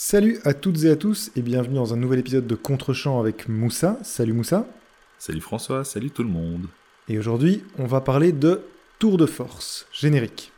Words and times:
Salut 0.00 0.38
à 0.44 0.54
toutes 0.54 0.84
et 0.84 0.90
à 0.90 0.94
tous 0.94 1.32
et 1.34 1.42
bienvenue 1.42 1.74
dans 1.74 1.92
un 1.92 1.96
nouvel 1.96 2.20
épisode 2.20 2.46
de 2.46 2.54
Contre-champ 2.54 3.18
avec 3.18 3.48
Moussa. 3.48 3.98
Salut 4.04 4.32
Moussa. 4.32 4.64
Salut 5.18 5.40
François, 5.40 5.82
salut 5.82 6.12
tout 6.12 6.22
le 6.22 6.28
monde. 6.28 6.68
Et 7.08 7.18
aujourd'hui, 7.18 7.64
on 7.78 7.86
va 7.86 8.00
parler 8.00 8.30
de 8.30 8.60
Tour 9.00 9.16
de 9.16 9.26
force, 9.26 9.88
générique. 9.92 10.52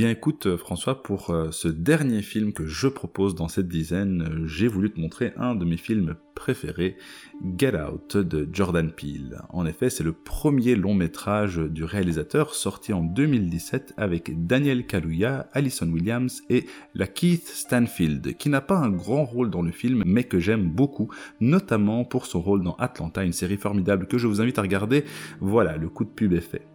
Bien 0.00 0.08
écoute 0.08 0.46
euh, 0.46 0.56
François, 0.56 1.02
pour 1.02 1.28
euh, 1.28 1.50
ce 1.50 1.68
dernier 1.68 2.22
film 2.22 2.54
que 2.54 2.64
je 2.64 2.88
propose 2.88 3.34
dans 3.34 3.48
cette 3.48 3.68
dizaine, 3.68 4.22
euh, 4.22 4.46
j'ai 4.46 4.66
voulu 4.66 4.90
te 4.90 4.98
montrer 4.98 5.34
un 5.36 5.54
de 5.54 5.66
mes 5.66 5.76
films 5.76 6.14
préférés, 6.34 6.96
Get 7.58 7.74
Out 7.76 8.16
de 8.16 8.48
Jordan 8.50 8.90
Peele. 8.92 9.42
En 9.50 9.66
effet, 9.66 9.90
c'est 9.90 10.02
le 10.02 10.12
premier 10.12 10.74
long 10.74 10.94
métrage 10.94 11.58
du 11.58 11.84
réalisateur 11.84 12.54
sorti 12.54 12.94
en 12.94 13.02
2017 13.02 13.92
avec 13.98 14.46
Daniel 14.46 14.86
Kaluuya, 14.86 15.50
Alison 15.52 15.90
Williams 15.90 16.40
et 16.48 16.64
la 16.94 17.06
Keith 17.06 17.46
Stanfield, 17.46 18.38
qui 18.38 18.48
n'a 18.48 18.62
pas 18.62 18.78
un 18.78 18.88
grand 18.88 19.26
rôle 19.26 19.50
dans 19.50 19.60
le 19.60 19.70
film 19.70 20.02
mais 20.06 20.24
que 20.24 20.38
j'aime 20.38 20.70
beaucoup, 20.70 21.10
notamment 21.40 22.06
pour 22.06 22.24
son 22.24 22.40
rôle 22.40 22.62
dans 22.62 22.76
Atlanta, 22.76 23.22
une 23.22 23.34
série 23.34 23.58
formidable 23.58 24.06
que 24.06 24.16
je 24.16 24.26
vous 24.26 24.40
invite 24.40 24.58
à 24.58 24.62
regarder. 24.62 25.04
Voilà, 25.40 25.76
le 25.76 25.90
coup 25.90 26.04
de 26.04 26.10
pub 26.10 26.32
est 26.32 26.40
fait. 26.40 26.66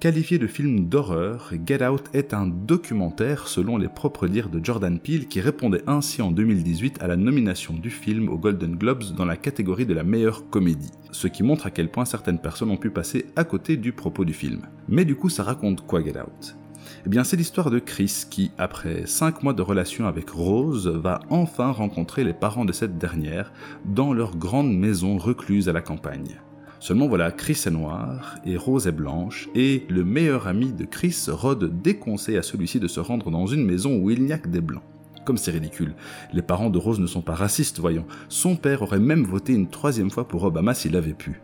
Qualifié 0.00 0.38
de 0.38 0.46
film 0.46 0.88
d'horreur, 0.88 1.52
Get 1.66 1.86
Out 1.86 2.04
est 2.14 2.32
un 2.32 2.46
documentaire 2.46 3.48
selon 3.48 3.76
les 3.76 3.88
propres 3.88 4.28
dires 4.28 4.48
de 4.48 4.64
Jordan 4.64 4.98
Peele 4.98 5.28
qui 5.28 5.42
répondait 5.42 5.82
ainsi 5.86 6.22
en 6.22 6.30
2018 6.30 7.02
à 7.02 7.06
la 7.06 7.16
nomination 7.16 7.74
du 7.74 7.90
film 7.90 8.30
aux 8.30 8.38
Golden 8.38 8.76
Globes 8.76 9.14
dans 9.14 9.26
la 9.26 9.36
catégorie 9.36 9.84
de 9.84 9.92
la 9.92 10.02
meilleure 10.02 10.48
comédie, 10.48 10.90
ce 11.12 11.26
qui 11.26 11.42
montre 11.42 11.66
à 11.66 11.70
quel 11.70 11.90
point 11.90 12.06
certaines 12.06 12.38
personnes 12.38 12.70
ont 12.70 12.78
pu 12.78 12.88
passer 12.88 13.26
à 13.36 13.44
côté 13.44 13.76
du 13.76 13.92
propos 13.92 14.24
du 14.24 14.32
film. 14.32 14.62
Mais 14.88 15.04
du 15.04 15.16
coup 15.16 15.28
ça 15.28 15.42
raconte 15.42 15.86
quoi 15.86 16.02
Get 16.02 16.18
Out? 16.18 16.56
Eh 17.04 17.10
bien, 17.10 17.22
c'est 17.22 17.36
l'histoire 17.36 17.70
de 17.70 17.78
Chris 17.78 18.24
qui, 18.30 18.52
après 18.56 19.04
5 19.04 19.42
mois 19.42 19.52
de 19.52 19.62
relation 19.62 20.06
avec 20.06 20.30
Rose, 20.30 20.88
va 20.88 21.20
enfin 21.28 21.70
rencontrer 21.72 22.24
les 22.24 22.32
parents 22.32 22.64
de 22.64 22.72
cette 22.72 22.96
dernière 22.96 23.52
dans 23.84 24.14
leur 24.14 24.38
grande 24.38 24.74
maison 24.74 25.18
recluse 25.18 25.68
à 25.68 25.72
la 25.74 25.82
campagne. 25.82 26.40
Seulement 26.80 27.08
voilà, 27.08 27.30
Chris 27.30 27.62
est 27.66 27.70
noir 27.70 28.36
et 28.46 28.56
Rose 28.56 28.86
est 28.86 28.92
blanche, 28.92 29.50
et 29.54 29.84
le 29.90 30.02
meilleur 30.02 30.48
ami 30.48 30.72
de 30.72 30.86
Chris, 30.86 31.26
Rod, 31.28 31.82
déconseille 31.82 32.38
à 32.38 32.42
celui-ci 32.42 32.80
de 32.80 32.88
se 32.88 33.00
rendre 33.00 33.30
dans 33.30 33.46
une 33.46 33.66
maison 33.66 33.98
où 33.98 34.10
il 34.10 34.22
n'y 34.22 34.32
a 34.32 34.38
que 34.38 34.48
des 34.48 34.62
blancs. 34.62 34.82
Comme 35.26 35.36
c'est 35.36 35.50
ridicule. 35.50 35.92
Les 36.32 36.40
parents 36.40 36.70
de 36.70 36.78
Rose 36.78 36.98
ne 36.98 37.06
sont 37.06 37.20
pas 37.20 37.34
racistes, 37.34 37.80
voyons. 37.80 38.06
Son 38.30 38.56
père 38.56 38.80
aurait 38.80 38.98
même 38.98 39.24
voté 39.24 39.52
une 39.52 39.68
troisième 39.68 40.10
fois 40.10 40.26
pour 40.26 40.42
Obama 40.44 40.72
s'il 40.72 40.96
avait 40.96 41.12
pu. 41.12 41.42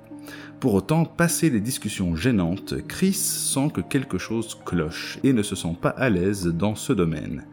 Pour 0.59 0.73
autant, 0.73 1.05
passé 1.05 1.51
les 1.51 1.61
discussions 1.61 2.17
gênantes, 2.17 2.75
Chris 2.89 3.13
sent 3.13 3.69
que 3.75 3.83
quelque 3.83 4.17
chose 4.17 4.59
cloche 4.65 5.19
et 5.23 5.35
ne 5.35 5.43
se 5.43 5.55
sent 5.55 5.77
pas 5.83 5.91
à 5.91 6.09
l'aise 6.09 6.47
dans 6.47 6.75
ce 6.75 6.95
domaine. 6.95 7.45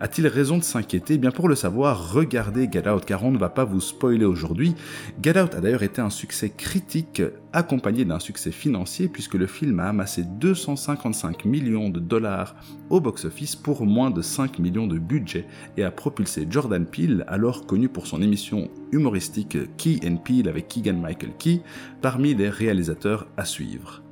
A-t-il 0.00 0.26
raison 0.26 0.58
de 0.58 0.62
s'inquiéter? 0.62 1.14
Eh 1.14 1.18
Bien 1.18 1.30
pour 1.30 1.48
le 1.48 1.54
savoir, 1.54 2.12
regardez 2.12 2.68
Get 2.70 2.88
Out 2.88 3.04
car 3.04 3.24
on 3.24 3.30
ne 3.30 3.38
va 3.38 3.48
pas 3.48 3.64
vous 3.64 3.80
spoiler 3.80 4.24
aujourd'hui. 4.24 4.74
Get 5.22 5.40
Out 5.40 5.54
a 5.54 5.60
d'ailleurs 5.60 5.82
été 5.82 6.00
un 6.00 6.10
succès 6.10 6.50
critique 6.50 7.22
accompagné 7.52 8.04
d'un 8.04 8.18
succès 8.18 8.50
financier 8.50 9.08
puisque 9.08 9.34
le 9.34 9.46
film 9.46 9.80
a 9.80 9.88
amassé 9.88 10.24
255 10.24 11.44
millions 11.44 11.90
de 11.90 12.00
dollars 12.00 12.56
au 12.90 13.00
box-office 13.00 13.56
pour 13.56 13.86
moins 13.86 14.10
de 14.10 14.22
5 14.22 14.58
millions 14.58 14.86
de 14.86 14.98
budget 14.98 15.46
et 15.76 15.84
a 15.84 15.90
propulsé 15.90 16.46
Jordan 16.50 16.86
Peele, 16.86 17.24
alors 17.28 17.66
connu 17.66 17.88
pour 17.88 18.06
son 18.06 18.20
émission 18.20 18.70
humoristique 18.92 19.58
Key 19.76 20.00
and 20.04 20.16
Peele 20.16 20.48
avec 20.48 20.68
Keegan 20.68 21.00
Michael 21.00 21.32
Key, 21.38 21.62
parmi 22.02 22.34
les 22.34 22.48
réalisateurs 22.48 23.26
à 23.36 23.44
suivre. 23.44 24.03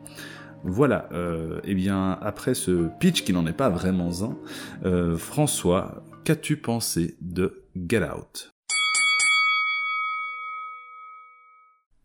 Voilà, 0.65 1.09
euh, 1.13 1.61
eh 1.65 1.75
bien, 1.75 2.19
après 2.23 2.55
ce 2.55 2.89
pitch 3.01 3.25
qui 3.25 3.33
n'en 3.33 3.47
est 3.47 3.53
pas 3.53 3.69
vraiment 3.69 4.11
un, 4.23 4.39
euh, 4.85 5.17
François, 5.17 6.05
qu'as-tu 6.23 6.57
pensé 6.57 7.17
de 7.21 7.65
Get 7.75 8.05
Out? 8.05 8.53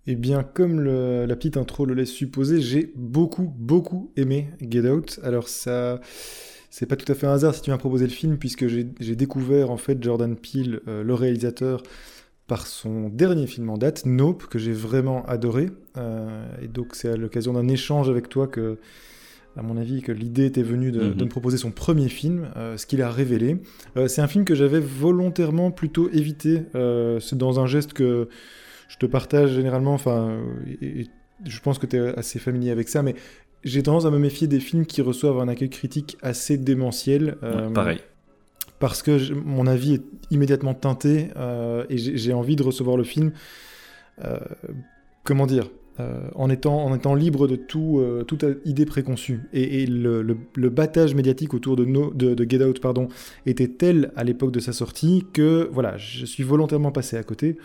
Eh 0.07 0.15
bien, 0.15 0.41
comme 0.41 0.83
la 0.83 1.35
petite 1.35 1.57
intro 1.57 1.85
le 1.85 1.93
laisse 1.93 2.09
supposer, 2.09 2.61
j'ai 2.61 2.93
beaucoup, 2.95 3.53
beaucoup 3.57 4.11
aimé 4.15 4.49
Get 4.61 4.89
Out. 4.89 5.19
Alors 5.21 5.49
ça, 5.49 5.99
c'est 6.71 6.85
pas 6.85 6.95
tout 6.95 7.11
à 7.11 7.15
fait 7.15 7.27
un 7.27 7.33
hasard 7.33 7.53
si 7.53 7.61
tu 7.61 7.69
m'as 7.71 7.77
proposé 7.77 8.05
le 8.05 8.11
film, 8.11 8.37
puisque 8.37 8.67
j'ai 8.67 9.15
découvert 9.15 9.69
en 9.69 9.77
fait 9.77 10.01
Jordan 10.01 10.35
Peele, 10.35 10.81
euh, 10.87 11.03
le 11.03 11.13
réalisateur, 11.13 11.83
par 12.47 12.65
son 12.65 13.09
dernier 13.09 13.45
film 13.45 13.69
en 13.69 13.77
date, 13.77 14.05
Nope, 14.05 14.47
que 14.47 14.57
j'ai 14.57 14.71
vraiment 14.71 15.25
adoré. 15.25 15.69
Euh, 15.97 16.45
et 16.61 16.67
donc 16.67 16.95
c'est 16.95 17.09
à 17.09 17.17
l'occasion 17.17 17.53
d'un 17.53 17.67
échange 17.67 18.09
avec 18.09 18.29
toi 18.29 18.47
que, 18.47 18.77
à 19.57 19.61
mon 19.61 19.75
avis, 19.75 20.01
que 20.01 20.13
l'idée 20.13 20.45
était 20.45 20.63
venue 20.63 20.91
de, 20.91 21.01
mhm. 21.01 21.23
me 21.23 21.27
proposer 21.27 21.57
son 21.57 21.71
premier 21.71 22.07
film, 22.07 22.47
euh, 22.55 22.77
ce 22.77 22.85
qu'il 22.85 23.01
a 23.01 23.11
révélé. 23.11 23.57
Euh, 23.97 24.07
c'est 24.07 24.21
un 24.21 24.27
film 24.27 24.45
que 24.45 24.55
j'avais 24.55 24.79
volontairement 24.79 25.71
plutôt 25.71 26.09
évité. 26.09 26.63
c'est 27.19 27.37
dans 27.37 27.59
un 27.59 27.67
geste 27.67 27.93
que 27.93 28.29
je 28.87 28.97
te 28.97 29.05
partage 29.05 29.51
généralement. 29.51 29.93
Enfin, 29.93 30.39
je 31.45 31.59
pense 31.59 31.79
que 31.79 31.85
tu 31.85 31.97
es 31.97 32.17
assez 32.17 32.39
familier 32.39 32.71
avec 32.71 32.87
ça, 32.87 33.03
mais 33.03 33.15
j'ai 33.65 33.83
tendance 33.83 34.05
à 34.05 34.11
me 34.11 34.19
méfier 34.19 34.47
des 34.47 34.61
films 34.61 34.85
qui 34.85 35.01
reçoivent 35.01 35.39
un 35.39 35.49
accueil 35.49 35.69
critique 35.69 36.17
assez 36.21 36.57
démentiel. 36.57 37.37
pareil 37.73 37.99
parce 38.79 39.01
que 39.01 39.33
mon 39.33 39.67
avis 39.67 39.95
est 39.95 40.03
immédiatement 40.31 40.73
teinté 40.73 41.29
euh, 41.35 41.85
et 41.89 41.97
j'ai 41.97 42.33
envie 42.33 42.55
de 42.55 42.63
recevoir 42.63 42.97
le 42.97 43.03
film, 43.03 43.31
euh, 44.23 44.37
comment 45.23 45.45
dire, 45.45 45.69
euh, 45.99 46.29
en, 46.35 46.49
étant, 46.49 46.85
en 46.85 46.95
étant 46.95 47.15
libre 47.15 47.47
de 47.47 47.55
tout, 47.55 48.03
toute 48.27 48.45
idée 48.65 48.85
préconçue. 48.85 49.41
Et, 49.53 49.87
le, 49.87 50.21
le, 50.21 50.69
battage 50.69 51.15
médiatique 51.15 51.53
autour 51.53 51.75
de, 51.75 51.85
de, 51.85 52.49
Get 52.49 52.63
Out 52.63 52.79
pardon, 52.79 53.07
était 53.45 53.67
tel 53.67 54.11
à 54.15 54.23
l'époque 54.23 54.51
de 54.51 54.59
sa 54.59 54.73
sortie 54.73 55.25
que 55.33 55.67
voilà, 55.71 55.97
je 55.97 56.25
suis 56.25 56.43
volontairement 56.43 56.91
passé 56.91 57.17
à 57.17 57.23
côté, 57.23 57.57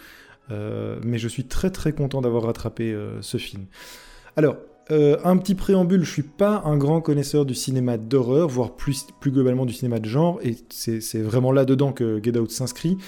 mais 0.51 1.19
je 1.19 1.29
suis 1.29 1.45
très 1.45 1.71
très 1.71 1.93
content 1.93 2.23
d'avoir 2.23 2.45
rattrapé 2.45 2.97
ce 3.21 3.37
film. 3.37 3.67
Alors, 4.37 4.57
euh, 4.93 5.17
un 5.25 5.39
petit 5.39 5.55
préambule, 5.55 6.05
je 6.05 6.11
suis 6.11 6.23
pas 6.23 6.63
un 6.67 6.77
grand 6.77 7.01
connaisseur 7.01 7.47
du 7.47 7.55
cinéma 7.55 7.97
d'horreur, 7.97 8.49
voire 8.49 8.77
plus, 8.77 9.07
globalement 9.25 9.65
du 9.65 9.73
cinéma 9.73 9.99
de 9.99 10.09
genre, 10.09 10.39
et 10.43 10.55
c'est 10.69 11.23
vraiment 11.23 11.51
là-dedans 11.51 11.93
que 11.93 12.21
Get 12.23 12.39
Out 12.39 12.51
s'inscrit, 12.51 12.99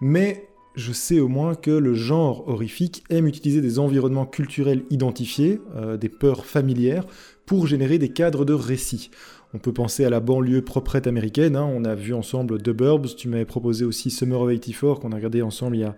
mais 0.00 0.48
je 0.76 0.92
sais 0.92 1.18
au 1.18 1.26
moins 1.26 1.56
que 1.56 1.72
le 1.72 1.94
genre 1.94 2.48
horrifique 2.48 3.02
aime 3.10 3.26
utiliser 3.26 3.60
des 3.60 3.80
environnements 3.80 4.24
culturels 4.24 4.84
identifiés, 4.90 5.60
euh, 5.74 5.96
des 5.96 6.08
peurs 6.08 6.46
familières, 6.46 7.04
pour 7.44 7.66
générer 7.66 7.98
des 7.98 8.10
cadres 8.10 8.44
de 8.44 8.54
récit. 8.54 9.10
On 9.52 9.58
peut 9.58 9.72
penser 9.72 10.04
à 10.04 10.10
la 10.10 10.20
banlieue 10.20 10.62
proprette 10.62 11.08
américaine, 11.08 11.56
hein. 11.56 11.68
on 11.70 11.84
a 11.84 11.96
vu 11.96 12.14
ensemble 12.14 12.62
The 12.62 12.70
Burbs, 12.70 13.16
tu 13.16 13.28
m'avais 13.28 13.44
proposé 13.44 13.84
aussi 13.84 14.10
Summer 14.10 14.40
of 14.40 14.50
84 14.50 15.00
qu'on 15.00 15.12
a 15.12 15.16
regardé 15.16 15.42
ensemble 15.42 15.76
il 15.76 15.80
y 15.80 15.84
a, 15.84 15.96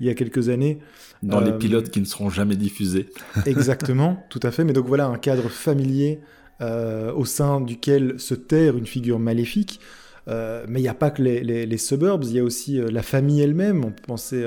il 0.00 0.06
y 0.06 0.10
a 0.10 0.14
quelques 0.14 0.48
années. 0.48 0.78
Dans 1.22 1.40
les 1.40 1.50
euh, 1.50 1.58
pilotes 1.58 1.90
qui 1.90 2.00
ne 2.00 2.06
seront 2.06 2.30
jamais 2.30 2.56
diffusés. 2.56 3.10
exactement, 3.46 4.24
tout 4.30 4.40
à 4.42 4.50
fait. 4.50 4.64
Mais 4.64 4.72
donc 4.72 4.86
voilà 4.86 5.06
un 5.06 5.18
cadre 5.18 5.48
familier 5.48 6.20
euh, 6.60 7.12
au 7.12 7.24
sein 7.24 7.60
duquel 7.60 8.18
se 8.18 8.34
terre 8.34 8.76
une 8.76 8.86
figure 8.86 9.18
maléfique. 9.18 9.80
Euh, 10.28 10.64
mais 10.68 10.80
il 10.80 10.82
n'y 10.82 10.88
a 10.88 10.94
pas 10.94 11.10
que 11.10 11.22
les, 11.22 11.78
suburbs, 11.78 12.24
il 12.24 12.32
y 12.32 12.38
a 12.38 12.44
aussi 12.44 12.80
la 12.80 13.02
famille 13.02 13.42
elle-même. 13.42 13.84
On 13.84 13.92
peut 13.92 14.02
penser 14.06 14.44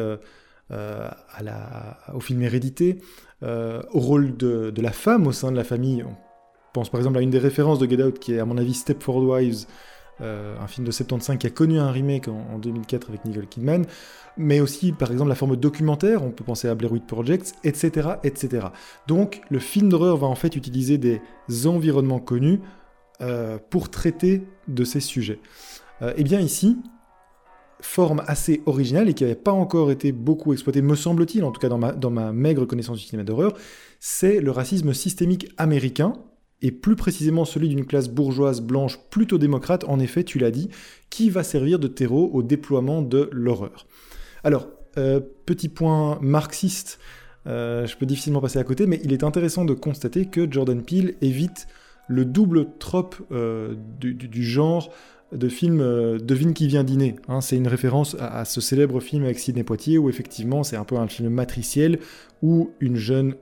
à 0.69 1.43
la, 1.43 1.99
au 2.13 2.19
film 2.19 2.41
Hérédité, 2.41 2.97
au 3.43 3.99
rôle 3.99 4.35
de, 4.35 4.71
de, 4.71 4.81
la 4.81 4.91
femme 4.91 5.27
au 5.27 5.31
sein 5.31 5.51
de 5.51 5.57
la 5.57 5.63
famille. 5.63 6.03
On 6.03 6.15
pense 6.73 6.89
par 6.89 6.99
exemple 6.99 7.19
à 7.19 7.21
une 7.21 7.29
des 7.29 7.39
références 7.39 7.77
de 7.77 7.87
Get 7.87 8.01
Out 8.01 8.17
qui 8.17 8.33
est 8.33 8.39
à 8.39 8.45
mon 8.45 8.57
avis 8.57 8.73
Stepford 8.73 9.23
Wives, 9.23 9.67
un 10.19 10.67
film 10.67 10.85
de 10.85 10.91
75 10.91 11.37
qui 11.37 11.47
a 11.47 11.49
connu 11.49 11.79
un 11.79 11.91
remake 11.91 12.27
en, 12.27 12.45
en 12.53 12.59
2004 12.59 13.09
avec 13.09 13.25
Nicole 13.25 13.47
Kidman 13.47 13.85
mais 14.37 14.59
aussi 14.59 14.91
par 14.91 15.11
exemple 15.11 15.29
la 15.29 15.35
forme 15.35 15.55
documentaire, 15.55 16.23
on 16.23 16.31
peut 16.31 16.43
penser 16.43 16.67
à 16.67 16.75
Blair 16.75 16.91
Witch 16.91 17.05
Project, 17.05 17.53
etc., 17.63 18.09
etc. 18.23 18.67
Donc 19.07 19.41
le 19.49 19.59
film 19.59 19.89
d'horreur 19.89 20.17
va 20.17 20.27
en 20.27 20.35
fait 20.35 20.55
utiliser 20.55 20.97
des 20.97 21.21
environnements 21.65 22.19
connus 22.19 22.59
euh, 23.21 23.57
pour 23.69 23.89
traiter 23.89 24.43
de 24.67 24.83
ces 24.83 24.99
sujets. 24.99 25.39
et 26.01 26.05
euh, 26.05 26.13
eh 26.17 26.23
bien 26.23 26.39
ici, 26.39 26.77
forme 27.79 28.23
assez 28.27 28.61
originale 28.65 29.09
et 29.09 29.13
qui 29.13 29.23
n'avait 29.23 29.35
pas 29.35 29.51
encore 29.51 29.91
été 29.91 30.11
beaucoup 30.11 30.53
exploitée, 30.53 30.81
me 30.81 30.95
semble-t-il, 30.95 31.43
en 31.43 31.51
tout 31.51 31.59
cas 31.59 31.69
dans 31.69 32.09
ma 32.09 32.31
maigre 32.31 32.65
connaissance 32.65 32.97
du 32.97 33.03
cinéma 33.03 33.23
d'horreur, 33.23 33.53
c'est 33.99 34.39
le 34.39 34.51
racisme 34.51 34.93
systémique 34.93 35.49
américain, 35.57 36.13
et 36.63 36.71
plus 36.71 36.95
précisément 36.95 37.45
celui 37.45 37.67
d'une 37.67 37.85
classe 37.85 38.09
bourgeoise 38.09 38.61
blanche 38.61 38.97
plutôt 39.11 39.37
démocrate, 39.37 39.83
en 39.83 39.99
effet, 39.99 40.23
tu 40.23 40.39
l'as 40.39 40.49
dit, 40.49 40.69
qui 41.09 41.29
va 41.29 41.43
servir 41.43 41.77
de 41.77 41.87
terreau 41.87 42.31
au 42.33 42.41
déploiement 42.41 43.01
de 43.01 43.29
l'horreur. 43.33 43.85
Alors, 44.43 44.67
euh, 44.97 45.19
petit 45.45 45.69
point 45.69 46.17
marxiste, 46.21 46.99
euh, 47.47 47.85
je 47.85 47.97
peux 47.97 48.05
difficilement 48.05 48.39
passer 48.39 48.59
à 48.59 48.63
côté, 48.63 48.87
mais 48.87 49.01
il 49.03 49.11
est 49.11 49.23
intéressant 49.23 49.65
de 49.65 49.73
constater 49.73 50.27
que 50.27 50.49
Jordan 50.49 50.81
Peele 50.81 51.15
évite 51.21 51.67
le 52.07 52.23
double 52.23 52.67
trope 52.79 53.15
euh, 53.31 53.75
du, 53.99 54.43
genre 54.43 54.89
de 55.33 55.49
film 55.49 55.79
Devine 56.19 56.53
qui 56.53 56.67
vient 56.67 56.83
dîner. 56.83 57.15
Hein. 57.27 57.41
c'est 57.41 57.57
une 57.57 57.67
référence 57.67 58.15
à, 58.19 58.45
ce 58.45 58.61
célèbre 58.61 59.01
film 59.01 59.23
avec 59.23 59.39
Sidney 59.39 59.63
Poitier 59.63 59.97
où 59.97 60.09
effectivement 60.09 60.63
c'est 60.63 60.75
un 60.75 60.83
peu 60.83 60.95
un 60.97 61.07
film 61.07 61.29
matriciel 61.29 61.99
où 62.41 62.71
une 62.79 62.97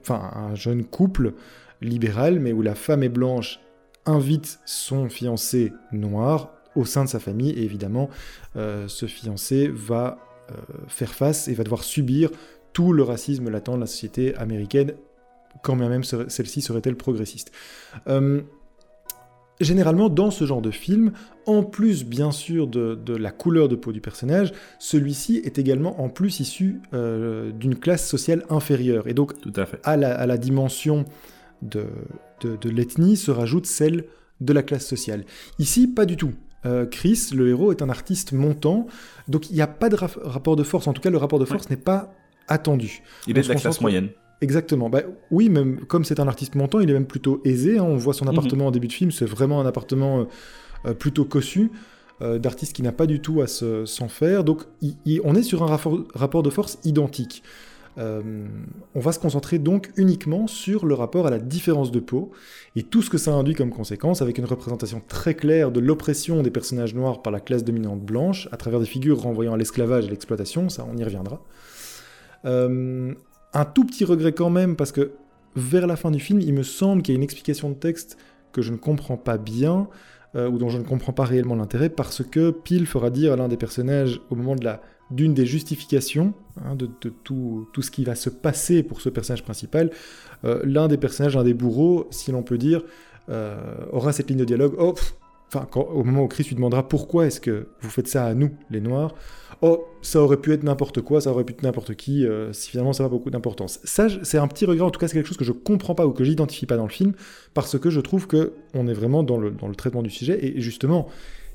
un 0.09 0.55
jeune 0.55 0.85
couple 0.85 1.33
libéral, 1.81 2.39
mais 2.39 2.53
où 2.53 2.61
la 2.61 2.75
femme 2.75 3.03
est 3.03 3.09
blanche, 3.09 3.59
invite 4.05 4.59
son 4.65 5.09
fiancé 5.09 5.73
noir 5.91 6.51
au 6.75 6.85
sein 6.85 7.03
de 7.03 7.09
sa 7.09 7.19
famille 7.19 7.51
et 7.51 7.63
évidemment 7.63 8.09
euh, 8.55 8.87
ce 8.87 9.05
fiancé 9.05 9.67
va 9.67 10.17
euh, 10.49 10.55
faire 10.87 11.13
face 11.13 11.47
et 11.47 11.53
va 11.53 11.63
devoir 11.63 11.83
subir 11.83 12.29
tout 12.73 12.93
le 12.93 13.03
racisme 13.03 13.49
latent 13.49 13.75
de 13.75 13.81
la 13.81 13.85
société 13.85 14.35
américaine, 14.35 14.93
quand 15.61 15.75
même 15.75 16.03
celle-ci 16.03 16.61
serait-elle 16.61 16.95
progressiste. 16.95 17.51
Euh, 18.07 18.41
généralement, 19.59 20.07
dans 20.07 20.31
ce 20.31 20.45
genre 20.45 20.61
de 20.61 20.71
film, 20.71 21.11
en 21.45 21.63
plus 21.63 22.05
bien 22.05 22.31
sûr 22.31 22.67
de, 22.67 22.97
la 23.13 23.31
couleur 23.31 23.67
de 23.67 23.75
peau 23.75 23.91
du 23.91 23.99
personnage, 23.99 24.53
celui-ci 24.79 25.41
est 25.43 25.59
également 25.59 26.01
en 26.01 26.07
plus 26.07 26.39
issu 26.39 26.81
d'une 26.93 27.75
classe 27.75 28.07
sociale 28.07 28.45
inférieure. 28.49 29.07
Et 29.07 29.13
donc, 29.13 29.39
Tout 29.41 29.53
à, 29.57 29.65
fait. 29.65 29.81
à, 29.83 29.97
la, 29.97 30.37
dimension 30.37 31.03
de, 31.61 31.85
de 32.41 32.69
l'ethnie 32.69 33.17
se 33.17 33.31
rajoute 33.31 33.65
celle 33.65 34.05
de 34.41 34.53
la 34.53 34.63
classe 34.63 34.85
sociale. 34.87 35.25
Ici, 35.59 35.87
pas 35.87 36.05
du 36.05 36.17
tout. 36.17 36.33
Euh, 36.65 36.85
Chris, 36.85 37.29
le 37.33 37.49
héros, 37.49 37.71
est 37.71 37.81
un 37.81 37.89
artiste 37.89 38.33
montant, 38.33 38.87
donc 39.27 39.49
il 39.49 39.55
n'y 39.55 39.61
a 39.61 39.67
pas 39.67 39.89
de 39.89 39.95
rapport 39.95 40.55
de 40.55 40.63
force. 40.63 40.87
En 40.87 40.93
tout 40.93 41.01
cas, 41.01 41.09
le 41.09 41.17
rapport 41.17 41.39
de 41.39 41.45
force 41.45 41.69
n'est 41.69 41.77
pas 41.77 42.13
attendu. 42.47 43.01
Il 43.27 43.37
est 43.37 43.41
de 43.41 43.47
la 43.47 43.55
classe 43.55 43.81
moyenne. 43.81 44.09
Exactement. 44.41 44.89
Bah, 44.89 45.01
oui, 45.29 45.49
même 45.49 45.85
comme 45.85 46.03
c'est 46.03 46.19
un 46.19 46.27
artiste 46.27 46.55
montant, 46.55 46.79
il 46.79 46.89
est 46.89 46.93
même 46.93 47.05
plutôt 47.05 47.41
aisé. 47.45 47.77
Hein. 47.77 47.83
On 47.83 47.95
voit 47.95 48.13
son 48.13 48.25
mhm. 48.25 48.31
appartement 48.31 48.67
en 48.67 48.71
début 48.71 48.87
de 48.87 48.93
film, 48.93 49.11
c'est 49.11 49.25
vraiment 49.25 49.61
un 49.61 49.65
appartement 49.65 50.19
euh, 50.19 50.23
euh, 50.85 50.93
plutôt 50.93 51.25
cossu, 51.25 51.71
d'artiste 52.37 52.75
qui 52.75 52.83
n'a 52.83 52.91
pas 52.91 53.07
du 53.07 53.19
tout 53.19 53.41
à 53.41 53.47
s'en 53.47 54.07
faire. 54.07 54.43
Donc 54.43 54.61
on 55.23 55.33
est 55.33 55.41
sur 55.41 55.63
un 55.63 55.79
rapport 56.13 56.43
de 56.43 56.49
force 56.51 56.77
identique. 56.83 57.41
Euh, 57.97 58.47
on 58.95 58.99
va 58.99 59.11
se 59.11 59.19
concentrer 59.19 59.59
donc 59.59 59.91
uniquement 59.97 60.47
sur 60.47 60.85
le 60.85 60.93
rapport 60.93 61.27
à 61.27 61.29
la 61.29 61.39
différence 61.39 61.91
de 61.91 61.99
peau 61.99 62.31
et 62.75 62.83
tout 62.83 63.01
ce 63.01 63.09
que 63.09 63.17
ça 63.17 63.33
induit 63.33 63.53
comme 63.53 63.71
conséquence, 63.71 64.21
avec 64.21 64.37
une 64.37 64.45
représentation 64.45 65.01
très 65.07 65.33
claire 65.33 65.71
de 65.71 65.79
l'oppression 65.79 66.41
des 66.41 66.51
personnages 66.51 66.95
noirs 66.95 67.21
par 67.21 67.31
la 67.31 67.39
classe 67.39 67.63
dominante 67.63 68.01
blanche, 68.01 68.47
à 68.51 68.57
travers 68.57 68.79
des 68.79 68.85
figures 68.85 69.21
renvoyant 69.21 69.53
à 69.53 69.57
l'esclavage 69.57 70.05
et 70.05 70.09
l'exploitation, 70.09 70.69
ça 70.69 70.85
on 70.89 70.97
y 70.97 71.03
reviendra. 71.03 71.43
Euh, 72.45 73.13
un 73.53 73.65
tout 73.65 73.85
petit 73.85 74.05
regret 74.05 74.31
quand 74.31 74.49
même, 74.49 74.75
parce 74.75 74.91
que 74.91 75.11
vers 75.55 75.85
la 75.85 75.97
fin 75.97 76.11
du 76.11 76.19
film, 76.19 76.39
il 76.39 76.53
me 76.53 76.63
semble 76.63 77.01
qu'il 77.01 77.13
y 77.13 77.15
a 77.15 77.17
une 77.17 77.23
explication 77.23 77.69
de 77.69 77.75
texte 77.75 78.17
que 78.53 78.61
je 78.61 78.71
ne 78.71 78.77
comprends 78.77 79.17
pas 79.17 79.37
bien, 79.37 79.89
euh, 80.35 80.49
ou 80.49 80.57
dont 80.57 80.69
je 80.69 80.77
ne 80.77 80.83
comprends 80.83 81.11
pas 81.11 81.25
réellement 81.25 81.55
l'intérêt, 81.55 81.89
parce 81.89 82.23
que 82.23 82.51
Peel 82.51 82.85
fera 82.85 83.09
dire 83.09 83.33
à 83.33 83.35
l'un 83.35 83.49
des 83.49 83.57
personnages, 83.57 84.21
au 84.29 84.35
moment 84.35 84.55
de 84.55 84.63
la 84.63 84.81
d'une 85.11 85.33
des 85.33 85.45
justifications 85.45 86.33
hein, 86.63 86.75
de, 86.75 86.87
tout, 87.23 87.67
ce 87.81 87.91
qui 87.91 88.03
va 88.03 88.15
se 88.15 88.29
passer 88.29 88.83
pour 88.83 89.01
ce 89.01 89.09
personnage 89.09 89.43
principal. 89.43 89.91
Euh, 90.43 90.61
l'un 90.63 90.87
des 90.87 90.97
personnages, 90.97 91.37
un 91.37 91.43
des 91.43 91.53
bourreaux, 91.53 92.07
si 92.11 92.31
l'on 92.31 92.43
peut 92.43 92.57
dire, 92.57 92.83
euh, 93.29 93.57
aura 93.91 94.13
cette 94.13 94.29
ligne 94.29 94.39
de 94.39 94.45
dialogue. 94.45 94.75
Oh, 94.79 94.95
au 95.75 96.03
moment 96.03 96.23
où 96.23 96.27
Chris 96.27 96.45
lui 96.45 96.55
demandera 96.55 96.87
pourquoi 96.87 97.27
est-ce 97.27 97.41
que 97.41 97.67
vous 97.81 97.89
faites 97.89 98.07
ça 98.07 98.25
à 98.25 98.33
nous, 98.33 98.51
les 98.69 98.79
Noirs, 98.79 99.13
oh, 99.61 99.85
ça 100.01 100.21
aurait 100.21 100.37
pu 100.37 100.53
être 100.53 100.63
n'importe 100.63 101.01
quoi, 101.01 101.21
ça 101.21 101.31
aurait 101.31 101.43
pu 101.43 101.53
être 101.53 101.63
n'importe 101.63 101.95
qui, 101.95 102.25
euh, 102.25 102.53
si 102.53 102.69
finalement 102.69 102.93
ça 102.93 103.03
n'a 103.03 103.09
pas 103.09 103.15
beaucoup 103.15 103.29
d'importance. 103.29 103.79
Ça, 103.83 104.07
c'est 104.23 104.37
un 104.37 104.47
petit 104.47 104.65
regret, 104.65 104.85
en 104.85 104.91
tout 104.91 104.99
cas, 104.99 105.07
c'est 105.07 105.15
quelque 105.15 105.27
chose 105.27 105.37
que 105.37 105.45
je 105.45 105.51
comprends 105.51 105.95
pas 105.95 106.07
ou 106.07 106.11
que 106.11 106.23
j'identifie 106.23 106.65
pas 106.65 106.77
dans 106.77 106.85
le 106.85 106.91
film, 106.91 107.13
parce 107.53 107.77
que 107.77 107.89
je 107.89 107.99
trouve 107.99 108.27
que 108.27 108.53
on 108.73 108.87
est 108.87 108.93
vraiment 108.93 109.23
dans 109.23 109.37
le, 109.37 109.51
dans 109.51 109.67
le 109.67 109.75
traitement 109.75 110.03
du 110.03 110.09
sujet, 110.09 110.39
et 110.41 110.61
justement, 110.61 111.07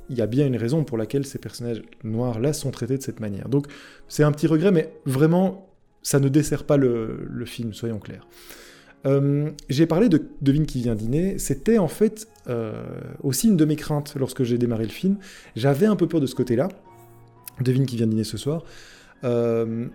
il 0.08 0.16
y 0.16 0.22
a 0.22 0.26
bien 0.26 0.46
une 0.46 0.56
raison 0.56 0.84
pour 0.84 0.98
laquelle 0.98 1.26
ces 1.26 1.38
personnages 1.38 1.82
noirs-là 2.04 2.52
sont 2.52 2.70
traités 2.70 2.96
de 2.96 3.02
cette 3.02 3.20
manière. 3.20 3.48
Donc 3.48 3.66
c'est 4.08 4.22
un 4.22 4.32
petit 4.32 4.46
regret, 4.46 4.70
mais 4.70 4.92
vraiment, 5.04 5.68
ça 6.02 6.20
ne 6.20 6.28
dessert 6.28 6.64
pas 6.64 6.76
le, 6.76 7.44
film, 7.46 7.72
soyons 7.72 7.98
clairs. 7.98 8.26
Euh, 9.04 9.50
j'ai 9.68 9.86
parlé 9.86 10.08
de 10.08 10.22
Devine 10.40 10.66
qui 10.66 10.80
vient 10.82 10.94
dîner, 10.94 11.38
c'était 11.38 11.78
en 11.78 11.88
fait 11.88 12.28
euh, 12.48 12.82
aussi 13.22 13.48
une 13.48 13.56
de 13.56 13.64
mes 13.64 13.76
craintes 13.76 14.14
lorsque 14.18 14.42
j'ai 14.42 14.58
démarré 14.58 14.84
le 14.84 14.90
film. 14.90 15.18
J'avais 15.54 15.86
un 15.86 15.96
peu 15.96 16.08
peur 16.08 16.20
de 16.20 16.26
ce 16.26 16.34
côté-là, 16.34 16.68
Devine 17.60 17.86
qui 17.86 17.96
vient 17.96 18.06
dîner 18.06 18.24
ce 18.24 18.36
soir, 18.36 18.64
euh, 19.24 19.86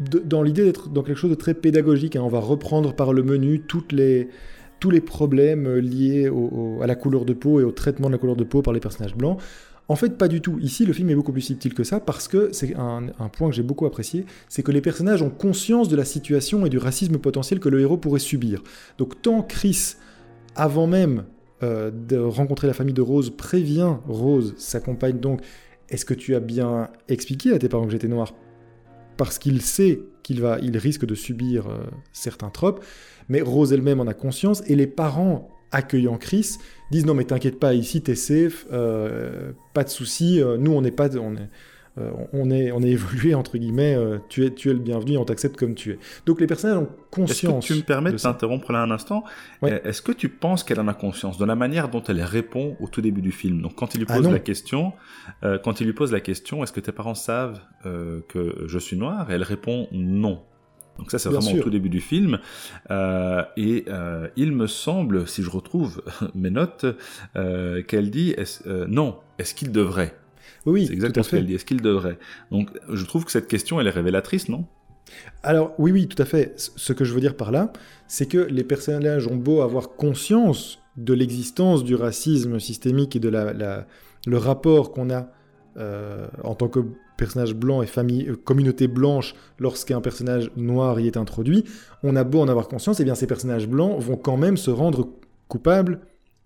dans 0.00 0.42
l'idée 0.42 0.64
d'être 0.64 0.90
dans 0.90 1.02
quelque 1.02 1.18
chose 1.18 1.30
de 1.30 1.34
très 1.34 1.54
pédagogique. 1.54 2.14
Hein. 2.14 2.22
On 2.22 2.28
va 2.28 2.38
reprendre 2.38 2.94
par 2.94 3.12
le 3.12 3.24
menu 3.24 3.62
toutes 3.62 3.90
les, 3.90 4.28
tous 4.80 4.90
les 4.90 5.00
problèmes 5.00 5.66
euh, 5.66 5.80
liés 5.80 6.30
à 6.80 6.86
la 6.86 6.94
couleur 6.94 7.24
de 7.24 7.32
peau 7.32 7.60
et 7.60 7.64
au 7.64 7.72
traitement 7.72 8.08
de 8.08 8.12
la 8.12 8.18
couleur 8.18 8.36
de 8.36 8.44
peau 8.44 8.62
par 8.62 8.72
les 8.72 8.80
personnages 8.80 9.14
blancs. 9.14 9.38
En 9.88 9.96
fait, 9.96 10.18
pas 10.18 10.28
du 10.28 10.42
tout. 10.42 10.58
Ici, 10.60 10.84
le 10.84 10.92
film 10.92 11.08
est 11.08 11.14
beaucoup 11.14 11.32
plus 11.32 11.40
subtil 11.40 11.72
que 11.72 11.82
ça 11.82 11.98
parce 11.98 12.28
que 12.28 12.50
c'est 12.52 12.74
un, 12.76 13.06
point 13.32 13.48
que 13.48 13.54
j'ai 13.54 13.62
beaucoup 13.62 13.86
apprécié, 13.86 14.26
c'est 14.48 14.62
que 14.62 14.70
les 14.70 14.82
personnages 14.82 15.22
ont 15.22 15.30
conscience 15.30 15.88
de 15.88 15.96
la 15.96 16.04
situation 16.04 16.66
et 16.66 16.68
du 16.68 16.76
racisme 16.76 17.16
potentiel 17.16 17.58
que 17.58 17.70
le 17.70 17.80
héros 17.80 17.96
pourrait 17.96 18.18
subir. 18.18 18.62
Donc, 18.98 19.22
tant 19.22 19.42
Chris, 19.42 19.94
avant 20.54 20.86
même 20.86 21.24
euh, 21.62 21.90
de 21.90 22.18
rencontrer 22.18 22.66
la 22.66 22.74
famille 22.74 22.92
de 22.92 23.00
Rose, 23.00 23.30
prévient 23.30 23.96
Rose, 24.06 24.54
sa 24.58 24.80
compagne, 24.80 25.20
donc, 25.20 25.40
est-ce 25.88 26.04
que 26.04 26.14
tu 26.14 26.34
as 26.34 26.40
bien 26.40 26.90
expliqué 27.08 27.54
à 27.54 27.58
tes 27.58 27.70
parents 27.70 27.86
que 27.86 27.92
j'étais 27.92 28.08
noir? 28.08 28.34
Parce 29.18 29.38
qu'il 29.38 29.60
sait 29.60 30.00
qu'il 30.22 30.40
va, 30.40 30.58
il 30.62 30.78
risque 30.78 31.04
de 31.04 31.14
subir 31.14 31.68
euh, 31.68 31.84
certains 32.12 32.48
tropes 32.48 32.82
mais 33.28 33.42
Rose 33.42 33.72
elle-même 33.72 34.00
en 34.00 34.06
a 34.06 34.14
conscience, 34.14 34.62
et 34.66 34.74
les 34.74 34.86
parents 34.86 35.50
accueillant 35.70 36.16
Chris 36.16 36.56
disent 36.90 37.06
non 37.06 37.14
mais 37.14 37.24
t'inquiète 37.24 37.58
pas, 37.58 37.74
ici 37.74 38.02
t'es 38.02 38.14
safe, 38.14 38.66
euh, 38.72 39.52
pas 39.74 39.84
de 39.84 39.90
souci, 39.90 40.40
euh, 40.40 40.56
nous 40.56 40.72
on 40.72 40.80
n'est 40.80 40.90
pas... 40.90 41.14
On 41.16 41.34
euh, 41.98 42.10
on 42.32 42.50
est, 42.50 42.72
on 42.72 42.82
est 42.82 42.90
évolué 42.90 43.34
entre 43.34 43.58
guillemets, 43.58 43.96
tu, 44.28 44.44
es, 44.44 44.50
tu 44.50 44.70
es 44.70 44.72
le 44.72 44.78
bienvenu, 44.78 45.16
on 45.16 45.24
t'accepte 45.24 45.56
comme 45.56 45.74
tu 45.74 45.92
es. 45.92 45.98
Donc 46.26 46.40
les 46.40 46.46
personnages 46.46 46.78
ont 46.78 46.88
conscience. 47.10 47.64
Est-ce 47.64 47.68
que 47.68 47.74
tu 47.74 47.80
me 47.80 47.84
permets 47.84 48.12
de, 48.12 48.18
t'interrompre 48.18 48.72
là 48.72 48.82
un 48.82 48.90
instant 48.90 49.24
Est-ce 49.62 50.02
que 50.02 50.12
tu 50.12 50.28
penses 50.28 50.64
qu'elle 50.64 50.80
en 50.80 50.88
a 50.88 50.94
conscience 50.94 51.38
de 51.38 51.44
la 51.44 51.56
manière 51.56 51.88
dont 51.88 52.02
elle 52.02 52.22
répond 52.22 52.76
au 52.80 52.88
tout 52.88 53.00
début 53.00 53.22
du 53.22 53.32
film? 53.32 53.62
Donc 53.62 53.74
quand 53.74 53.94
il 53.94 53.98
lui 53.98 54.06
ah 54.08 54.16
pose 54.16 54.30
la 54.30 54.38
question, 54.38 54.92
quand 55.42 55.80
il 55.80 55.86
lui 55.86 55.94
pose 55.94 56.12
la 56.12 56.20
question, 56.20 56.62
est-ce 56.62 56.72
que 56.72 56.80
tes 56.80 56.92
parents 56.92 57.14
savent 57.14 57.60
que 57.84 58.64
je 58.66 58.78
suis 58.78 58.96
noir? 58.96 59.30
Et 59.30 59.34
elle 59.34 59.42
répond 59.42 59.88
non. 59.92 60.42
Donc 60.98 61.10
ça, 61.10 61.18
c'est 61.18 61.28
vraiment 61.28 61.52
au 61.52 61.62
tout 61.62 61.70
début 61.70 61.88
du 61.88 62.00
film. 62.00 62.38
Euh, 62.90 63.42
et 63.56 63.84
euh, 63.88 64.28
il 64.36 64.52
me 64.52 64.66
semble, 64.66 65.28
si 65.28 65.42
je 65.42 65.50
retrouve 65.50 66.02
mes 66.34 66.50
notes, 66.50 66.86
euh, 67.36 67.82
qu'elle 67.82 68.10
dit 68.10 68.34
non, 68.88 69.16
est-ce 69.38 69.54
qu'il 69.54 69.72
devrait? 69.72 70.14
Oui, 70.66 70.86
c'est 70.86 70.92
exactement 70.92 71.22
ce 71.22 71.30
qu'elle 71.30 71.46
dit. 71.46 71.54
Est-ce 71.54 71.64
qu'il 71.64 71.80
devrait? 71.80 72.18
Donc, 72.50 72.70
je 72.92 73.04
trouve 73.04 73.24
que 73.24 73.30
cette 73.30 73.48
question, 73.48 73.80
elle 73.80 73.86
est 73.86 73.90
révélatrice, 73.90 74.48
non? 74.48 74.66
Alors 75.42 75.74
oui, 75.78 75.90
oui, 75.90 76.06
tout 76.06 76.20
à 76.20 76.26
fait. 76.26 76.52
Ce 76.56 76.92
que 76.92 77.04
je 77.04 77.14
veux 77.14 77.20
dire 77.20 77.36
par 77.36 77.50
là, 77.50 77.72
c'est 78.08 78.26
que 78.26 78.38
les 78.38 78.64
personnages 78.64 79.26
ont 79.26 79.36
beau 79.36 79.62
avoir 79.62 79.90
conscience 79.90 80.80
de 80.98 81.14
l'existence 81.14 81.82
du 81.82 81.94
racisme 81.94 82.60
systémique 82.60 83.16
et 83.16 83.20
de 83.20 83.28
la, 83.30 83.86
le 84.26 84.36
rapport 84.36 84.92
qu'on 84.92 85.10
a 85.10 85.28
en 86.42 86.54
tant 86.54 86.68
que 86.68 86.80
personnage 87.18 87.54
blanc 87.54 87.82
et 87.82 87.86
famille, 87.86 88.28
euh, 88.28 88.36
communauté 88.36 88.88
blanche 88.88 89.34
lorsqu'un 89.58 90.00
personnage 90.00 90.50
noir 90.56 90.98
y 91.00 91.06
est 91.06 91.18
introduit, 91.18 91.64
on 92.02 92.16
a 92.16 92.24
beau 92.24 92.40
en 92.40 92.48
avoir 92.48 92.68
conscience, 92.68 93.00
et 93.00 93.02
eh 93.02 93.04
bien 93.04 93.14
ces 93.14 93.26
personnages 93.26 93.68
blancs 93.68 94.00
vont 94.00 94.16
quand 94.16 94.38
même 94.38 94.56
se 94.56 94.70
rendre 94.70 95.10
coupables 95.48 96.00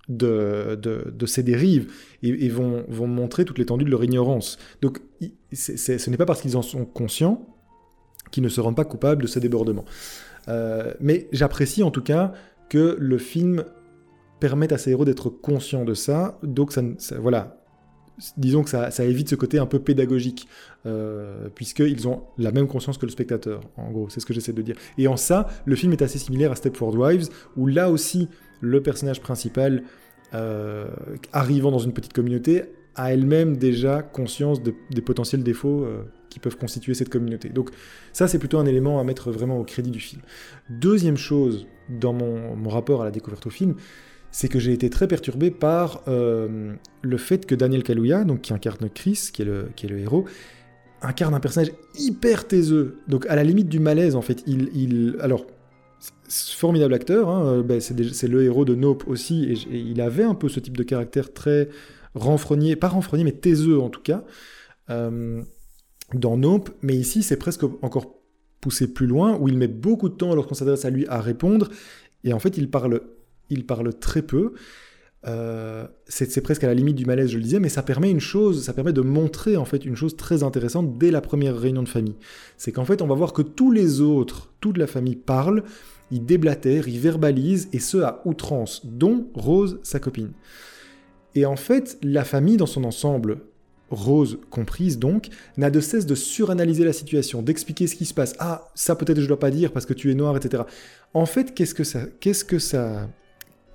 de, 0.08 0.78
de, 0.82 1.26
ces 1.26 1.42
dérives 1.42 1.92
et, 2.22 2.48
vont, 2.48 2.84
vont, 2.88 3.06
montrer 3.06 3.44
toute 3.44 3.58
l'étendue 3.58 3.84
de 3.84 3.90
leur 3.90 4.02
ignorance. 4.02 4.58
Donc 4.80 5.00
ce 5.52 6.10
n'est 6.10 6.16
pas 6.16 6.26
parce 6.26 6.42
qu'ils 6.42 6.56
en 6.56 6.62
sont 6.62 6.84
conscients 6.84 7.46
qu'ils 8.30 8.42
ne 8.42 8.48
se 8.48 8.60
rendent 8.60 8.76
pas 8.76 8.84
coupables 8.84 9.22
de 9.22 9.28
ces 9.28 9.40
débordements. 9.40 9.84
Euh, 10.48 10.92
mais 11.00 11.28
j'apprécie 11.32 11.82
en 11.82 11.90
tout 11.90 12.02
cas 12.02 12.32
que 12.68 12.96
le 12.98 13.18
film 13.18 13.64
permette 14.40 14.72
à 14.72 14.78
ces 14.78 14.90
héros 14.90 15.04
d'être 15.04 15.30
conscients 15.30 15.84
de 15.84 15.94
ça, 15.94 16.38
donc 16.42 16.72
ça, 16.72 16.82
ça 16.98 17.20
voilà, 17.20 17.62
disons 18.36 18.62
que 18.62 18.70
ça, 18.70 19.04
évite 19.04 19.28
ce 19.28 19.34
côté 19.34 19.58
un 19.58 19.66
peu 19.66 19.78
pédagogique, 19.78 20.48
euh, 20.86 21.48
puisqu'ils 21.54 22.08
ont 22.08 22.22
la 22.38 22.52
même 22.52 22.66
conscience 22.66 22.98
que 22.98 23.06
le 23.06 23.12
spectateur, 23.12 23.60
en 23.76 23.90
gros, 23.90 24.08
c'est 24.08 24.20
ce 24.20 24.26
que 24.26 24.34
j'essaie 24.34 24.52
de 24.52 24.62
dire. 24.62 24.76
Et 24.98 25.08
en 25.08 25.16
ça, 25.16 25.48
le 25.64 25.76
film 25.76 25.92
est 25.92 26.02
assez 26.02 26.18
similaire 26.18 26.52
à 26.52 26.56
Stepford 26.56 26.94
Wives, 26.94 27.28
où 27.56 27.66
là 27.66 27.90
aussi, 27.90 28.28
le 28.62 28.82
personnage 28.82 29.20
principal, 29.20 29.82
euh, 30.32 30.88
arrivant 31.34 31.70
dans 31.70 31.78
une 31.78 31.92
petite 31.92 32.14
communauté, 32.14 32.64
a 32.94 33.12
elle-même 33.12 33.58
déjà 33.58 34.02
conscience 34.02 34.62
des 34.62 35.02
potentiels 35.02 35.42
défauts 35.42 35.84
euh, 35.84 36.02
qui 36.30 36.38
peuvent 36.38 36.56
constituer 36.56 36.94
cette 36.94 37.10
communauté. 37.10 37.50
Donc 37.50 37.70
ça, 38.14 38.28
c'est 38.28 38.38
plutôt 38.38 38.58
un 38.58 38.66
élément 38.66 38.98
à 38.98 39.04
mettre 39.04 39.30
vraiment 39.30 39.58
au 39.58 39.64
crédit 39.64 39.90
du 39.90 40.00
film. 40.00 40.22
Deuxième 40.70 41.18
chose, 41.18 41.66
dans 41.90 42.14
mon 42.14 42.68
rapport 42.70 43.02
à 43.02 43.04
la 43.04 43.10
découverte 43.10 43.46
au 43.46 43.50
film, 43.50 43.74
c'est 44.32 44.48
que 44.48 44.58
j'ai 44.58 44.72
été 44.72 44.90
très 44.90 45.06
perturbé 45.06 45.50
par 45.50 46.02
euh, 46.08 46.74
le 47.02 47.16
fait 47.18 47.46
que 47.46 47.54
Daniel 47.54 47.84
Kaluuya, 47.84 48.24
donc 48.24 48.40
qui 48.40 48.54
incarne 48.54 48.88
Chris, 48.88 49.28
qui 49.32 49.42
est 49.42 49.44
le, 49.44 49.98
héros, 49.98 50.24
incarne 51.02 51.34
un 51.34 51.40
personnage 51.40 51.70
hyper 51.96 52.48
taiseux, 52.48 52.98
donc 53.08 53.26
à 53.26 53.36
la 53.36 53.44
limite 53.44 53.68
du 53.68 53.78
malaise 53.78 54.16
en 54.16 54.22
fait. 54.22 54.42
Il, 54.46 54.70
il 54.74 55.16
alors, 55.20 55.46
formidable 56.28 56.94
acteur, 56.94 57.28
hein, 57.28 57.46
euh, 57.46 57.62
ben, 57.62 57.80
c'est 57.80 58.28
le 58.28 58.44
héros 58.44 58.64
de 58.64 58.74
Nope 58.74 59.04
aussi, 59.06 59.44
et, 59.44 59.76
il 59.76 60.00
avait 60.00 60.24
un 60.24 60.34
peu 60.34 60.48
ce 60.48 60.60
type 60.60 60.76
de 60.76 60.82
caractère 60.82 61.32
très 61.32 61.68
renfrogné, 62.14 62.76
pas 62.76 62.88
renfrogné, 62.88 63.24
mais 63.24 63.32
taiseux 63.32 63.80
en 63.80 63.88
tout 63.88 64.02
cas, 64.02 64.24
dans 64.88 66.36
Nope. 66.36 66.70
Mais 66.82 66.94
ici, 66.94 67.22
c'est 67.22 67.36
presque 67.36 67.64
encore 67.82 68.18
poussé 68.60 68.92
plus 68.92 69.06
loin, 69.06 69.38
où 69.38 69.48
il 69.48 69.56
met 69.56 69.68
beaucoup 69.68 70.08
de 70.08 70.14
temps 70.14 70.34
lorsqu'on 70.34 70.54
s'adresse 70.54 70.84
à 70.84 70.90
lui 70.90 71.06
à 71.08 71.20
répondre, 71.20 71.68
et 72.24 72.32
en 72.32 72.38
fait, 72.38 72.56
il 72.56 72.70
parle, 72.70 73.00
il 73.50 73.66
parle 73.66 73.92
très 73.98 74.22
peu. 74.22 74.54
Euh, 75.24 75.86
c'est 76.06 76.40
presque 76.40 76.64
à 76.64 76.66
la 76.66 76.74
limite 76.74 76.96
du 76.96 77.06
malaise, 77.06 77.30
je 77.30 77.36
le 77.36 77.44
disais, 77.44 77.60
mais 77.60 77.68
ça 77.68 77.82
permet 77.82 78.10
une 78.10 78.20
chose, 78.20 78.64
ça 78.64 78.72
permet 78.72 78.92
de 78.92 79.02
montrer 79.02 79.56
en 79.56 79.64
fait 79.64 79.84
une 79.84 79.94
chose 79.94 80.16
très 80.16 80.42
intéressante 80.42 80.98
dès 80.98 81.10
la 81.10 81.20
première 81.20 81.56
réunion 81.56 81.82
de 81.82 81.88
famille. 81.88 82.16
C'est 82.56 82.72
qu'en 82.72 82.84
fait, 82.84 83.02
on 83.02 83.06
va 83.06 83.14
voir 83.14 83.32
que 83.32 83.42
tous 83.42 83.70
les 83.70 84.00
autres, 84.00 84.52
toute 84.60 84.78
la 84.78 84.86
famille 84.86 85.16
parle, 85.16 85.62
ils 86.12 86.24
déblatèrent, 86.24 86.86
ils 86.86 87.00
verbalisent, 87.00 87.68
et 87.72 87.80
ce 87.80 87.96
à 87.96 88.22
outrance, 88.24 88.82
dont 88.84 89.26
Rose, 89.34 89.80
sa 89.82 89.98
copine. 89.98 90.30
Et 91.34 91.46
en 91.46 91.56
fait, 91.56 91.98
la 92.02 92.22
famille 92.22 92.58
dans 92.58 92.66
son 92.66 92.84
ensemble, 92.84 93.40
Rose 93.90 94.38
comprise 94.50 94.98
donc, 94.98 95.28
n'a 95.56 95.70
de 95.70 95.80
cesse 95.80 96.06
de 96.06 96.14
suranalyser 96.14 96.84
la 96.84 96.92
situation, 96.92 97.42
d'expliquer 97.42 97.86
ce 97.86 97.96
qui 97.96 98.04
se 98.04 98.14
passe. 98.14 98.34
Ah, 98.38 98.70
ça 98.74 98.94
peut-être 98.94 99.20
je 99.20 99.26
dois 99.26 99.38
pas 99.38 99.50
dire 99.50 99.72
parce 99.72 99.86
que 99.86 99.94
tu 99.94 100.10
es 100.10 100.14
noir, 100.14 100.36
etc. 100.36 100.64
En 101.14 101.26
fait, 101.26 101.54
qu'est-ce 101.54 101.74
que 101.74 101.84
ça, 101.84 102.02
qu'est-ce 102.20 102.44
que 102.44 102.58
ça, 102.58 103.08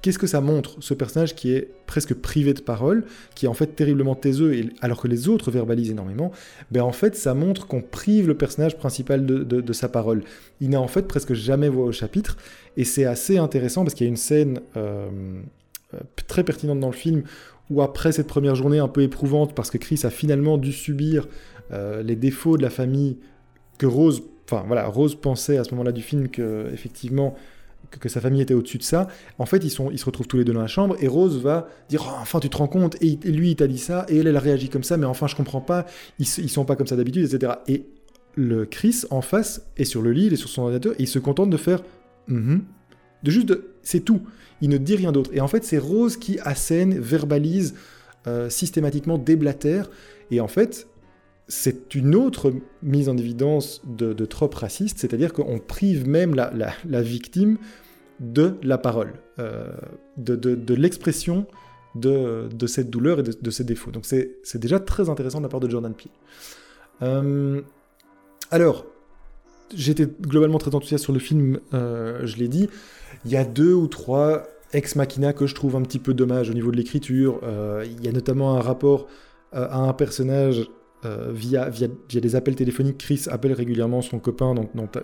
qu'est-ce 0.02 0.20
que 0.20 0.28
ça 0.28 0.42
montre 0.42 0.76
ce 0.80 0.94
personnage 0.94 1.36
qui 1.36 1.52
est 1.52 1.70
presque 1.86 2.14
privé 2.14 2.54
de 2.54 2.62
parole, 2.62 3.06
qui 3.36 3.46
est 3.46 3.50
en 3.50 3.54
fait 3.54 3.68
terriblement 3.68 4.16
taiseux, 4.16 4.54
et, 4.54 4.70
alors 4.82 5.02
que 5.02 5.08
les 5.08 5.28
autres 5.28 5.52
verbalisent 5.52 5.92
énormément. 5.92 6.32
Ben 6.72 6.82
en 6.84 6.92
fait, 6.92 7.16
ça 7.16 7.34
montre 7.34 7.68
qu'on 7.68 7.82
prive 7.82 8.28
le 8.28 8.36
personnage 8.36 8.78
principal 8.78 9.26
de, 9.26 9.74
sa 9.74 9.90
parole. 9.90 10.24
Il 10.62 10.70
n'a 10.70 10.82
en 10.82 10.88
fait 10.88 11.08
presque 11.08 11.34
jamais 11.34 11.70
voix 11.70 11.86
au 11.86 11.92
chapitre, 11.92 12.38
et 12.78 12.84
c'est 12.84 13.06
assez 13.06 13.38
intéressant 13.38 13.84
parce 13.84 13.94
qu'il 13.94 14.06
y 14.06 14.08
a 14.08 14.12
une 14.12 14.18
scène 14.18 14.62
euh, 14.76 15.10
euh, 15.94 15.98
très 16.28 16.44
pertinente 16.44 16.80
dans 16.80 16.90
le 16.90 16.94
film 16.94 17.24
où 17.70 17.82
après 17.82 18.12
cette 18.12 18.28
première 18.28 18.56
journée 18.56 18.80
un 18.80 18.88
peu 18.88 19.02
éprouvante, 19.02 19.54
parce 19.54 19.72
que 19.72 19.78
Chris 19.78 20.00
a 20.04 20.10
finalement 20.10 20.58
dû 20.58 20.72
subir 20.72 21.28
euh, 21.72 22.02
les 22.02 22.16
défauts 22.16 22.56
de 22.56 22.62
la 22.62 22.70
famille 22.70 23.18
que 23.78 23.86
Rose, 23.86 24.24
enfin 24.46 24.64
voilà, 24.68 24.88
Rose 24.88 25.16
pensait 25.16 25.58
à 25.58 25.64
ce 25.64 25.72
moment-là 25.72 25.92
du 25.92 26.02
film 26.02 26.30
que 26.30 26.70
effectivement 26.74 27.36
que, 27.90 28.10
sa 28.10 28.22
famille 28.22 28.42
était 28.42 28.54
au-dessus 28.54 28.78
de 28.78 28.84
ça. 28.84 29.08
En 29.38 29.46
fait, 29.46 29.64
ils, 29.64 29.70
se 29.70 30.06
retrouvent 30.06 30.28
tous 30.28 30.38
les 30.38 30.44
deux 30.44 30.54
dans 30.54 30.62
la 30.62 30.68
chambre 30.68 30.96
et 31.00 31.08
Rose 31.08 31.42
va 31.42 31.68
dire 31.90 32.06
oh, 32.08 32.18
enfin 32.22 32.40
tu 32.40 32.50
te 32.50 32.58
rends 32.58 32.68
compte? 32.68 32.96
Et, 33.02 33.18
lui 33.26 33.52
il 33.52 33.56
t'a 33.56 33.68
dit 33.68 33.78
ça 33.78 34.06
et 34.10 34.18
elle 34.18 34.28
elle 34.28 34.36
a 34.36 34.40
réagi 34.40 34.70
comme 34.70 34.84
ça 34.84 34.98
mais 34.98 35.06
enfin 35.06 35.28
je 35.28 35.36
comprends 35.36 35.62
pas 35.62 35.86
ils, 36.20 36.26
sont 36.26 36.66
pas 36.66 36.76
comme 36.76 36.88
ça 36.88 36.96
d'habitude 36.96 37.26
etc. 37.32 37.54
Et 37.68 37.86
le 38.36 38.66
Chris 38.66 39.04
en 39.10 39.22
face 39.22 39.64
est 39.78 39.86
sur 39.86 40.02
le 40.02 40.12
lit, 40.12 40.28
il 40.28 40.34
est 40.34 40.38
sur 40.38 40.50
son 40.50 40.64
ordinateur 40.64 40.94
et 40.94 41.04
il 41.04 41.08
se 41.08 41.20
contente 41.20 41.50
de 41.50 41.58
faire 41.58 41.82
mm-hmm. 42.30 42.60
de 43.24 43.32
juste 43.32 43.54
c'est 43.82 44.02
tout 44.02 44.22
il 44.62 44.70
ne 44.70 44.78
dit 44.78 44.96
rien 44.96 45.12
d'autre. 45.12 45.30
Et 45.34 45.42
en 45.42 45.48
fait, 45.48 45.64
c'est 45.64 45.78
Rose 45.78 46.18
qui 46.18 46.40
assène, 46.40 46.98
verbalise, 47.00 47.76
euh, 48.26 48.50
systématiquement 48.50 49.18
déblatère. 49.18 49.90
Et 50.32 50.40
en 50.40 50.48
fait, 50.48 50.88
c'est 51.48 51.96
une 51.96 52.16
autre 52.16 52.54
mise 52.84 53.10
en 53.10 53.18
évidence 53.18 53.82
de, 53.86 54.14
trope 54.26 54.56
raciste, 54.56 55.00
c'est-à-dire 55.00 55.34
qu'on 55.34 55.60
prive 55.60 56.08
même 56.08 56.36
la, 56.36 57.02
victime 57.02 57.58
de 58.20 58.56
la 58.64 58.78
parole, 58.78 59.14
euh, 59.40 59.70
de, 60.18 60.74
l'expression 60.74 61.46
de, 61.96 62.50
cette 62.68 62.90
douleur 62.90 63.20
et 63.20 63.24
de, 63.24 63.52
ses 63.52 63.64
défauts. 63.64 63.92
Donc 63.92 64.06
c'est 64.06 64.58
déjà 64.58 64.80
très 64.80 65.10
intéressant 65.10 65.40
de 65.40 65.44
la 65.44 65.50
part 65.50 65.60
de 65.60 65.70
Jordan 65.70 65.94
Peele. 65.94 66.12
Euh, 67.02 67.62
alors, 68.52 68.86
j'étais 69.74 70.08
globalement 70.22 70.58
très 70.58 70.74
enthousiaste 70.76 71.04
sur 71.04 71.14
le 71.14 71.20
film, 71.20 71.60
je 71.72 72.36
l'ai 72.38 72.48
dit. 72.48 72.70
Il 73.26 73.32
y 73.32 73.38
a 73.38 73.46
deux 73.46 73.74
ou 73.74 73.88
trois 73.88 74.48
ex 74.74 74.96
machina 74.96 75.34
que 75.34 75.48
je 75.48 75.56
trouve 75.56 75.76
un 75.76 75.82
petit 75.82 76.00
peu 76.00 76.14
dommage 76.14 76.50
au 76.50 76.54
niveau 76.54 76.72
de 76.72 76.78
l'écriture. 76.78 77.40
Euh, 77.44 77.86
il 77.86 78.04
y 78.04 78.08
a 78.08 78.12
notamment 78.12 78.56
un 78.56 78.62
rapport 78.62 79.08
euh, 79.54 79.68
à 79.70 79.78
un 79.78 79.94
personnage 79.94 80.70
euh, 81.06 81.32
via, 81.32 81.70
via, 81.70 81.88
des 82.12 82.36
appels 82.36 82.56
téléphoniques. 82.56 82.98
Chris 82.98 83.26
appelle 83.30 83.54
régulièrement 83.54 84.02
son 84.02 84.18
copain 84.18 84.56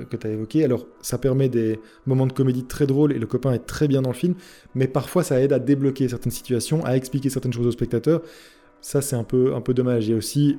que 0.10 0.18
tu 0.18 0.28
as 0.28 0.32
évoqué. 0.32 0.64
Alors, 0.64 0.88
ça 1.02 1.20
permet 1.20 1.50
des 1.50 1.80
moments 2.08 2.26
de 2.26 2.34
comédie 2.34 2.64
très 2.64 2.88
drôles 2.88 3.12
et 3.14 3.20
le 3.20 3.28
copain 3.28 3.54
est 3.54 3.66
très 3.66 3.88
bien 3.88 4.02
dans 4.02 4.10
le 4.10 4.16
film, 4.16 4.34
mais 4.74 4.88
parfois 4.88 5.24
ça 5.24 5.40
aide 5.40 5.54
à 5.54 5.60
débloquer 5.60 6.10
certaines 6.10 6.32
situations, 6.32 6.84
à 6.84 6.96
expliquer 6.96 7.30
certaines 7.30 7.54
choses 7.54 7.68
aux 7.68 7.72
spectateurs. 7.72 8.24
Ça, 8.82 9.02
c'est 9.02 9.16
un 9.16 9.24
peu, 9.24 9.54
un 9.54 9.62
peu 9.62 9.76
dommage. 9.76 10.08
Il 10.08 10.12
y 10.12 10.14
a 10.14 10.18
aussi 10.18 10.58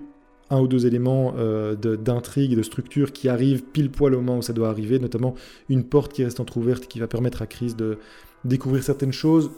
un 0.50 0.60
ou 0.60 0.68
deux 0.68 0.86
éléments 0.86 1.34
euh, 1.36 1.74
d'intrigue, 1.74 2.56
de, 2.56 2.62
structure 2.62 3.12
qui 3.12 3.28
arrivent 3.28 3.64
pile 3.64 3.90
poil 3.90 4.14
au 4.14 4.20
moment 4.20 4.38
où 4.38 4.42
ça 4.42 4.52
doit 4.52 4.68
arriver, 4.68 5.00
notamment 5.00 5.34
une 5.68 5.84
porte 5.84 6.12
qui 6.12 6.22
reste 6.22 6.38
entrouverte 6.38 6.86
qui 6.86 7.00
va 7.00 7.08
permettre 7.08 7.42
à 7.42 7.46
Chris 7.46 7.74
de 7.74 7.98
découvrir 8.44 8.84
certaines 8.84 9.12
choses. 9.12 9.50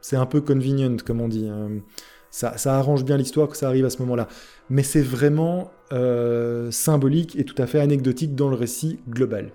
C'est 0.00 0.16
un 0.16 0.26
peu 0.26 0.40
convenient, 0.40 0.96
comme 1.04 1.20
on 1.20 1.28
dit. 1.28 1.46
Hein. 1.46 1.82
Ça, 2.30 2.54
arrange 2.66 3.04
bien 3.04 3.16
l'histoire 3.16 3.48
que 3.48 3.56
ça 3.56 3.66
arrive 3.66 3.84
à 3.84 3.90
ce 3.90 3.98
moment-là. 3.98 4.28
Mais 4.68 4.82
c'est 4.82 5.02
vraiment 5.02 5.72
euh, 5.92 6.70
symbolique 6.70 7.36
et 7.36 7.44
tout 7.44 7.60
à 7.60 7.66
fait 7.66 7.80
anecdotique 7.80 8.34
dans 8.34 8.48
le 8.48 8.56
récit 8.56 9.00
global. 9.08 9.50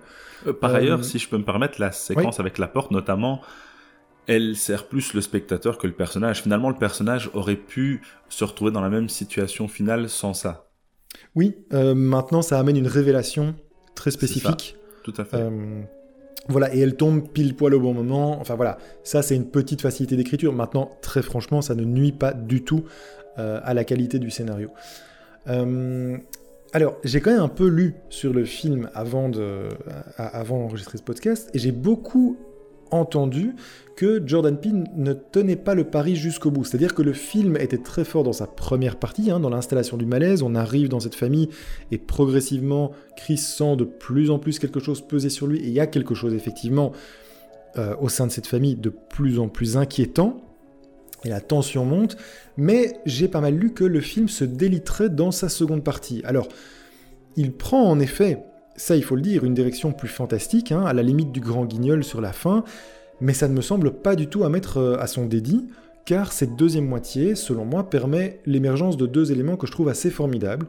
Euh, 0.46 0.52
par 0.52 0.74
ailleurs, 0.74 1.04
si 1.04 1.18
je 1.18 1.28
peux 1.28 1.38
me 1.38 1.44
permettre, 1.44 1.80
la 1.80 1.92
séquence 1.92 2.38
avec 2.38 2.58
la 2.58 2.66
porte, 2.66 2.90
notamment, 2.90 3.40
elle 4.26 4.56
sert 4.56 4.88
plus 4.88 5.14
le 5.14 5.20
spectateur 5.20 5.78
que 5.78 5.86
le 5.86 5.92
personnage. 5.92 6.42
Finalement, 6.42 6.68
le 6.68 6.76
personnage 6.76 7.30
aurait 7.32 7.56
pu 7.56 8.02
se 8.28 8.44
retrouver 8.44 8.72
dans 8.72 8.80
la 8.80 8.90
même 8.90 9.08
situation 9.08 9.68
finale 9.68 10.08
sans 10.08 10.34
ça. 10.34 10.68
Oui, 11.34 11.56
euh, 11.72 11.94
maintenant 11.94 12.42
ça 12.42 12.58
amène 12.58 12.76
une 12.76 12.88
révélation 12.88 13.54
très 13.94 14.10
spécifique. 14.10 14.76
Tout 15.02 15.14
à 15.16 15.24
fait. 15.24 15.36
Euh, 15.36 15.82
voilà, 16.48 16.74
et 16.74 16.80
elle 16.80 16.96
tombe 16.96 17.28
pile 17.28 17.54
poil 17.56 17.74
au 17.74 17.80
bon 17.80 17.94
moment. 17.94 18.40
Enfin 18.40 18.54
voilà, 18.54 18.78
ça 19.02 19.22
c'est 19.22 19.36
une 19.36 19.46
petite 19.46 19.80
facilité 19.80 20.16
d'écriture. 20.16 20.52
Maintenant, 20.52 20.90
très 21.02 21.22
franchement, 21.22 21.62
ça 21.62 21.74
ne 21.74 21.84
nuit 21.84 22.12
pas 22.12 22.32
du 22.32 22.62
tout 22.62 22.84
euh, 23.38 23.60
à 23.62 23.74
la 23.74 23.84
qualité 23.84 24.18
du 24.18 24.30
scénario. 24.30 24.70
alors, 26.72 26.98
j'ai 27.04 27.20
quand 27.20 27.30
même 27.30 27.40
un 27.40 27.48
peu 27.48 27.68
lu 27.68 27.94
sur 28.08 28.32
le 28.32 28.44
film 28.44 28.90
avant 28.94 29.28
d'enregistrer 29.28 30.98
ce 30.98 31.02
podcast, 31.02 31.50
et 31.54 31.58
j'ai 31.58 31.72
beaucoup 31.72 32.36
entendu 32.90 33.54
que 33.96 34.22
Jordan 34.24 34.58
Peele 34.58 34.84
ne 34.94 35.14
tenait 35.14 35.56
pas 35.56 35.74
le 35.74 35.84
pari 35.84 36.16
jusqu'au 36.16 36.50
bout. 36.50 36.64
C'est-à-dire 36.64 36.94
que 36.94 37.02
le 37.02 37.14
film 37.14 37.56
était 37.56 37.78
très 37.78 38.04
fort 38.04 38.24
dans 38.24 38.32
sa 38.32 38.46
première 38.46 38.96
partie, 38.96 39.30
hein, 39.30 39.40
dans 39.40 39.48
l'installation 39.48 39.96
du 39.96 40.04
malaise. 40.04 40.42
On 40.42 40.54
arrive 40.54 40.88
dans 40.88 41.00
cette 41.00 41.14
famille 41.14 41.48
et 41.90 41.98
progressivement, 41.98 42.92
Chris 43.16 43.38
sent 43.38 43.76
de 43.76 43.84
plus 43.84 44.30
en 44.30 44.38
plus 44.38 44.58
quelque 44.58 44.80
chose 44.80 45.00
peser 45.00 45.30
sur 45.30 45.46
lui. 45.46 45.58
Et 45.60 45.68
il 45.68 45.72
y 45.72 45.80
a 45.80 45.86
quelque 45.86 46.14
chose 46.14 46.34
effectivement 46.34 46.92
euh, 47.78 47.96
au 48.00 48.08
sein 48.08 48.26
de 48.26 48.32
cette 48.32 48.46
famille 48.46 48.76
de 48.76 48.90
plus 48.90 49.38
en 49.38 49.48
plus 49.48 49.76
inquiétant. 49.76 50.42
Et 51.24 51.30
la 51.30 51.40
tension 51.40 51.86
monte. 51.86 52.18
Mais 52.58 53.00
j'ai 53.06 53.28
pas 53.28 53.40
mal 53.40 53.54
lu 53.54 53.72
que 53.72 53.84
le 53.84 54.00
film 54.00 54.28
se 54.28 54.44
déliterait 54.44 55.08
dans 55.08 55.30
sa 55.30 55.48
seconde 55.48 55.82
partie. 55.82 56.20
Alors, 56.24 56.48
il 57.36 57.52
prend 57.52 57.82
en 57.82 57.98
effet 57.98 58.44
ça 58.76 58.96
il 58.96 59.02
faut 59.02 59.16
le 59.16 59.22
dire, 59.22 59.44
une 59.44 59.54
direction 59.54 59.92
plus 59.92 60.08
fantastique, 60.08 60.72
hein, 60.72 60.84
à 60.84 60.92
la 60.92 61.02
limite 61.02 61.32
du 61.32 61.40
grand 61.40 61.64
guignol 61.64 62.04
sur 62.04 62.20
la 62.20 62.32
fin, 62.32 62.64
mais 63.20 63.32
ça 63.32 63.48
ne 63.48 63.54
me 63.54 63.62
semble 63.62 63.92
pas 63.92 64.16
du 64.16 64.28
tout 64.28 64.44
à 64.44 64.48
mettre 64.48 64.78
euh, 64.78 64.98
à 64.98 65.06
son 65.06 65.26
dédit, 65.26 65.66
car 66.04 66.32
cette 66.32 66.56
deuxième 66.56 66.86
moitié, 66.86 67.34
selon 67.34 67.64
moi, 67.64 67.88
permet 67.90 68.40
l'émergence 68.46 68.96
de 68.96 69.06
deux 69.06 69.32
éléments 69.32 69.56
que 69.56 69.66
je 69.66 69.72
trouve 69.72 69.88
assez 69.88 70.10
formidables. 70.10 70.66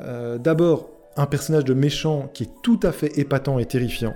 Euh, 0.00 0.38
d'abord, 0.38 0.90
un 1.16 1.26
personnage 1.26 1.64
de 1.64 1.74
méchant 1.74 2.30
qui 2.32 2.44
est 2.44 2.50
tout 2.62 2.80
à 2.82 2.92
fait 2.92 3.18
épatant 3.18 3.58
et 3.58 3.66
terrifiant. 3.66 4.14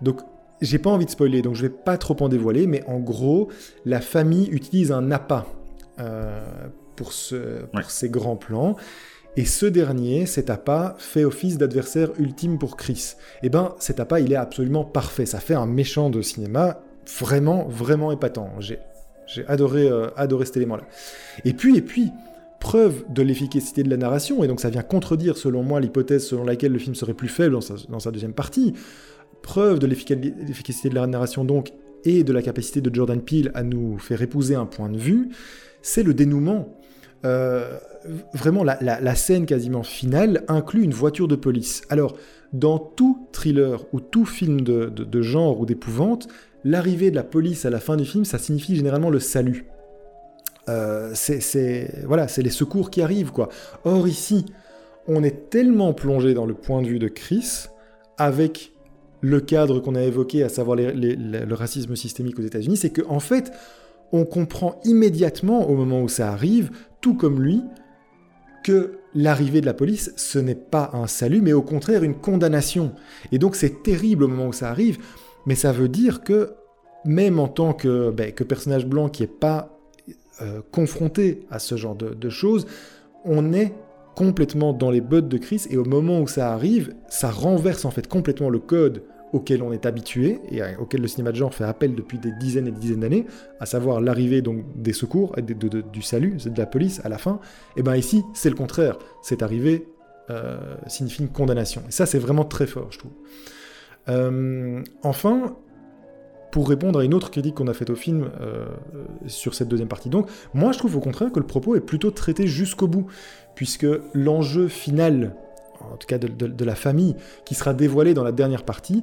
Donc, 0.00 0.20
j'ai 0.60 0.78
pas 0.78 0.90
envie 0.90 1.06
de 1.06 1.10
spoiler, 1.10 1.42
donc 1.42 1.54
je 1.54 1.62
vais 1.62 1.68
pas 1.68 1.98
trop 1.98 2.16
en 2.20 2.28
dévoiler, 2.28 2.66
mais 2.66 2.84
en 2.86 2.98
gros, 2.98 3.48
la 3.84 4.00
famille 4.00 4.48
utilise 4.50 4.92
un 4.92 5.10
appât 5.10 5.46
euh, 5.98 6.40
pour, 6.96 7.12
ce, 7.12 7.64
pour 7.66 7.90
ses 7.90 8.08
grands 8.08 8.36
plans. 8.36 8.76
Et 9.36 9.44
ce 9.44 9.66
dernier, 9.66 10.26
cet 10.26 10.50
appât, 10.50 10.96
fait 10.98 11.24
office 11.24 11.58
d'adversaire 11.58 12.10
ultime 12.18 12.58
pour 12.58 12.76
Chris. 12.76 13.14
Eh 13.42 13.48
ben, 13.48 13.74
cet 13.78 14.00
appât, 14.00 14.20
il 14.20 14.32
est 14.32 14.36
absolument 14.36 14.84
parfait. 14.84 15.26
Ça 15.26 15.38
fait 15.38 15.54
un 15.54 15.66
méchant 15.66 16.10
de 16.10 16.22
cinéma 16.22 16.80
vraiment, 17.20 17.68
vraiment 17.68 18.10
épatant. 18.12 18.50
J'ai, 18.58 18.78
adoré, 19.46 19.88
euh, 19.88 20.08
adoré 20.16 20.46
cet 20.46 20.56
élément-là. 20.56 20.84
Et 21.44 21.52
puis, 21.52 21.76
et 21.76 21.82
puis, 21.82 22.10
preuve 22.60 23.04
de 23.10 23.22
l'efficacité 23.22 23.82
de 23.82 23.90
la 23.90 23.96
narration, 23.96 24.42
et 24.42 24.48
donc 24.48 24.60
ça 24.60 24.70
vient 24.70 24.82
contredire, 24.82 25.36
selon 25.36 25.62
moi, 25.62 25.80
l'hypothèse 25.80 26.26
selon 26.26 26.44
laquelle 26.44 26.72
le 26.72 26.78
film 26.78 26.94
serait 26.94 27.14
plus 27.14 27.28
faible 27.28 27.52
dans 27.52 27.60
sa, 27.60 27.74
dans 27.88 28.00
sa 28.00 28.10
deuxième 28.10 28.32
partie. 28.32 28.74
Preuve 29.42 29.78
de 29.78 29.86
l'efficacité 29.86 30.88
de 30.88 30.94
la 30.94 31.06
narration, 31.06 31.44
donc, 31.44 31.72
et 32.04 32.24
de 32.24 32.32
la 32.32 32.42
capacité 32.42 32.80
de 32.80 32.94
Jordan 32.94 33.20
Peele 33.20 33.50
à 33.54 33.62
nous 33.62 33.98
faire 33.98 34.22
épouser 34.22 34.54
un 34.54 34.66
point 34.66 34.88
de 34.88 34.98
vue, 34.98 35.28
c'est 35.82 36.02
le 36.02 36.14
dénouement. 36.14 36.76
Euh, 37.24 37.78
vraiment, 38.34 38.64
la, 38.64 39.14
scène 39.14 39.46
quasiment 39.46 39.82
finale 39.82 40.44
inclut 40.48 40.82
une 40.82 40.92
voiture 40.92 41.28
de 41.28 41.36
police. 41.36 41.82
Alors, 41.88 42.16
dans 42.52 42.78
tout 42.78 43.26
thriller 43.32 43.84
ou 43.92 44.00
tout 44.00 44.24
film 44.24 44.62
de, 44.62 45.22
genre 45.22 45.60
ou 45.60 45.66
d'épouvante, 45.66 46.28
l'arrivée 46.64 47.10
de 47.10 47.16
la 47.16 47.24
police 47.24 47.64
à 47.64 47.70
la 47.70 47.80
fin 47.80 47.96
du 47.96 48.04
film, 48.04 48.24
ça 48.24 48.38
signifie 48.38 48.76
généralement 48.76 49.10
le 49.10 49.20
salut. 49.20 49.66
Euh, 50.68 51.12
c'est 51.14 52.04
voilà, 52.04 52.28
c'est 52.28 52.42
les 52.42 52.50
secours 52.50 52.90
qui 52.90 53.00
arrivent 53.00 53.32
quoi. 53.32 53.48
Or 53.84 54.06
ici, 54.06 54.44
on 55.06 55.22
est 55.24 55.48
tellement 55.48 55.94
plongé 55.94 56.34
dans 56.34 56.44
le 56.44 56.52
point 56.52 56.82
de 56.82 56.88
vue 56.88 56.98
de 56.98 57.08
Chris 57.08 57.68
avec 58.18 58.72
le 59.20 59.40
cadre 59.40 59.80
qu'on 59.80 59.94
a 59.94 60.02
évoqué, 60.02 60.42
à 60.42 60.48
savoir 60.48 60.76
le 60.76 61.54
racisme 61.54 61.96
systémique 61.96 62.38
aux 62.38 62.42
États-Unis, 62.42 62.76
c'est 62.76 62.90
qu'en 62.90 63.16
en 63.16 63.20
fait, 63.20 63.50
on 64.12 64.24
comprend 64.24 64.80
immédiatement 64.84 65.68
au 65.68 65.74
moment 65.74 66.02
où 66.02 66.08
ça 66.08 66.30
arrive, 66.30 66.70
tout 67.00 67.14
comme 67.14 67.42
lui, 67.42 67.62
que 68.62 68.98
l'arrivée 69.14 69.60
de 69.60 69.66
la 69.66 69.74
police, 69.74 70.12
ce 70.16 70.38
n'est 70.38 70.54
pas 70.54 70.90
un 70.92 71.06
salut, 71.06 71.40
mais 71.40 71.52
au 71.52 71.62
contraire 71.62 72.02
une 72.02 72.16
condamnation. 72.16 72.92
Et 73.32 73.38
donc 73.38 73.56
c'est 73.56 73.82
terrible 73.82 74.24
au 74.24 74.28
moment 74.28 74.48
où 74.48 74.52
ça 74.52 74.70
arrive, 74.70 74.98
mais 75.46 75.54
ça 75.54 75.72
veut 75.72 75.88
dire 75.88 76.22
que 76.22 76.52
même 77.04 77.38
en 77.38 77.48
tant 77.48 77.72
que, 77.72 78.10
ben, 78.10 78.32
personnage 78.32 78.86
blanc 78.86 79.08
qui 79.08 79.22
n'est 79.22 79.28
pas 79.28 79.78
euh, 80.42 80.60
confronté 80.72 81.46
à 81.50 81.58
ce 81.58 81.76
genre 81.76 81.96
de, 81.96 82.30
choses, 82.30 82.66
on 83.24 83.52
est 83.52 83.72
complètement 84.14 84.72
dans 84.72 84.90
les 84.90 85.00
bottes 85.00 85.28
de 85.28 85.38
Chris, 85.38 85.62
et 85.70 85.76
au 85.76 85.84
moment 85.84 86.20
où 86.20 86.26
ça 86.26 86.52
arrive, 86.52 86.94
ça 87.08 87.30
renverse 87.30 87.84
en 87.84 87.90
fait 87.90 88.06
complètement 88.06 88.50
le 88.50 88.58
code 88.58 89.02
auquel 89.32 89.62
on 89.62 89.72
est 89.72 89.86
habitué 89.86 90.40
et 90.50 90.60
auquel 90.76 91.00
le 91.00 91.08
cinéma 91.08 91.32
de 91.32 91.36
genre 91.36 91.54
fait 91.54 91.64
appel 91.64 91.94
depuis 91.94 92.18
des 92.18 92.32
dizaines 92.32 92.66
et 92.66 92.70
des 92.70 92.78
dizaines 92.78 93.00
d'années, 93.00 93.26
à 93.60 93.66
savoir 93.66 94.00
l'arrivée 94.00 94.42
donc 94.42 94.64
des 94.76 94.92
secours, 94.92 95.34
du 95.42 96.02
salut, 96.02 96.36
de 96.44 96.58
la 96.58 96.66
police 96.66 97.00
à 97.04 97.08
la 97.08 97.18
fin, 97.18 97.40
et 97.76 97.82
bien 97.82 97.96
ici 97.96 98.24
c'est 98.34 98.50
le 98.50 98.56
contraire, 98.56 98.98
cette 99.22 99.42
arrivée 99.42 99.88
euh, 100.30 100.58
signifie 100.86 101.22
une 101.22 101.30
condamnation. 101.30 101.82
Et 101.88 101.92
ça 101.92 102.06
c'est 102.06 102.18
vraiment 102.18 102.44
très 102.44 102.66
fort 102.66 102.88
je 102.90 102.98
trouve. 102.98 103.12
Euh, 104.08 104.82
enfin, 105.02 105.56
pour 106.50 106.68
répondre 106.68 106.98
à 107.00 107.04
une 107.04 107.14
autre 107.14 107.30
critique 107.30 107.56
qu'on 107.56 107.68
a 107.68 107.74
faite 107.74 107.90
au 107.90 107.94
film 107.94 108.30
euh, 108.40 108.66
sur 109.26 109.54
cette 109.54 109.68
deuxième 109.68 109.88
partie. 109.88 110.08
Donc, 110.08 110.28
moi 110.54 110.72
je 110.72 110.78
trouve 110.78 110.96
au 110.96 111.00
contraire 111.00 111.30
que 111.30 111.40
le 111.40 111.46
propos 111.46 111.76
est 111.76 111.80
plutôt 111.80 112.10
traité 112.10 112.46
jusqu'au 112.46 112.88
bout, 112.88 113.06
puisque 113.54 113.86
l'enjeu 114.14 114.68
final 114.68 115.34
en 115.92 115.96
tout 115.96 116.06
cas 116.06 116.18
de, 116.18 116.64
la 116.64 116.74
famille, 116.74 117.14
qui 117.44 117.54
sera 117.54 117.74
dévoilée 117.74 118.14
dans 118.14 118.24
la 118.24 118.32
dernière 118.32 118.64
partie, 118.64 118.98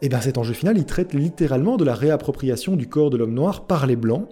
et 0.00 0.06
eh 0.06 0.08
bien 0.08 0.20
cet 0.20 0.36
enjeu 0.36 0.52
final, 0.52 0.76
il 0.78 0.84
traite 0.84 1.14
littéralement 1.14 1.76
de 1.76 1.84
la 1.84 1.94
réappropriation 1.94 2.74
du 2.74 2.88
corps 2.88 3.10
de 3.10 3.16
l'homme 3.16 3.34
noir 3.34 3.66
par 3.66 3.86
les 3.86 3.94
Blancs, 3.94 4.28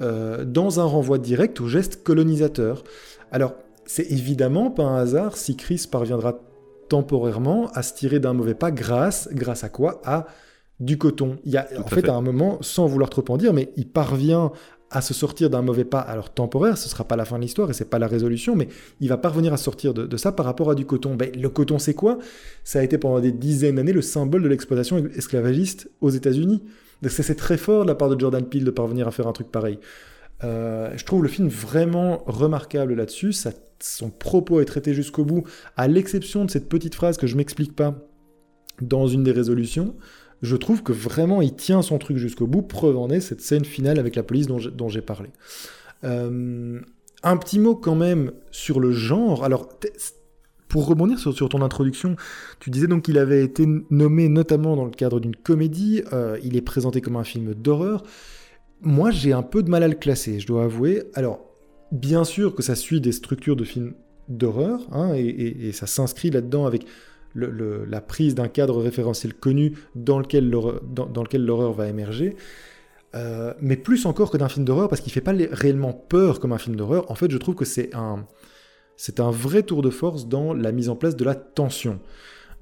euh, 0.00 0.44
dans 0.44 0.80
un 0.80 0.84
renvoi 0.84 1.18
direct 1.18 1.60
au 1.60 1.68
geste 1.68 2.02
colonisateur. 2.02 2.82
Alors, 3.30 3.54
c'est 3.84 4.10
évidemment 4.10 4.70
pas 4.70 4.84
un 4.84 4.96
hasard 4.96 5.36
si 5.36 5.56
Chris 5.56 5.86
parviendra 5.90 6.40
temporairement 6.88 7.68
à 7.74 7.82
se 7.82 7.94
tirer 7.94 8.20
d'un 8.20 8.32
mauvais 8.32 8.54
pas 8.54 8.70
grâce, 8.70 9.28
grâce 9.32 9.64
à 9.64 9.68
quoi? 9.68 10.00
À 10.04 10.26
du 10.80 10.98
coton. 10.98 11.38
Il 11.44 11.52
y 11.52 11.56
a, 11.56 11.68
en 11.78 11.86
fait, 11.86 12.08
à 12.08 12.14
un 12.14 12.20
moment, 12.20 12.58
sans 12.60 12.86
vouloir 12.86 13.08
trop 13.08 13.24
en 13.28 13.36
dire, 13.36 13.52
mais 13.52 13.72
il 13.76 13.88
parvient 13.88 14.50
à 14.92 15.00
se 15.00 15.14
sortir 15.14 15.50
d'un 15.50 15.62
mauvais 15.62 15.84
pas, 15.84 16.00
alors 16.00 16.32
temporaire, 16.32 16.76
ce 16.76 16.88
sera 16.88 17.04
pas 17.04 17.16
la 17.16 17.24
fin 17.24 17.36
de 17.36 17.42
l'histoire 17.42 17.70
et 17.70 17.72
c'est 17.72 17.88
pas 17.88 17.98
la 17.98 18.06
résolution, 18.06 18.54
mais 18.54 18.68
il 19.00 19.08
va 19.08 19.16
parvenir 19.16 19.52
à 19.52 19.56
sortir 19.56 19.94
de, 19.94 20.16
ça 20.16 20.32
par 20.32 20.46
rapport 20.46 20.70
à 20.70 20.74
du 20.74 20.84
coton. 20.84 21.16
Ben, 21.16 21.30
le 21.34 21.48
coton, 21.48 21.78
c'est 21.78 21.94
quoi? 21.94 22.18
Ça 22.62 22.80
a 22.80 22.82
été 22.82 22.98
pendant 22.98 23.20
des 23.20 23.32
dizaines 23.32 23.76
d'années 23.76 23.92
le 23.92 24.02
symbole 24.02 24.42
de 24.42 24.48
l'exploitation 24.48 25.04
esclavagiste 25.16 25.90
aux 26.00 26.10
États-Unis. 26.10 26.62
C'est 27.08 27.34
très 27.34 27.56
fort 27.56 27.82
de 27.84 27.88
la 27.88 27.94
part 27.94 28.10
de 28.10 28.20
Jordan 28.20 28.44
Peele 28.44 28.64
de 28.64 28.70
parvenir 28.70 29.08
à 29.08 29.10
faire 29.10 29.26
un 29.26 29.32
truc 29.32 29.50
pareil. 29.50 29.78
Euh, 30.44 30.90
je 30.96 31.04
trouve 31.04 31.22
le 31.22 31.28
film 31.28 31.48
vraiment 31.48 32.22
remarquable 32.26 32.94
là-dessus. 32.94 33.32
Son 33.80 34.10
propos 34.10 34.60
est 34.60 34.64
traité 34.66 34.94
jusqu'au 34.94 35.24
bout, 35.24 35.44
à 35.76 35.88
l'exception 35.88 36.44
de 36.44 36.50
cette 36.50 36.68
petite 36.68 36.94
phrase 36.94 37.16
que 37.16 37.26
je 37.26 37.36
m'explique 37.36 37.74
pas 37.74 37.96
dans 38.80 39.06
une 39.06 39.24
des 39.24 39.32
résolutions 39.32 39.94
je 40.42 40.56
trouve 40.56 40.82
que 40.82 40.92
vraiment 40.92 41.40
il 41.40 41.54
tient 41.54 41.82
son 41.82 41.98
truc 41.98 42.16
jusqu'au 42.16 42.46
bout. 42.46 42.62
Preuve 42.62 42.98
en 42.98 43.08
est 43.08 43.20
cette 43.20 43.40
scène 43.40 43.64
finale 43.64 43.98
avec 43.98 44.16
la 44.16 44.22
police 44.22 44.46
dont 44.46 44.88
j'ai 44.88 45.02
parlé. 45.02 45.30
Euh, 46.04 46.80
un 47.22 47.36
petit 47.36 47.58
mot 47.58 47.76
quand 47.76 47.94
même 47.94 48.32
sur 48.50 48.80
le 48.80 48.92
genre. 48.92 49.44
Alors, 49.44 49.68
pour 50.68 50.86
rebondir 50.86 51.18
sur, 51.18 51.48
ton 51.48 51.62
introduction, 51.62 52.16
tu 52.58 52.70
disais 52.70 52.86
donc 52.86 53.04
qu'il 53.04 53.18
avait 53.18 53.44
été 53.44 53.66
nommé 53.90 54.28
notamment 54.28 54.74
dans 54.74 54.84
le 54.84 54.90
cadre 54.90 55.20
d'une 55.20 55.36
comédie. 55.36 56.02
Euh, 56.12 56.38
il 56.42 56.56
est 56.56 56.62
présenté 56.62 57.00
comme 57.00 57.16
un 57.16 57.24
film 57.24 57.54
d'horreur. 57.54 58.02
Moi, 58.80 59.10
j'ai 59.10 59.32
un 59.32 59.42
peu 59.42 59.62
de 59.62 59.70
mal 59.70 59.84
à 59.84 59.88
le 59.88 59.94
classer, 59.94 60.40
je 60.40 60.46
dois 60.46 60.64
avouer. 60.64 61.04
Alors, 61.14 61.40
bien 61.92 62.24
sûr 62.24 62.54
que 62.54 62.62
ça 62.62 62.74
suit 62.74 63.00
des 63.00 63.12
structures 63.12 63.54
de 63.54 63.64
films 63.64 63.94
d'horreur, 64.28 64.80
hein, 64.92 65.14
et, 65.14 65.70
ça 65.72 65.86
s'inscrit 65.86 66.30
là-dedans 66.30 66.66
avec 66.66 66.86
la 67.34 68.00
prise 68.00 68.34
d'un 68.34 68.48
cadre 68.48 68.80
référentiel 68.80 69.34
connu 69.34 69.76
dans 69.94 70.18
lequel 70.18 70.48
l'horreur 70.48 71.72
va 71.72 71.88
émerger. 71.88 72.36
Euh, 73.14 73.52
mais 73.60 73.76
plus 73.76 74.06
encore 74.06 74.30
que 74.30 74.38
d'un 74.38 74.48
film 74.48 74.64
d'horreur, 74.64 74.88
parce 74.88 75.00
qu'il 75.00 75.12
fait 75.12 75.20
pas 75.20 75.34
réellement 75.50 75.92
peur 75.92 76.40
comme 76.40 76.52
un 76.52 76.58
film 76.58 76.76
d'horreur. 76.76 77.10
En 77.10 77.14
fait, 77.14 77.30
je 77.30 77.36
trouve 77.36 77.54
que 77.54 77.64
c'est 77.64 77.94
un, 77.94 78.26
c'est 78.96 79.20
un 79.20 79.30
vrai 79.30 79.62
tour 79.62 79.82
de 79.82 79.90
force 79.90 80.28
dans 80.28 80.54
la 80.54 80.72
mise 80.72 80.88
en 80.88 80.96
place 80.96 81.16
de 81.16 81.24
la 81.24 81.34
tension. 81.34 82.00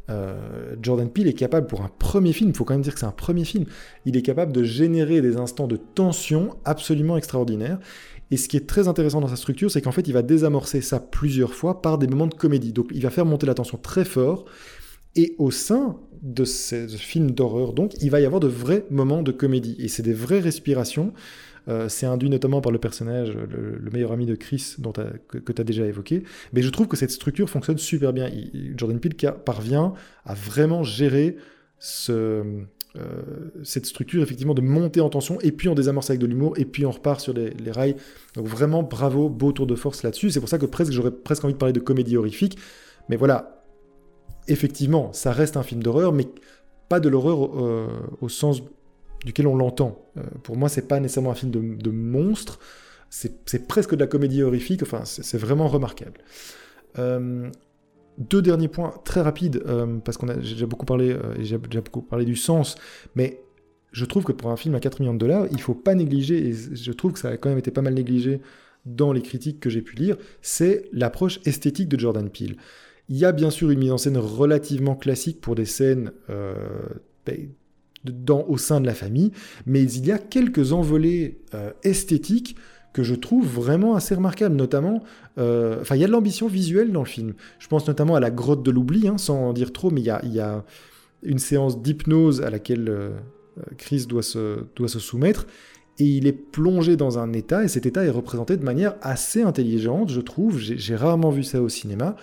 Euh, 0.09 0.74
Jordan 0.83 1.09
Peele 1.09 1.28
est 1.28 1.35
capable, 1.35 1.68
pour 1.68 1.83
un 1.83 1.90
premier 1.98 2.33
film, 2.33 2.50
il 2.50 2.56
faut 2.56 2.64
quand 2.64 2.74
même 2.74 2.83
dire 2.83 2.94
que 2.94 3.00
c'est 3.00 3.06
un 3.06 3.12
premier 3.12 3.44
film, 3.44 3.64
il 4.06 4.16
est 4.16 4.22
capable 4.22 4.50
de 4.50 4.64
générer 4.64 5.20
des 5.20 5.37
instants 5.37 5.68
de 5.68 5.76
tension 5.76 6.56
absolument 6.64 7.16
extraordinaires. 7.16 7.78
Et 8.30 8.36
ce 8.36 8.48
qui 8.48 8.56
est 8.56 8.66
très 8.66 8.88
intéressant 8.88 9.20
dans 9.20 9.28
sa 9.28 9.36
structure, 9.36 9.70
c'est 9.70 9.82
qu'en 9.82 9.92
fait, 9.92 10.06
il 10.06 10.12
va 10.12 10.22
désamorcer 10.22 10.80
ça 10.80 11.00
plusieurs 11.00 11.54
fois 11.54 11.82
par 11.82 11.98
des 11.98 12.06
moments 12.06 12.28
de 12.28 12.34
comédie. 12.34 12.72
Donc, 12.72 12.88
il 12.92 13.02
va 13.02 13.10
faire 13.10 13.26
monter 13.26 13.46
la 13.46 13.54
tension 13.54 13.78
très 13.78 14.04
fort. 14.04 14.44
Et 15.16 15.34
au 15.38 15.50
sein 15.50 15.98
de 16.22 16.44
ce 16.44 16.86
film 16.86 17.32
d'horreur, 17.32 17.72
donc, 17.72 17.94
il 18.00 18.10
va 18.10 18.20
y 18.20 18.24
avoir 18.24 18.40
de 18.40 18.46
vrais 18.46 18.84
moments 18.90 19.22
de 19.22 19.32
comédie. 19.32 19.76
Et 19.80 19.88
c'est 19.88 20.02
des 20.02 20.12
vraies 20.12 20.38
respirations. 20.38 21.12
Euh, 21.68 21.88
c'est 21.88 22.06
induit 22.06 22.30
notamment 22.30 22.60
par 22.60 22.72
le 22.72 22.78
personnage, 22.78 23.32
le, 23.32 23.90
meilleur 23.90 24.12
ami 24.12 24.26
de 24.26 24.34
Chris, 24.34 24.76
dont 24.78 24.92
que, 24.92 25.52
tu 25.52 25.60
as 25.60 25.64
déjà 25.64 25.84
évoqué. 25.84 26.22
Mais 26.52 26.62
je 26.62 26.70
trouve 26.70 26.86
que 26.86 26.96
cette 26.96 27.10
structure 27.10 27.50
fonctionne 27.50 27.78
super 27.78 28.12
bien. 28.12 28.30
Jordan 28.76 29.00
Peele 29.00 29.16
parvient 29.44 29.92
à 30.24 30.34
vraiment 30.34 30.84
gérer 30.84 31.36
ce, 31.78 32.44
euh, 32.96 33.22
cette 33.62 33.87
structure 33.87 34.20
effectivement 34.20 34.55
de 34.55 34.62
monter 34.62 35.00
en 35.00 35.09
tension 35.11 35.40
et 35.42 35.53
puis 35.53 35.68
on 35.68 35.76
désamorce 35.76 36.11
avec 36.11 36.20
de 36.20 36.26
l'humour 36.26 36.55
et 36.59 36.64
puis 36.64 36.85
on 36.87 36.90
repart 36.90 37.20
sur 37.20 37.33
les, 37.33 37.53
rails. 37.70 37.94
Donc 38.35 38.46
vraiment 38.46 38.83
bravo, 38.83 39.29
beau 39.29 39.53
tour 39.53 39.66
de 39.66 39.76
force 39.76 40.03
là-dessus. 40.03 40.31
C'est 40.31 40.40
pour 40.40 40.48
ça 40.48 40.59
que 40.59 40.66
presque 40.66 40.92
j'aurais 40.92 41.12
presque 41.12 41.44
envie 41.44 41.55
de 41.55 41.59
parler 41.59 41.72
de 41.72 41.81
comédie 41.81 42.16
horrifique. 42.16 42.59
Mais 43.09 43.16
voilà, 43.16 43.64
effectivement, 44.48 45.12
ça 45.12 45.33
reste 45.33 45.57
un 45.57 45.62
film 45.62 45.83
d'horreur, 45.83 46.12
mais 46.12 46.26
pas 46.88 46.98
de 46.98 47.09
l'horreur 47.09 47.64
euh, 47.64 47.87
au 48.20 48.29
sens 48.29 48.62
duquel 49.24 49.46
on 49.46 49.57
l'entend. 49.57 50.05
Euh, 50.16 50.22
pour 50.42 50.57
moi, 50.57 50.68
c'est 50.68 50.88
pas 50.88 50.98
nécessairement 50.98 51.31
un 51.31 51.37
film 51.37 51.53
de, 51.53 51.61
de 51.61 51.90
monstre. 51.90 52.59
C'est 53.09 53.66
presque 53.66 53.94
de 53.94 54.00
la 54.00 54.07
comédie 54.07 54.42
horrifique. 54.42 54.83
Enfin, 54.83 55.03
c'est 55.05 55.38
vraiment 55.38 55.66
remarquable. 55.66 56.20
Deux 58.20 58.42
derniers 58.42 58.68
points 58.68 58.92
très 59.02 59.22
rapides, 59.22 59.62
euh, 59.66 59.98
parce 60.04 60.18
qu'on 60.18 60.28
a 60.28 60.35
déjà 60.35 60.66
beaucoup 60.66 60.85
parlé, 60.85 61.11
euh, 61.11 61.37
déjà 61.38 61.80
beaucoup 61.80 62.02
parlé 62.02 62.26
du 62.26 62.37
sens, 62.37 62.74
mais 63.14 63.40
je 63.92 64.04
trouve 64.04 64.24
que 64.24 64.33
pour 64.33 64.50
un 64.50 64.56
film 64.56 64.74
à 64.74 64.80
4 64.80 65.00
millions 65.00 65.14
de 65.14 65.18
dollars, 65.18 65.46
il 65.50 65.61
faut 65.61 65.74
pas 65.74 65.94
négliger, 65.94 66.48
et 66.48 66.52
je 66.52 66.92
trouve 66.92 67.14
que 67.14 67.18
ça 67.18 67.30
a 67.30 67.37
quand 67.38 67.48
même 67.48 67.59
été 67.59 67.70
pas 67.70 67.80
mal 67.80 67.94
négligé 67.94 68.42
dans 68.85 69.14
les 69.14 69.22
critiques 69.22 69.59
que 69.59 69.70
j'ai 69.70 69.80
pu 69.80 69.96
lire, 69.96 70.18
c'est 70.42 70.85
l'approche 70.92 71.40
esthétique 71.46 71.88
de 71.88 71.98
Jordan 71.98 72.28
Peele. 72.28 72.56
Il 73.09 73.16
y 73.16 73.24
a 73.24 73.33
bien 73.33 73.48
sûr 73.48 73.70
une 73.70 73.78
mise 73.78 73.90
en 73.90 73.98
scène 73.98 74.18
relativement 74.18 74.96
classique 74.96 75.40
pour 75.40 75.54
des 75.54 75.64
scènes 75.64 76.12
euh, 76.28 76.54
ben, 77.24 77.48
au 78.46 78.59
sein 78.59 78.83
de 78.83 78.87
la 78.87 78.94
famille, 78.94 79.33
mais 79.64 79.83
il 79.83 80.06
y 80.06 80.12
a 80.12 80.18
quelques 80.18 80.72
envolées 80.72 81.40
esthétiques 81.83 82.56
que 82.92 83.03
je 83.03 83.14
trouve 83.14 83.46
vraiment 83.46 83.94
assez 83.94 84.14
remarquable, 84.14 84.57
notamment, 84.57 85.03
euh, 85.38 85.81
enfin 85.81 85.94
il 85.94 86.00
y 86.00 86.05
a 86.05 86.07
de 86.07 86.12
l'ambition 86.12 86.48
visuelle 86.48 86.92
dans 86.92 87.00
le 87.00 87.07
film. 87.07 87.35
Je 87.59 87.68
pense 87.68 87.87
notamment 87.87 88.16
à 88.16 88.20
la 88.20 88.31
grotte 88.31 88.62
de 88.62 88.70
l'oubli, 88.70 89.07
hein, 89.09 89.18
sans 89.18 89.37
en 89.37 89.53
dire 89.53 89.72
trop, 89.72 89.90
mais 89.90 90.00
il 90.00 90.07
y 90.07 90.11
a, 90.11 90.24
y 90.24 90.40
a, 90.40 90.64
une 91.22 91.38
séance 91.38 91.83
d'hypnose 91.83 92.40
à 92.40 92.50
laquelle 92.50 92.88
euh, 92.88 93.11
Chris 93.76 94.07
doit 94.09 94.22
se, 94.22 94.64
doit 94.74 94.88
se 94.88 94.98
soumettre, 94.98 95.46
et 95.98 96.05
il 96.05 96.26
est 96.26 96.33
plongé 96.33 96.96
dans 96.96 97.18
un 97.18 97.33
état, 97.33 97.62
et 97.62 97.68
cet 97.68 97.87
état 97.87 98.05
est 98.05 98.11
représenté 98.11 98.57
de 98.57 98.64
manière 98.64 98.94
assez 99.03 99.42
intelligente, 99.42 100.11
je 100.11 100.20
trouve, 100.20 100.59
j'ai 100.59 100.96
rarement 100.96 101.31
vu 101.31 101.44
ça 101.44 101.61
au 101.61 101.68
cinéma, 101.68 102.16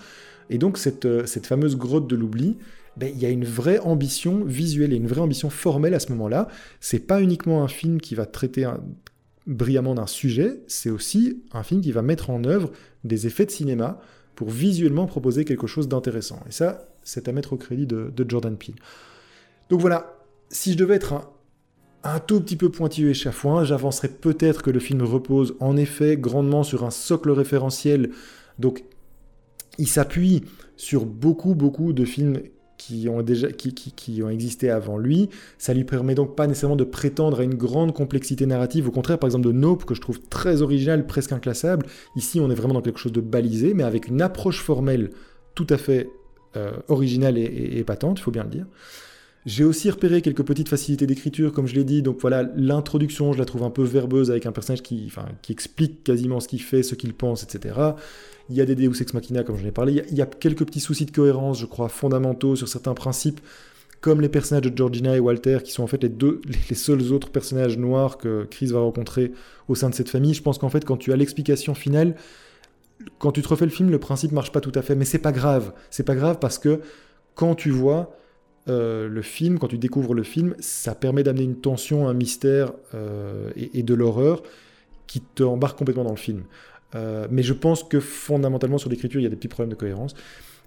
et 0.50 0.58
donc 0.58 0.78
cette, 0.78 1.04
euh, 1.06 1.26
cette 1.26 1.46
fameuse 1.46 1.76
grotte 1.76 2.08
de 2.08 2.16
l'oubli, 2.16 2.56
ben, 2.96 3.10
il 3.14 3.22
y 3.22 3.26
a 3.26 3.30
une 3.30 3.44
vraie 3.44 3.78
ambition 3.78 4.44
visuelle 4.44 4.92
et 4.92 4.96
une 4.96 5.06
vraie 5.06 5.20
ambition 5.20 5.50
formelle 5.50 5.94
à 5.94 6.00
ce 6.00 6.10
moment-là. 6.10 6.48
C'est 6.80 7.06
pas 7.06 7.22
uniquement 7.22 7.62
un 7.62 7.68
film 7.68 8.00
qui 8.00 8.16
va 8.16 8.26
traiter 8.26 8.64
un, 8.64 8.80
brillamment 9.48 9.94
d'un 9.94 10.06
sujet, 10.06 10.60
c'est 10.68 10.90
aussi 10.90 11.42
un 11.52 11.62
film 11.62 11.80
qui 11.80 11.90
va 11.90 12.02
mettre 12.02 12.30
en 12.30 12.44
œuvre 12.44 12.70
des 13.02 13.26
effets 13.26 13.46
de 13.46 13.50
cinéma 13.50 14.00
pour 14.36 14.50
visuellement 14.50 15.06
proposer 15.06 15.44
quelque 15.44 15.66
chose 15.66 15.88
d'intéressant. 15.88 16.40
Et 16.48 16.52
ça, 16.52 16.88
c'est 17.02 17.26
à 17.28 17.32
mettre 17.32 17.54
au 17.54 17.56
crédit 17.56 17.86
de, 17.86 18.12
Jordan 18.28 18.56
Peele. 18.56 18.76
Donc 19.70 19.80
voilà, 19.80 20.18
si 20.50 20.72
je 20.72 20.78
devais 20.78 20.94
être 20.94 21.32
un, 22.04 22.20
tout 22.20 22.40
petit 22.40 22.56
peu 22.56 22.70
pointilleux 22.70 23.10
et 23.10 23.14
chafouin, 23.14 23.64
j'avancerais 23.64 24.08
peut-être 24.08 24.62
que 24.62 24.70
le 24.70 24.78
film 24.78 25.02
repose 25.02 25.56
en 25.60 25.76
effet 25.76 26.16
grandement 26.16 26.62
sur 26.62 26.84
un 26.84 26.90
socle 26.90 27.30
référentiel. 27.30 28.10
Donc 28.58 28.84
il 29.78 29.88
s'appuie 29.88 30.44
sur 30.76 31.06
beaucoup, 31.06 31.54
beaucoup 31.54 31.92
de 31.92 32.04
films 32.04 32.40
qui 32.78 33.08
ont 33.08 33.22
déjà 33.22 33.52
qui, 33.52 33.74
qui, 33.74 34.22
ont 34.22 34.30
existé 34.30 34.70
avant 34.70 34.96
lui. 34.96 35.28
Ça 35.58 35.74
lui 35.74 35.84
permet 35.84 36.14
donc 36.14 36.36
pas 36.36 36.46
nécessairement 36.46 36.76
de 36.76 36.84
prétendre 36.84 37.40
à 37.40 37.42
une 37.42 37.54
grande 37.54 37.92
complexité 37.92 38.46
narrative. 38.46 38.88
Au 38.88 38.92
contraire, 38.92 39.18
par 39.18 39.26
exemple, 39.26 39.46
de 39.46 39.52
Nope, 39.52 39.84
que 39.84 39.94
je 39.94 40.00
trouve 40.00 40.20
très 40.30 40.62
original, 40.62 41.06
presque 41.06 41.32
inclassable. 41.32 41.86
Ici, 42.16 42.40
on 42.40 42.50
est 42.50 42.54
vraiment 42.54 42.74
dans 42.74 42.82
quelque 42.82 43.00
chose 43.00 43.12
de 43.12 43.20
balisé, 43.20 43.74
mais 43.74 43.82
avec 43.82 44.06
une 44.08 44.22
approche 44.22 44.62
formelle 44.62 45.10
tout 45.54 45.66
à 45.68 45.76
fait 45.76 46.08
euh, 46.56 46.72
originale 46.88 47.36
et, 47.36 47.82
patente, 47.84 48.20
il 48.20 48.22
faut 48.22 48.30
bien 48.30 48.44
le 48.44 48.50
dire. 48.50 48.66
J'ai 49.48 49.64
aussi 49.64 49.88
repéré 49.88 50.20
quelques 50.20 50.42
petites 50.42 50.68
facilités 50.68 51.06
d'écriture, 51.06 51.54
comme 51.54 51.66
je 51.66 51.74
l'ai 51.74 51.84
dit. 51.84 52.02
Donc 52.02 52.18
voilà, 52.20 52.42
l'introduction, 52.54 53.32
je 53.32 53.38
la 53.38 53.46
trouve 53.46 53.62
un 53.62 53.70
peu 53.70 53.82
verbeuse 53.82 54.30
avec 54.30 54.44
un 54.44 54.52
personnage 54.52 54.82
qui, 54.82 55.10
explique 55.48 56.04
quasiment 56.04 56.38
ce 56.38 56.48
qu'il 56.48 56.60
fait, 56.60 56.82
ce 56.82 56.94
qu'il 56.94 57.14
pense, 57.14 57.44
etc. 57.44 57.74
Il 58.50 58.56
y 58.56 58.60
a 58.60 58.66
des 58.66 58.74
Deus 58.74 59.00
Ex 59.00 59.14
Machina, 59.14 59.44
comme 59.44 59.56
je 59.56 59.64
l'ai 59.64 59.72
parlé. 59.72 60.04
Il 60.10 60.18
y, 60.18 60.20
a, 60.20 60.26
quelques 60.26 60.66
petits 60.66 60.80
soucis 60.80 61.06
de 61.06 61.12
cohérence, 61.12 61.58
je 61.58 61.64
crois, 61.64 61.88
fondamentaux 61.88 62.56
sur 62.56 62.68
certains 62.68 62.92
principes, 62.92 63.40
comme 64.02 64.20
les 64.20 64.28
personnages 64.28 64.70
de 64.70 64.76
Georgina 64.76 65.16
et 65.16 65.18
Walter, 65.18 65.60
qui 65.64 65.72
sont 65.72 65.82
en 65.82 65.86
fait 65.86 66.02
les 66.02 66.10
deux, 66.10 66.42
les 66.68 66.76
seuls 66.76 67.10
autres 67.10 67.30
personnages 67.30 67.78
noirs 67.78 68.18
que 68.18 68.46
Chris 68.50 68.66
va 68.66 68.80
rencontrer 68.80 69.32
au 69.66 69.74
sein 69.74 69.88
de 69.88 69.94
cette 69.94 70.10
famille. 70.10 70.34
Je 70.34 70.42
pense 70.42 70.58
qu'en 70.58 70.68
fait, 70.68 70.84
quand 70.84 70.98
tu 70.98 71.10
as 71.10 71.16
l'explication 71.16 71.74
finale, 71.74 72.16
quand 73.18 73.32
tu 73.32 73.40
te 73.40 73.48
refais 73.48 73.64
le 73.64 73.70
film, 73.70 73.88
le 73.88 73.98
principe 73.98 74.32
marche 74.32 74.52
pas 74.52 74.60
tout 74.60 74.72
à 74.74 74.82
fait, 74.82 74.94
mais 74.94 75.06
c'est 75.06 75.16
pas 75.16 75.32
grave. 75.32 75.72
C'est 75.88 76.04
pas 76.04 76.16
grave 76.16 76.38
parce 76.38 76.58
que 76.58 76.82
quand 77.34 77.54
tu 77.54 77.70
vois 77.70 78.14
euh, 78.68 79.08
le 79.08 79.22
film, 79.22 79.58
quand 79.58 79.68
tu 79.68 79.78
découvres 79.78 80.14
le 80.14 80.22
film, 80.22 80.54
ça 80.58 80.94
permet 80.94 81.22
d'amener 81.22 81.44
une 81.44 81.56
tension, 81.56 82.08
un 82.08 82.14
mystère 82.14 82.72
euh, 82.94 83.50
et, 83.56 83.82
de 83.82 83.94
l'horreur 83.94 84.42
qui 85.06 85.20
te 85.20 85.42
embarque 85.42 85.78
complètement 85.78 86.04
dans 86.04 86.10
le 86.10 86.16
film. 86.16 86.42
Euh, 86.94 87.26
mais 87.30 87.42
je 87.42 87.52
pense 87.52 87.82
que 87.82 88.00
fondamentalement 88.00 88.78
sur 88.78 88.90
l'écriture, 88.90 89.20
il 89.20 89.24
y 89.24 89.26
a 89.26 89.30
des 89.30 89.36
petits 89.36 89.48
problèmes 89.48 89.70
de 89.70 89.74
cohérence. 89.74 90.14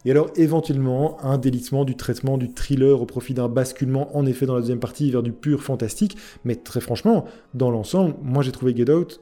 Et 0.03 0.09
alors 0.09 0.31
éventuellement 0.35 1.23
un 1.23 1.37
délitement 1.37 1.85
du 1.85 1.95
traitement 1.95 2.39
du 2.39 2.51
thriller 2.51 2.99
au 2.99 3.05
profit 3.05 3.35
d'un 3.35 3.47
basculement 3.47 4.17
en 4.17 4.25
effet 4.25 4.47
dans 4.47 4.55
la 4.55 4.61
deuxième 4.61 4.79
partie 4.79 5.11
vers 5.11 5.21
du 5.21 5.31
pur 5.31 5.61
fantastique. 5.61 6.17
Mais 6.43 6.55
très 6.55 6.81
franchement, 6.81 7.25
dans 7.53 7.69
l'ensemble, 7.69 8.15
moi 8.23 8.41
j'ai 8.41 8.51
trouvé 8.51 8.75
Get 8.75 8.91
Out 8.91 9.21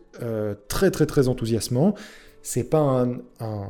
très 0.69 0.89
très 0.89 1.05
très 1.05 1.27
enthousiasmant. 1.27 1.95
C'est 2.43 2.69
pas 2.69 2.79
un, 2.79 3.17
un 3.41 3.67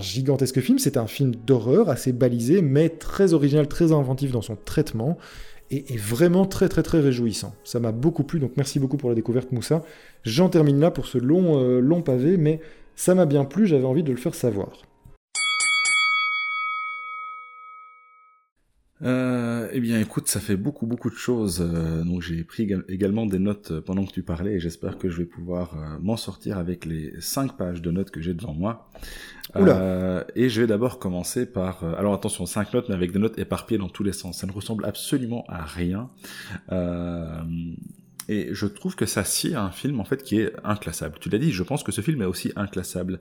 gigantesque 0.00 0.60
film, 0.60 0.78
c'est 0.78 0.96
un 0.96 1.06
film 1.06 1.34
d'horreur 1.34 1.88
assez 1.88 2.12
balisé, 2.12 2.62
mais 2.62 2.88
très 2.88 3.32
original, 3.34 3.68
très 3.68 3.92
inventif 3.92 4.32
dans 4.32 4.42
son 4.42 4.56
traitement, 4.56 5.16
et, 5.70 5.96
vraiment 5.96 6.46
très 6.46 6.68
très 6.68 6.82
très 6.82 7.00
réjouissant. 7.00 7.54
Ça 7.64 7.80
m'a 7.80 7.92
beaucoup 7.92 8.24
plu, 8.24 8.38
donc 8.38 8.52
merci 8.56 8.78
beaucoup 8.78 8.96
pour 8.96 9.08
la 9.08 9.14
découverte 9.14 9.52
Moussa. 9.52 9.82
J'en 10.24 10.48
termine 10.48 10.80
là 10.80 10.90
pour 10.90 11.06
ce 11.06 11.18
long, 11.18 11.60
euh, 11.60 11.80
long 11.80 12.02
pavé, 12.02 12.36
mais 12.36 12.60
ça 12.94 13.14
m'a 13.14 13.26
bien 13.26 13.44
plu, 13.44 13.66
j'avais 13.66 13.84
envie 13.84 14.02
de 14.02 14.12
le 14.12 14.18
faire 14.18 14.34
savoir. 14.34 14.85
Euh, 19.02 19.68
eh 19.72 19.80
bien, 19.80 20.00
écoute, 20.00 20.28
ça 20.28 20.40
fait 20.40 20.56
beaucoup, 20.56 20.86
beaucoup 20.86 21.10
de 21.10 21.16
choses. 21.16 21.60
Euh, 21.60 22.02
donc, 22.02 22.22
j'ai 22.22 22.44
pris 22.44 22.68
également 22.88 23.26
des 23.26 23.38
notes 23.38 23.80
pendant 23.80 24.04
que 24.04 24.12
tu 24.12 24.22
parlais 24.22 24.54
et 24.54 24.60
j'espère 24.60 24.96
que 24.98 25.10
je 25.10 25.18
vais 25.18 25.26
pouvoir 25.26 25.74
euh, 25.74 25.98
m'en 26.00 26.16
sortir 26.16 26.56
avec 26.58 26.86
les 26.86 27.12
cinq 27.20 27.56
pages 27.56 27.82
de 27.82 27.90
notes 27.90 28.10
que 28.10 28.20
j'ai 28.22 28.34
devant 28.34 28.54
moi. 28.54 28.88
Euh, 29.56 30.24
et 30.34 30.48
je 30.48 30.62
vais 30.62 30.66
d'abord 30.66 30.98
commencer 30.98 31.46
par... 31.46 31.84
alors, 31.84 32.14
attention, 32.14 32.46
cinq 32.46 32.72
notes, 32.72 32.88
mais 32.88 32.94
avec 32.94 33.12
des 33.12 33.18
notes 33.18 33.38
éparpillées 33.38 33.78
dans 33.78 33.88
tous 33.88 34.02
les 34.02 34.12
sens. 34.12 34.38
Ça 34.38 34.46
ne 34.46 34.52
ressemble 34.52 34.84
absolument 34.84 35.44
à 35.48 35.64
rien. 35.64 36.10
Et 38.28 38.48
je 38.52 38.66
trouve 38.66 38.96
que 38.96 39.06
ça 39.06 39.24
sied 39.24 39.54
à 39.54 39.62
un 39.62 39.70
film 39.70 40.00
en 40.00 40.04
fait 40.04 40.22
qui 40.22 40.40
est 40.40 40.52
inclassable. 40.64 41.16
Tu 41.20 41.28
l'as 41.28 41.38
dit, 41.38 41.52
je 41.52 41.62
pense 41.62 41.82
que 41.82 41.92
ce 41.92 42.00
film 42.00 42.22
est 42.22 42.26
aussi 42.26 42.52
inclassable. 42.56 43.20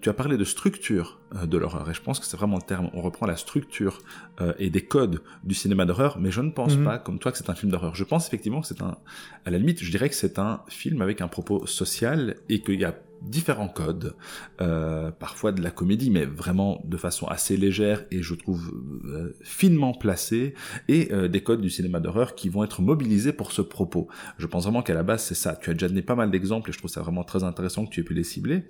Tu 0.00 0.08
as 0.08 0.12
parlé 0.12 0.36
de 0.36 0.44
structure 0.44 1.20
euh, 1.34 1.46
de 1.46 1.56
l'horreur 1.58 1.88
et 1.90 1.94
je 1.94 2.02
pense 2.02 2.20
que 2.20 2.26
c'est 2.26 2.36
vraiment 2.36 2.56
le 2.56 2.62
terme. 2.62 2.90
On 2.92 3.00
reprend 3.00 3.26
la 3.26 3.36
structure 3.36 4.00
euh, 4.40 4.52
et 4.58 4.70
des 4.70 4.84
codes 4.84 5.22
du 5.44 5.54
cinéma 5.54 5.86
d'horreur, 5.86 6.18
mais 6.18 6.30
je 6.30 6.40
ne 6.40 6.50
pense 6.50 6.76
mhm. 6.76 6.84
pas 6.84 6.98
comme 6.98 7.18
toi 7.18 7.32
que 7.32 7.38
c'est 7.38 7.50
un 7.50 7.54
film 7.54 7.72
d'horreur. 7.72 7.94
Je 7.94 8.04
pense 8.04 8.26
effectivement 8.26 8.60
que 8.60 8.66
c'est 8.66 8.82
un, 8.82 8.96
à 9.44 9.50
la 9.50 9.58
limite, 9.58 9.82
je 9.82 9.90
dirais 9.90 10.08
que 10.08 10.14
c'est 10.14 10.38
un 10.38 10.62
film 10.68 11.00
avec 11.02 11.20
un 11.20 11.28
propos 11.28 11.66
social 11.66 12.36
et 12.48 12.60
qu'il 12.60 12.80
y 12.80 12.84
a 12.84 12.94
différents 13.24 13.68
codes, 13.68 14.14
euh, 14.60 15.10
parfois 15.10 15.52
de 15.52 15.62
la 15.62 15.70
comédie, 15.70 16.10
mais 16.10 16.24
vraiment 16.24 16.80
de 16.84 16.96
façon 16.96 17.26
assez 17.26 17.56
légère 17.56 18.04
et 18.10 18.22
je 18.22 18.34
trouve 18.34 18.72
euh, 19.04 19.36
finement 19.42 19.94
placée, 19.94 20.54
et 20.88 21.12
euh, 21.12 21.28
des 21.28 21.42
codes 21.42 21.60
du 21.60 21.70
cinéma 21.70 22.00
d'horreur 22.00 22.34
qui 22.34 22.48
vont 22.48 22.64
être 22.64 22.82
mobilisés 22.82 23.32
pour 23.32 23.52
ce 23.52 23.62
propos. 23.62 24.08
Je 24.38 24.46
pense 24.46 24.64
vraiment 24.64 24.82
qu'à 24.82 24.94
la 24.94 25.02
base 25.02 25.22
c'est 25.22 25.34
ça. 25.34 25.56
Tu 25.56 25.70
as 25.70 25.72
déjà 25.74 25.88
donné 25.88 26.02
pas 26.02 26.14
mal 26.14 26.30
d'exemples 26.30 26.70
et 26.70 26.72
je 26.72 26.78
trouve 26.78 26.90
ça 26.90 27.00
vraiment 27.00 27.24
très 27.24 27.44
intéressant 27.44 27.86
que 27.86 27.90
tu 27.90 28.00
aies 28.00 28.04
pu 28.04 28.14
les 28.14 28.24
cibler. 28.24 28.64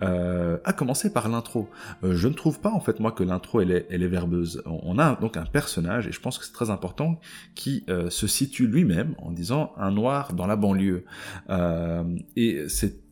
à 0.00 0.72
commencer 0.72 1.12
par 1.12 1.28
l'intro. 1.28 1.68
je 2.02 2.28
ne 2.28 2.34
trouve 2.34 2.60
pas 2.60 2.70
en 2.70 2.80
fait 2.80 3.00
moi 3.00 3.12
que 3.12 3.22
l'intro 3.22 3.60
elle 3.60 3.70
est, 3.70 3.86
elle 3.90 4.02
est 4.02 4.08
verbeuse. 4.08 4.62
On 4.66 4.98
a 4.98 5.16
donc 5.16 5.36
un 5.36 5.46
personnage 5.46 6.06
et 6.06 6.12
je 6.12 6.20
pense 6.20 6.38
que 6.38 6.44
c'est 6.44 6.52
très 6.52 6.70
important 6.70 7.20
qui 7.54 7.84
se 8.08 8.26
situe 8.26 8.66
lui-même 8.66 9.14
en 9.18 9.30
disant 9.30 9.72
un 9.76 9.90
noir 9.90 10.34
dans 10.34 10.46
la 10.46 10.56
banlieue. 10.56 11.04
et 12.36 12.64
c'est 12.68 13.03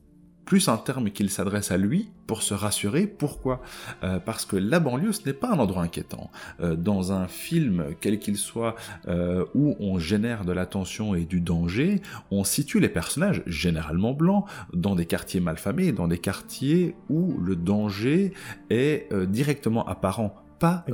plus 0.44 0.68
un 0.68 0.76
terme 0.76 1.10
qu'il 1.10 1.30
s'adresse 1.30 1.70
à 1.70 1.76
lui 1.76 2.10
pour 2.26 2.42
se 2.42 2.54
rassurer. 2.54 3.06
Pourquoi 3.06 3.62
euh, 4.02 4.18
Parce 4.18 4.44
que 4.44 4.56
la 4.56 4.80
banlieue, 4.80 5.12
ce 5.12 5.24
n'est 5.26 5.32
pas 5.32 5.50
un 5.50 5.58
endroit 5.58 5.82
inquiétant. 5.82 6.30
Euh, 6.60 6.76
dans 6.76 7.12
un 7.12 7.26
film, 7.26 7.94
quel 8.00 8.18
qu'il 8.18 8.36
soit, 8.36 8.74
euh, 9.08 9.44
où 9.54 9.76
on 9.80 9.98
génère 9.98 10.44
de 10.44 10.52
la 10.52 10.66
tension 10.66 11.14
et 11.14 11.24
du 11.24 11.40
danger, 11.40 12.00
on 12.30 12.44
situe 12.44 12.80
les 12.80 12.88
personnages, 12.88 13.42
généralement 13.46 14.12
blancs, 14.12 14.46
dans 14.72 14.94
des 14.94 15.06
quartiers 15.06 15.40
malfamés, 15.40 15.92
dans 15.92 16.08
des 16.08 16.18
quartiers 16.18 16.94
où 17.08 17.38
le 17.38 17.56
danger 17.56 18.32
est 18.70 19.12
directement 19.26 19.86
apparent, 19.86 20.34
pas, 20.58 20.84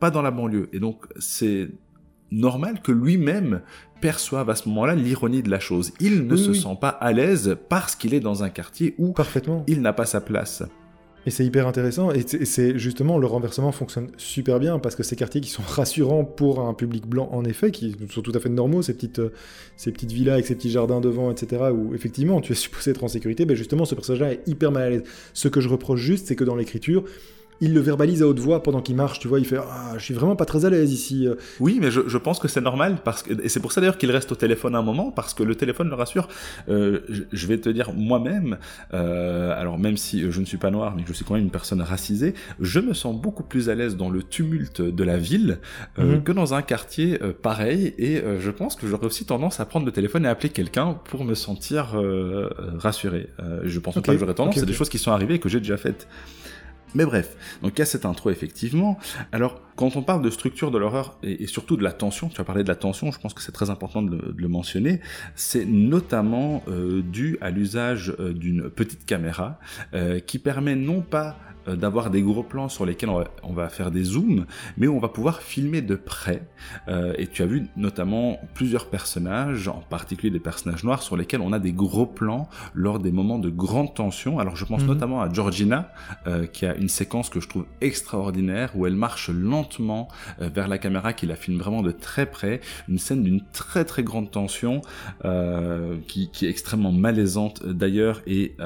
pas 0.00 0.10
dans 0.10 0.22
la 0.22 0.30
banlieue. 0.30 0.68
Et 0.72 0.80
donc, 0.80 1.06
c'est 1.18 1.70
normal 2.32 2.80
que 2.82 2.92
lui-même 2.92 3.60
perçoivent 4.00 4.50
à 4.50 4.56
ce 4.56 4.68
moment-là 4.68 4.94
l'ironie 4.94 5.42
de 5.42 5.50
la 5.50 5.60
chose. 5.60 5.92
Il 6.00 6.26
ne 6.26 6.36
se 6.36 6.52
sent 6.52 6.76
pas 6.80 6.88
à 6.88 7.12
l'aise 7.12 7.56
parce 7.68 7.94
qu'il 7.94 8.14
est 8.14 8.20
dans 8.20 8.42
un 8.42 8.48
quartier 8.48 8.94
où 8.98 9.12
Parfaitement. 9.12 9.64
il 9.68 9.80
n'a 9.80 9.92
pas 9.92 10.06
sa 10.06 10.20
place. 10.20 10.64
Et 11.24 11.30
c'est 11.30 11.44
hyper 11.44 11.68
intéressant, 11.68 12.10
et 12.10 12.24
c'est 12.26 12.76
justement 12.80 13.16
le 13.16 13.28
renversement 13.28 13.70
fonctionne 13.70 14.08
super 14.16 14.58
bien 14.58 14.80
parce 14.80 14.96
que 14.96 15.04
ces 15.04 15.14
quartiers 15.14 15.40
qui 15.40 15.50
sont 15.50 15.62
rassurants 15.66 16.24
pour 16.24 16.60
un 16.60 16.74
public 16.74 17.06
blanc 17.06 17.28
en 17.30 17.44
effet, 17.44 17.70
qui 17.70 17.94
sont 18.10 18.22
tout 18.22 18.32
à 18.34 18.40
fait 18.40 18.48
normaux, 18.48 18.82
ces 18.82 18.94
petites, 18.94 19.22
ces 19.76 19.92
petites 19.92 20.10
villas 20.10 20.34
avec 20.34 20.46
ces 20.46 20.56
petits 20.56 20.70
jardins 20.70 21.00
devant, 21.00 21.30
etc., 21.30 21.62
où 21.72 21.94
effectivement 21.94 22.40
tu 22.40 22.52
es 22.52 22.54
supposé 22.56 22.90
être 22.90 23.04
en 23.04 23.08
sécurité, 23.08 23.46
mais 23.46 23.54
justement 23.54 23.84
ce 23.84 23.94
personnage-là 23.94 24.32
est 24.32 24.48
hyper 24.48 24.72
mal 24.72 24.82
à 24.82 24.90
l'aise. 24.90 25.04
Ce 25.32 25.46
que 25.46 25.60
je 25.60 25.68
reproche 25.68 26.00
juste, 26.00 26.26
c'est 26.26 26.34
que 26.34 26.44
dans 26.44 26.56
l'écriture, 26.56 27.04
il 27.62 27.72
le 27.72 27.80
verbalise 27.80 28.22
à 28.22 28.26
haute 28.26 28.40
voix 28.40 28.62
pendant 28.62 28.82
qu'il 28.82 28.96
marche, 28.96 29.20
tu 29.20 29.28
vois, 29.28 29.38
il 29.38 29.46
fait 29.46 29.56
ah, 29.56 29.94
je 29.96 30.04
suis 30.04 30.14
vraiment 30.14 30.36
pas 30.36 30.44
très 30.44 30.64
à 30.64 30.70
l'aise 30.70 30.92
ici. 30.92 31.28
Oui, 31.60 31.78
mais 31.80 31.90
je, 31.90 32.18
pense 32.18 32.38
que 32.38 32.48
c'est 32.48 32.60
normal 32.60 32.98
parce 33.04 33.22
que 33.22 33.32
et 33.42 33.48
c'est 33.48 33.60
pour 33.60 33.72
ça 33.72 33.80
d'ailleurs 33.80 33.98
qu'il 33.98 34.10
reste 34.10 34.32
au 34.32 34.34
téléphone 34.34 34.74
un 34.74 34.82
moment 34.82 35.12
parce 35.12 35.32
que 35.32 35.44
le 35.44 35.54
téléphone 35.54 35.88
le 35.88 35.94
rassure. 35.94 36.28
Euh, 36.68 37.00
je, 37.32 37.46
vais 37.46 37.58
te 37.58 37.68
dire 37.68 37.92
moi-même, 37.92 38.58
euh, 38.94 39.58
alors 39.58 39.78
même 39.78 39.96
si 39.96 40.30
je 40.30 40.40
ne 40.40 40.44
suis 40.44 40.56
pas 40.56 40.70
noir, 40.70 40.94
mais 40.96 41.04
je 41.06 41.12
suis 41.12 41.24
quand 41.24 41.34
même 41.34 41.44
une 41.44 41.50
personne 41.50 41.80
racisée, 41.80 42.34
je 42.60 42.80
me 42.80 42.94
sens 42.94 43.14
beaucoup 43.20 43.44
plus 43.44 43.68
à 43.68 43.74
l'aise 43.76 43.96
dans 43.96 44.10
le 44.10 44.22
tumulte 44.22 44.82
de 44.82 45.04
la 45.04 45.16
ville 45.16 45.58
euh, 45.98 46.16
mhm. 46.16 46.24
que 46.24 46.32
dans 46.32 46.54
un 46.54 46.62
quartier 46.62 47.18
pareil 47.42 47.94
et 47.98 48.22
je 48.38 48.50
pense 48.50 48.74
que 48.74 48.88
j'aurais 48.88 49.06
aussi 49.06 49.24
tendance 49.24 49.60
à 49.60 49.66
prendre 49.66 49.86
le 49.86 49.92
téléphone 49.92 50.24
et 50.24 50.28
appeler 50.28 50.48
quelqu'un 50.48 50.98
pour 51.04 51.24
me 51.24 51.34
sentir 51.34 52.00
rassuré. 52.78 53.28
je 53.62 53.78
pense 53.78 53.94
pas 53.94 54.00
que 54.00 54.18
j'aurais 54.18 54.34
tendance, 54.34 54.56
c'est 54.56 54.66
des 54.66 54.72
choses 54.72 54.88
qui 54.88 54.98
sont 54.98 55.12
arrivées 55.12 55.34
et 55.34 55.38
que 55.38 55.48
j'ai 55.48 55.60
déjà 55.60 55.76
faites. 55.76 56.08
Mais 56.94 57.04
bref, 57.04 57.36
donc 57.62 57.72
il 57.76 57.78
y 57.78 57.82
a 57.82 57.86
cette 57.86 58.04
intro 58.04 58.30
effectivement. 58.30 58.98
Alors, 59.32 59.60
quand 59.76 59.96
on 59.96 60.02
parle 60.02 60.22
de 60.22 60.30
structure 60.30 60.70
de 60.70 60.78
l'horreur 60.78 61.18
et, 61.22 61.46
surtout 61.46 61.76
de 61.76 61.82
la 61.82 61.92
tension, 61.92 62.28
tu 62.28 62.40
as 62.40 62.44
parlé 62.44 62.62
de 62.62 62.68
la 62.68 62.74
tension, 62.74 63.10
je 63.10 63.18
pense 63.18 63.34
que 63.34 63.42
c'est 63.42 63.52
très 63.52 63.70
important 63.70 64.02
de 64.02 64.34
le, 64.36 64.48
mentionner, 64.48 65.00
c'est 65.34 65.64
notamment 65.64 66.62
euh, 66.68 67.02
dû 67.02 67.38
à 67.40 67.50
l'usage 67.50 68.14
euh, 68.20 68.32
d'une 68.32 68.68
petite 68.68 69.06
caméra 69.06 69.58
euh, 69.94 70.20
qui 70.20 70.38
permet 70.38 70.76
non 70.76 71.00
pas 71.00 71.36
d'avoir 71.66 72.10
des 72.10 72.22
gros 72.22 72.42
plans 72.42 72.68
sur 72.68 72.86
lesquels 72.86 73.10
on 73.42 73.52
va, 73.52 73.68
faire 73.68 73.90
des 73.90 74.04
zooms, 74.04 74.46
mais 74.76 74.88
on 74.88 74.98
va 74.98 75.08
pouvoir 75.08 75.42
filmer 75.42 75.82
de 75.82 75.94
près. 75.94 76.48
Euh, 76.88 77.14
et 77.16 77.26
tu 77.26 77.42
as 77.42 77.46
vu 77.46 77.66
notamment 77.76 78.38
plusieurs 78.54 78.86
personnages, 78.90 79.68
en 79.68 79.82
particulier 79.88 80.30
des 80.30 80.40
personnages 80.40 80.84
noirs, 80.84 81.02
sur 81.02 81.16
lesquels 81.16 81.40
on 81.40 81.52
a 81.52 81.58
des 81.58 81.72
gros 81.72 82.06
plans 82.06 82.48
lors 82.74 82.98
des 82.98 83.12
moments 83.12 83.38
de 83.38 83.50
grande 83.50 83.94
tension. 83.94 84.38
Alors 84.38 84.56
je 84.56 84.64
pense 84.64 84.82
mhm. 84.82 84.88
notamment 84.88 85.22
à 85.22 85.32
Georgina, 85.32 85.92
euh, 86.26 86.46
qui 86.46 86.66
a 86.66 86.74
une 86.74 86.88
séquence 86.88 87.28
que 87.28 87.40
je 87.40 87.48
trouve 87.48 87.66
extraordinaire, 87.80 88.72
où 88.74 88.86
elle 88.86 88.96
marche 88.96 89.30
lentement 89.30 90.08
vers 90.38 90.68
la 90.68 90.78
caméra, 90.78 91.12
qui 91.12 91.26
la 91.26 91.36
filme 91.36 91.58
vraiment 91.58 91.82
de 91.82 91.92
très 91.92 92.26
près. 92.26 92.60
Une 92.88 92.98
scène 92.98 93.22
d'une 93.22 93.42
très 93.52 93.84
très 93.84 94.02
grande 94.02 94.30
tension, 94.30 94.80
qui, 96.06 96.30
qui, 96.30 96.46
est 96.46 96.50
extrêmement 96.50 96.92
malaisante 96.92 97.64
d'ailleurs, 97.64 98.22
et 98.26 98.56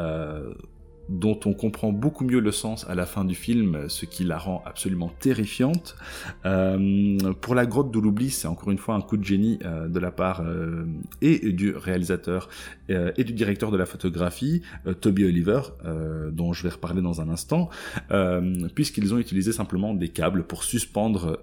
dont 1.08 1.38
on 1.44 1.52
comprend 1.52 1.92
beaucoup 1.92 2.24
mieux 2.24 2.40
le 2.40 2.52
sens 2.52 2.88
à 2.88 2.94
la 2.94 3.06
fin 3.06 3.24
du 3.24 3.34
film, 3.34 3.88
ce 3.88 4.06
qui 4.06 4.24
la 4.24 4.38
rend 4.38 4.62
absolument 4.66 5.12
terrifiante. 5.20 5.96
Euh, 6.44 7.18
pour 7.40 7.54
la 7.54 7.66
grotte 7.66 7.92
de 7.92 7.98
l'oubli, 7.98 8.30
c'est 8.30 8.48
encore 8.48 8.70
une 8.70 8.78
fois 8.78 8.94
un 8.94 9.00
coup 9.00 9.16
de 9.16 9.24
génie 9.24 9.58
euh, 9.64 9.88
de 9.88 9.98
la 10.00 10.10
part 10.10 10.42
euh, 10.42 10.84
et 11.22 11.52
du 11.52 11.74
réalisateur 11.74 12.48
et 12.88 13.24
du 13.24 13.32
directeur 13.32 13.72
de 13.72 13.76
la 13.76 13.84
photographie, 13.84 14.62
Toby 15.00 15.24
Oliver, 15.24 15.60
dont 16.30 16.52
je 16.52 16.62
vais 16.62 16.68
reparler 16.68 17.02
dans 17.02 17.20
un 17.20 17.28
instant, 17.28 17.68
puisqu'ils 18.76 19.12
ont 19.12 19.18
utilisé 19.18 19.50
simplement 19.50 19.92
des 19.92 20.08
câbles 20.08 20.44
pour 20.44 20.62
suspendre 20.62 21.40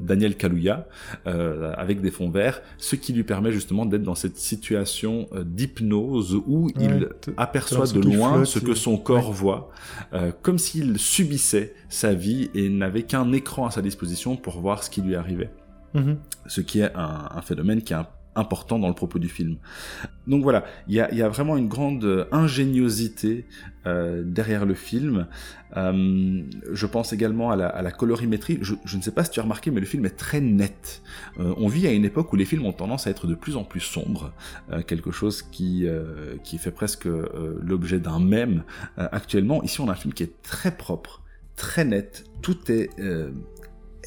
Daniel 0.00 0.36
Kaluuya 0.36 0.88
avec 1.26 2.00
des 2.00 2.10
fonds 2.10 2.30
verts, 2.30 2.62
ce 2.78 2.96
qui 2.96 3.12
lui 3.12 3.24
permet 3.24 3.52
justement 3.52 3.84
d'être 3.84 4.04
dans 4.04 4.14
cette 4.14 4.38
situation 4.38 5.28
d'hypnose 5.44 6.40
où 6.46 6.70
il 6.80 7.10
aperçoit 7.36 7.86
de 7.86 8.00
loin 8.00 8.46
ce 8.46 8.57
que 8.60 8.74
son 8.74 8.96
corps 8.98 9.32
voit, 9.32 9.70
euh, 10.12 10.32
comme 10.42 10.58
s'il 10.58 10.98
subissait 10.98 11.74
sa 11.88 12.14
vie 12.14 12.50
et 12.54 12.68
n'avait 12.68 13.02
qu'un 13.02 13.32
écran 13.32 13.66
à 13.66 13.70
sa 13.70 13.82
disposition 13.82 14.36
pour 14.36 14.60
voir 14.60 14.82
ce 14.82 14.90
qui 14.90 15.00
lui 15.02 15.14
arrivait. 15.16 15.50
Mhm. 15.94 16.18
ce 16.46 16.60
qui 16.60 16.80
est 16.80 16.94
un, 16.94 17.28
un 17.34 17.40
phénomène 17.40 17.80
qui 17.80 17.94
est 17.94 17.96
un- 17.96 18.06
important 18.38 18.78
dans 18.78 18.88
le 18.88 18.94
propos 18.94 19.18
du 19.18 19.28
film. 19.28 19.56
Donc 20.26 20.42
voilà, 20.42 20.64
il 20.86 20.94
y 20.94 21.00
a, 21.00 21.28
vraiment 21.28 21.56
une 21.56 21.68
grande 21.68 22.04
euh, 22.04 22.24
ingéniosité 22.32 23.46
euh, 23.86 24.22
derrière 24.24 24.66
le 24.66 24.74
film. 24.74 25.26
Euh, 25.76 26.42
je 26.70 26.86
pense 26.86 27.12
également 27.12 27.50
à 27.50 27.56
la, 27.56 27.90
colorimétrie. 27.90 28.58
Je, 28.62 28.96
ne 28.96 29.02
sais 29.02 29.10
pas 29.10 29.24
si 29.24 29.30
tu 29.30 29.40
as 29.40 29.42
remarqué, 29.42 29.70
mais 29.70 29.80
le 29.80 29.86
film 29.86 30.04
est 30.06 30.16
très 30.16 30.40
net. 30.40 31.02
On 31.38 31.68
vit 31.68 31.86
à 31.86 31.92
une 31.92 32.04
époque 32.04 32.32
où 32.32 32.36
les 32.36 32.44
films 32.44 32.66
ont 32.66 32.72
tendance 32.72 33.06
à 33.06 33.10
être 33.10 33.26
de 33.26 33.34
plus 33.34 33.56
en 33.56 33.64
plus 33.64 33.80
sombres, 33.80 34.32
quelque 34.86 35.10
chose 35.10 35.42
qui, 35.42 35.86
fait 36.58 36.70
presque 36.70 37.08
l'objet 37.62 38.00
d'un 38.00 38.18
mème 38.18 38.64
actuellement. 38.96 39.62
Ici, 39.62 39.80
on 39.80 39.88
a 39.88 39.92
un 39.92 39.94
film 39.96 40.14
qui 40.14 40.22
est 40.22 40.42
très 40.42 40.76
propre, 40.76 41.22
très 41.56 41.84
net. 41.84 42.24
Tout 42.40 42.70
est 42.70 42.90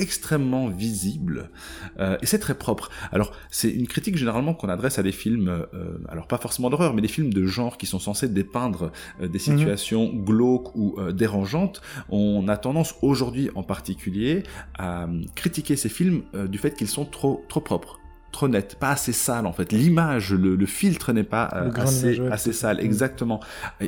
extrêmement 0.01 0.67
visible 0.67 1.51
euh, 1.99 2.17
et 2.21 2.25
c'est 2.25 2.39
très 2.39 2.55
propre. 2.55 2.89
Alors 3.11 3.31
c'est 3.49 3.69
une 3.69 3.87
critique 3.87 4.17
généralement 4.17 4.53
qu'on 4.53 4.67
adresse 4.67 4.99
à 4.99 5.03
des 5.03 5.11
films, 5.11 5.47
euh, 5.47 5.97
alors 6.09 6.27
pas 6.27 6.37
forcément 6.37 6.69
d'horreur, 6.69 6.93
mais 6.93 7.01
des 7.01 7.07
films 7.07 7.31
de 7.31 7.45
genre 7.45 7.77
qui 7.77 7.85
sont 7.85 7.99
censés 7.99 8.27
dépeindre 8.27 8.91
euh, 9.21 9.27
des 9.27 9.39
situations 9.39 10.11
glauques 10.13 10.75
ou 10.75 10.95
euh, 10.97 11.11
dérangeantes. 11.11 11.81
On 12.09 12.47
a 12.47 12.57
tendance 12.57 12.95
aujourd'hui 13.01 13.49
en 13.55 13.63
particulier 13.63 14.43
à 14.77 15.07
critiquer 15.35 15.75
ces 15.75 15.89
films 15.89 16.23
du 16.49 16.57
fait 16.57 16.71
qu'ils 16.71 16.87
sont 16.87 17.05
trop 17.05 17.45
trop 17.47 17.61
propres 17.61 18.00
trop 18.31 18.47
nets, 18.47 18.75
pas 18.79 18.91
assez 18.91 19.13
sales 19.13 19.45
en 19.45 19.53
fait. 19.53 19.71
L'image, 19.71 20.33
le, 20.33 20.55
le 20.55 20.65
filtre 20.65 21.13
n'est 21.13 21.23
pas 21.23 21.49
euh, 21.53 21.71
assez, 21.75 22.19
assez 22.31 22.53
sale. 22.53 22.77
Mm. 22.77 22.85
exactement. 22.85 23.39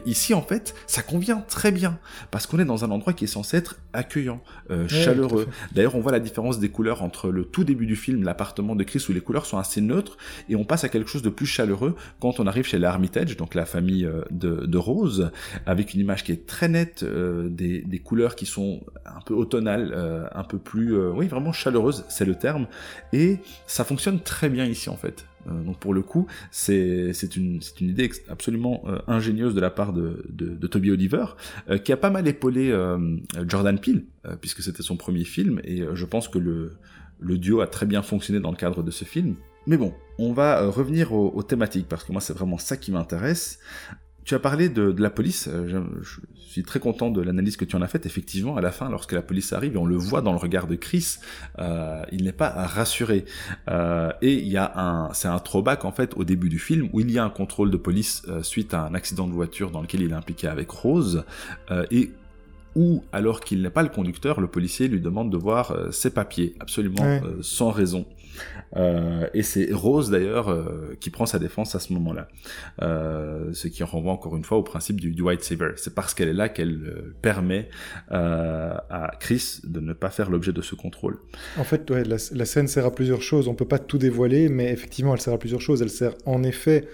Ici 0.06 0.34
en 0.34 0.42
fait, 0.42 0.76
ça 0.88 1.02
convient 1.02 1.44
très 1.48 1.72
bien 1.72 1.98
parce 2.32 2.48
qu'on 2.48 2.60
est 2.60 2.66
dans 2.66 2.84
un 2.84 2.92
endroit 2.92 3.14
qui 3.14 3.26
est 3.26 3.28
censé 3.28 3.58
être 3.58 3.78
accueillant, 3.94 4.42
euh, 4.72 4.88
chaleureux. 4.88 5.48
D'ailleurs, 5.72 5.96
on 5.96 6.02
voit 6.02 6.12
la 6.12 6.20
différence 6.20 6.60
des 6.60 6.70
couleurs 6.70 7.04
entre 7.04 7.30
le 7.30 7.46
tout 7.46 7.64
début 7.64 7.86
du 7.86 7.96
film, 7.96 8.24
l'appartement 8.24 8.76
de 8.76 8.84
Chris, 8.84 9.06
où 9.10 9.14
les 9.14 9.22
couleurs 9.22 9.46
sont 9.46 9.58
assez 9.58 9.82
neutres, 9.82 10.18
et 10.50 10.56
on 10.56 10.66
passe 10.66 10.84
à 10.84 10.90
quelque 10.90 11.10
chose 11.10 11.22
de 11.22 11.30
plus 11.30 11.46
chaleureux 11.46 11.96
quand 12.20 12.40
on 12.40 12.48
arrive 12.48 12.66
chez 12.66 12.80
l'Armitage, 12.80 13.38
donc 13.38 13.56
la 13.56 13.66
famille 13.66 14.06
euh, 14.06 14.24
de, 14.32 14.66
de 14.66 14.78
Rose, 14.78 15.32
avec 15.66 15.94
une 15.94 16.02
image 16.02 16.24
qui 16.24 16.32
est 16.32 16.48
très 16.48 16.68
nette, 16.68 17.04
euh, 17.04 17.50
des, 17.50 17.82
des 17.82 18.00
couleurs 18.00 18.36
qui 18.36 18.46
sont 18.46 18.82
un 19.06 19.22
peu 19.22 19.34
automnales, 19.34 19.94
un 20.34 20.44
peu 20.44 20.58
plus, 20.58 20.98
oui, 21.10 21.28
vraiment 21.28 21.54
chaleureuses, 21.54 22.06
c'est 22.10 22.26
le 22.26 22.36
terme, 22.36 22.68
et 23.12 23.38
ça 23.68 23.84
fonctionne 23.84 24.20
très 24.20 24.33
bien 24.50 24.66
ici 24.66 24.90
en 24.90 24.98
fait. 24.98 25.26
Euh, 25.48 25.64
donc 25.64 25.80
pour 25.80 25.94
le 25.94 26.02
coup, 26.02 26.28
c'est 26.52 27.12
une, 27.36 27.60
une 27.80 27.90
idée 27.90 28.10
absolument 28.30 28.84
euh, 28.88 29.00
ingénieuse 29.08 29.56
de 29.56 29.62
la 29.62 29.70
part 29.70 29.94
de, 29.94 30.26
de, 30.30 30.68
Toby 30.68 30.92
Oliver, 30.92 31.26
euh, 31.70 31.78
qui 31.78 31.92
a 31.92 31.98
pas 31.98 32.10
mal 32.10 32.28
épaulé 32.28 32.74
Jordan 33.48 33.80
Peele, 33.80 34.06
puisque 34.42 34.62
c'était 34.62 34.84
son 34.84 34.98
premier 34.98 35.24
film, 35.24 35.60
et 35.64 35.84
je 35.94 36.06
pense 36.06 36.28
que 36.28 36.40
le, 36.40 36.74
le 37.20 37.38
duo 37.38 37.62
a 37.62 37.68
très 37.68 37.86
bien 37.86 38.02
fonctionné 38.02 38.40
dans 38.40 38.52
le 38.52 38.58
cadre 38.58 38.84
de 38.84 38.92
ce 38.92 39.06
film. 39.06 39.36
Mais 39.68 39.78
bon, 39.78 39.94
on 40.20 40.34
va 40.34 40.68
revenir 40.68 41.14
aux, 41.14 41.32
aux 41.34 41.44
thématiques, 41.44 41.88
parce 41.88 42.04
que 42.04 42.12
moi 42.12 42.22
c'est 42.22 42.34
vraiment 42.34 42.58
ça 42.58 42.78
qui 42.78 42.92
m'intéresse. 42.92 43.60
Tu 44.26 44.36
as 44.36 44.40
parlé 44.40 44.70
de, 44.70 44.92
de 44.92 45.02
la 45.02 45.10
police, 45.10 45.50
euh, 45.52 45.68
je, 45.68 45.78
je 46.02 46.20
suis 46.50 46.64
très 46.64 46.80
content 46.80 47.10
de 47.10 47.22
l'analyse 47.22 47.58
que 47.58 47.66
tu 47.66 47.76
en 47.76 47.82
as 47.82 47.88
faite. 47.88 48.06
Effectivement, 48.06 48.56
à 48.56 48.62
la 48.62 48.72
fin, 48.72 48.90
lorsque 48.90 49.12
la 49.12 49.22
police 49.22 49.52
arrive, 49.54 49.74
et 49.74 49.78
on 49.78 49.86
le 49.86 49.96
voit 49.98 50.22
dans 50.22 50.32
le 50.32 50.38
regard 50.38 50.68
de 50.68 50.76
Chris, 50.76 51.18
euh, 51.60 52.02
il 52.12 52.24
n'est 52.24 52.32
pas 52.32 52.50
rassuré. 52.50 53.26
Euh, 53.70 54.12
et 54.22 54.34
il 54.34 54.48
y 54.48 54.58
a 54.58 54.72
un, 54.80 55.14
c'est 55.14 55.28
un 55.28 55.40
throwback 55.40 55.84
en 55.84 55.92
fait 55.92 56.14
au 56.16 56.24
début 56.24 56.50
du 56.50 56.60
film 56.60 56.90
où 56.94 57.00
il 57.02 57.12
y 57.12 57.18
a 57.18 57.24
un 57.26 57.30
contrôle 57.30 57.70
de 57.72 57.78
police 57.78 58.22
euh, 58.30 58.44
suite 58.44 58.74
à 58.74 58.86
un 58.86 58.94
accident 58.94 59.28
de 59.28 59.34
voiture 59.34 59.72
dans 59.72 59.82
lequel 59.82 60.02
il 60.02 60.12
est 60.12 60.16
impliqué 60.16 60.48
avec 60.48 60.70
Rose, 60.70 61.26
et 61.92 62.12
où, 62.76 63.04
alors 63.12 63.42
qu'il 63.42 63.62
n'est 63.62 63.70
pas 63.70 63.84
le 63.84 63.90
conducteur, 63.90 64.40
le 64.42 64.48
policier 64.48 64.88
lui 64.88 65.00
demande 65.00 65.32
de 65.32 65.38
voir 65.38 65.76
ses 65.92 66.10
papiers, 66.10 66.56
absolument 66.60 67.04
Ouais. 67.04 67.22
euh, 67.24 67.38
sans 67.42 67.72
raison. 67.72 68.06
Euh, 68.76 69.28
et 69.34 69.44
c'est 69.44 69.72
Rose 69.72 70.10
d'ailleurs 70.10 70.50
euh, 70.50 70.98
qui 71.00 71.10
prend 71.10 71.26
sa 71.26 71.40
défense 71.40 71.76
à 71.76 71.80
ce 71.80 71.94
moment-là. 71.94 72.28
Euh, 72.82 73.54
ce 73.54 73.68
qui 73.68 73.84
renvoie 73.84 74.12
encore 74.12 74.36
une 74.36 74.44
fois 74.44 74.58
au 74.58 74.64
principe 74.64 75.00
du, 75.00 75.22
white 75.22 75.44
saver. 75.44 75.74
C'est 75.78 75.94
parce 75.94 76.14
qu'elle 76.14 76.30
est 76.30 76.34
là 76.34 76.50
qu'elle 76.50 76.84
euh, 76.86 77.16
permet 77.22 77.70
euh, 78.12 78.74
à 78.90 79.12
Chris 79.20 79.60
de 79.64 79.80
ne 79.80 79.94
pas 79.94 80.10
faire 80.10 80.30
l'objet 80.30 80.52
de 80.52 80.62
ce 80.62 80.76
contrôle. 80.76 81.20
En 81.58 81.64
fait, 81.64 81.90
ouais, 81.92 82.04
la, 82.04 82.18
la 82.32 82.46
scène 82.46 82.68
sert 82.68 82.86
à 82.86 82.92
plusieurs 82.92 83.22
choses. 83.22 83.48
On 83.48 83.56
peut 83.56 83.68
pas 83.68 83.80
tout 83.80 83.98
dévoiler, 83.98 84.50
mais 84.50 84.72
effectivement, 84.72 85.14
elle 85.14 85.22
sert 85.22 85.34
à 85.34 85.40
plusieurs 85.40 85.62
choses. 85.62 85.82
Elle 85.82 85.90
sert 85.90 86.14
en 86.26 86.44
effet 86.44 86.88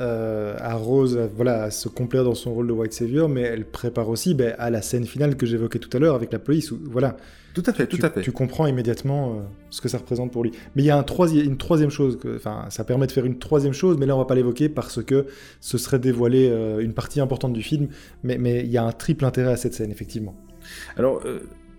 euh, 0.00 0.54
à 0.58 0.74
Rose 0.74 1.18
voilà, 1.34 1.64
à 1.64 1.70
se 1.70 1.88
complaire 1.88 2.24
dans 2.24 2.34
son 2.34 2.54
rôle 2.54 2.66
de 2.68 2.72
White 2.72 2.92
Savior, 2.92 3.28
mais 3.28 3.42
elle 3.42 3.64
prépare 3.64 4.08
aussi 4.08 4.34
ben, 4.34 4.54
à 4.58 4.70
la 4.70 4.82
scène 4.82 5.04
finale 5.06 5.36
que 5.36 5.46
j'évoquais 5.46 5.78
tout 5.78 5.94
à 5.96 5.98
l'heure 6.00 6.14
avec 6.14 6.32
la 6.32 6.38
police. 6.38 6.70
Où, 6.70 6.78
voilà, 6.84 7.16
Tout 7.54 7.62
à 7.66 7.72
fait, 7.72 7.86
tout 7.86 7.96
tu, 7.96 8.04
à 8.04 8.10
fait. 8.10 8.20
tu 8.20 8.30
comprends 8.32 8.66
immédiatement 8.66 9.30
euh, 9.32 9.40
ce 9.70 9.80
que 9.80 9.88
ça 9.88 9.98
représente 9.98 10.30
pour 10.30 10.44
lui. 10.44 10.52
Mais 10.76 10.82
il 10.82 10.86
y 10.86 10.90
a 10.90 10.96
un 10.96 11.02
troisi- 11.02 11.44
une 11.44 11.56
troisième 11.56 11.90
chose, 11.90 12.18
enfin, 12.36 12.66
ça 12.70 12.84
permet 12.84 13.06
de 13.06 13.12
faire 13.12 13.24
une 13.26 13.38
troisième 13.38 13.72
chose, 13.72 13.96
mais 13.98 14.06
là 14.06 14.14
on 14.14 14.18
va 14.18 14.24
pas 14.26 14.36
l'évoquer 14.36 14.68
parce 14.68 15.02
que 15.02 15.26
ce 15.60 15.78
serait 15.78 15.98
dévoiler 15.98 16.48
euh, 16.48 16.78
une 16.78 16.92
partie 16.94 17.20
importante 17.20 17.52
du 17.52 17.62
film. 17.62 17.88
Mais 18.22 18.38
mais 18.38 18.60
il 18.60 18.70
y 18.70 18.78
a 18.78 18.84
un 18.84 18.92
triple 18.92 19.24
intérêt 19.24 19.52
à 19.52 19.56
cette 19.56 19.74
scène, 19.74 19.90
effectivement. 19.90 20.36
Alors, 20.96 21.22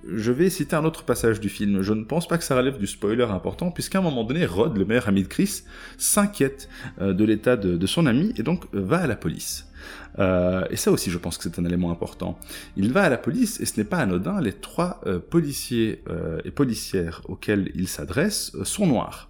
je 0.07 0.31
vais 0.31 0.49
citer 0.49 0.75
un 0.75 0.85
autre 0.85 1.03
passage 1.03 1.39
du 1.39 1.49
film. 1.49 1.81
Je 1.81 1.93
ne 1.93 2.03
pense 2.03 2.27
pas 2.27 2.37
que 2.37 2.43
ça 2.43 2.55
relève 2.55 2.77
du 2.77 2.87
spoiler 2.87 3.23
important, 3.23 3.71
puisqu'à 3.71 3.99
un 3.99 4.01
moment 4.01 4.23
donné, 4.23 4.45
Rod, 4.45 4.77
le 4.77 4.85
meilleur 4.85 5.07
ami 5.07 5.23
de 5.23 5.27
Chris, 5.27 5.63
s'inquiète 5.97 6.69
euh, 7.01 7.13
de 7.13 7.23
l'état 7.23 7.57
de, 7.57 7.77
de 7.77 7.87
son 7.87 8.05
ami 8.05 8.33
et 8.37 8.43
donc 8.43 8.65
euh, 8.73 8.81
va 8.81 8.99
à 8.99 9.07
la 9.07 9.15
police. 9.15 9.69
Euh, 10.17 10.65
et 10.69 10.75
ça 10.75 10.91
aussi, 10.91 11.11
je 11.11 11.17
pense 11.17 11.37
que 11.37 11.43
c'est 11.43 11.59
un 11.59 11.65
élément 11.65 11.91
important. 11.91 12.37
Il 12.75 12.91
va 12.91 13.03
à 13.03 13.09
la 13.09 13.17
police 13.17 13.59
et 13.59 13.65
ce 13.65 13.79
n'est 13.79 13.85
pas 13.85 13.97
anodin. 13.97 14.41
Les 14.41 14.53
trois 14.53 15.01
euh, 15.05 15.19
policiers 15.19 16.03
euh, 16.09 16.39
et 16.45 16.51
policières 16.51 17.21
auxquels 17.25 17.71
il 17.75 17.87
s'adresse 17.87 18.51
sont 18.63 18.87
noirs. 18.87 19.29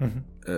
Mhm. 0.00 0.10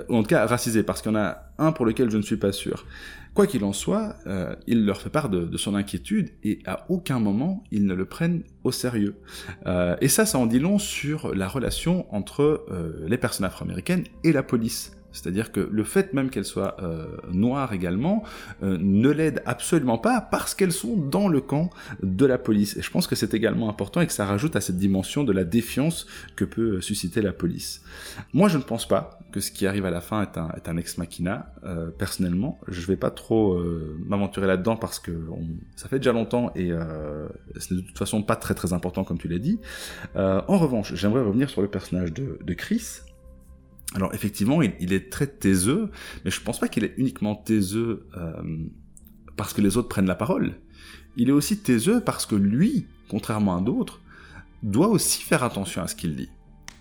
Ou 0.08 0.16
en 0.18 0.22
tout 0.22 0.28
cas 0.28 0.46
racisés, 0.46 0.84
parce 0.84 1.02
qu'il 1.02 1.10
y 1.10 1.14
en 1.16 1.18
a 1.18 1.52
un 1.58 1.72
pour 1.72 1.84
lequel 1.84 2.12
je 2.12 2.16
ne 2.16 2.22
suis 2.22 2.36
pas 2.36 2.52
sûr. 2.52 2.86
Quoi 3.34 3.46
qu'il 3.46 3.62
en 3.64 3.72
soit, 3.72 4.16
euh, 4.26 4.56
il 4.66 4.84
leur 4.84 5.00
fait 5.00 5.10
part 5.10 5.28
de, 5.28 5.56
son 5.56 5.74
inquiétude 5.74 6.30
et 6.42 6.58
à 6.66 6.86
aucun 6.88 7.20
moment 7.20 7.62
ils 7.70 7.86
ne 7.86 7.94
le 7.94 8.04
prennent 8.04 8.42
au 8.64 8.72
sérieux. 8.72 9.16
Euh, 9.66 9.96
et 10.00 10.08
ça, 10.08 10.26
ça 10.26 10.38
en 10.38 10.46
dit 10.46 10.58
long 10.58 10.78
sur 10.78 11.34
la 11.34 11.46
relation 11.46 12.12
entre 12.14 12.66
euh, 12.70 13.06
les 13.06 13.18
personnes 13.18 13.46
afro-américaines 13.46 14.04
et 14.24 14.32
la 14.32 14.42
police. 14.42 14.99
C'est-à-dire 15.12 15.52
que 15.52 15.60
le 15.60 15.84
fait 15.84 16.12
même 16.12 16.30
qu'elles 16.30 16.44
soient 16.44 16.76
euh, 16.82 17.06
noires 17.32 17.72
également 17.72 18.22
euh, 18.62 18.78
ne 18.80 19.10
l'aide 19.10 19.42
absolument 19.46 19.98
pas 19.98 20.20
parce 20.20 20.54
qu'elles 20.54 20.72
sont 20.72 20.96
dans 20.96 21.28
le 21.28 21.40
camp 21.40 21.70
de 22.02 22.26
la 22.26 22.38
police. 22.38 22.76
Et 22.76 22.82
je 22.82 22.90
pense 22.90 23.06
que 23.06 23.16
c'est 23.16 23.34
également 23.34 23.68
important 23.68 24.00
et 24.00 24.06
que 24.06 24.12
ça 24.12 24.24
rajoute 24.24 24.56
à 24.56 24.60
cette 24.60 24.76
dimension 24.76 25.24
de 25.24 25.32
la 25.32 25.44
défiance 25.44 26.06
que 26.36 26.44
peut 26.44 26.76
euh, 26.76 26.80
susciter 26.80 27.22
la 27.22 27.32
police. 27.32 27.82
Moi, 28.32 28.48
je 28.48 28.58
ne 28.58 28.62
pense 28.62 28.86
pas 28.86 29.18
que 29.32 29.40
ce 29.40 29.50
qui 29.50 29.66
arrive 29.66 29.84
à 29.84 29.90
la 29.90 30.00
fin 30.00 30.22
est 30.22 30.68
un, 30.68 30.76
ex 30.76 30.98
machina. 30.98 31.52
Personnellement, 31.98 32.58
je 32.66 32.84
vais 32.86 32.96
pas 32.96 33.10
trop 33.10 33.62
m'aventurer 34.04 34.48
là-dedans 34.48 34.76
parce 34.76 34.98
que 34.98 35.12
ça 35.76 35.88
fait 35.88 36.00
déjà 36.00 36.10
longtemps 36.10 36.50
et 36.56 36.72
ce 37.56 37.74
n'est 37.74 37.82
de 37.82 37.86
toute 37.86 37.96
façon 37.96 38.24
pas 38.24 38.34
très 38.34 38.54
très 38.54 38.72
important 38.72 39.04
comme 39.04 39.18
tu 39.18 39.28
l'as 39.28 39.38
dit. 39.38 39.60
En 40.16 40.58
revanche, 40.58 40.94
j'aimerais 40.96 41.22
revenir 41.22 41.48
sur 41.48 41.62
le 41.62 41.68
personnage 41.68 42.12
de 42.12 42.54
Chris. 42.54 43.02
Alors 43.94 44.14
effectivement, 44.14 44.62
il, 44.62 44.92
est 44.92 45.10
très 45.10 45.26
taiseux, 45.26 45.90
mais 46.24 46.30
je 46.30 46.40
pense 46.40 46.60
pas 46.60 46.68
qu'il 46.68 46.84
est 46.84 46.94
uniquement 46.96 47.34
taiseux 47.34 48.06
euh, 48.16 48.32
parce 49.36 49.52
que 49.52 49.60
les 49.60 49.76
autres 49.76 49.88
prennent 49.88 50.06
la 50.06 50.14
parole. 50.14 50.54
Il 51.16 51.28
est 51.28 51.32
aussi 51.32 51.58
taiseux 51.58 52.00
parce 52.00 52.24
que 52.24 52.36
lui, 52.36 52.86
contrairement 53.08 53.56
à 53.56 53.60
d'autres, 53.60 54.00
doit 54.62 54.88
aussi 54.88 55.22
faire 55.22 55.42
attention 55.42 55.82
à 55.82 55.88
ce 55.88 55.96
qu'il 55.96 56.14
dit. 56.14 56.30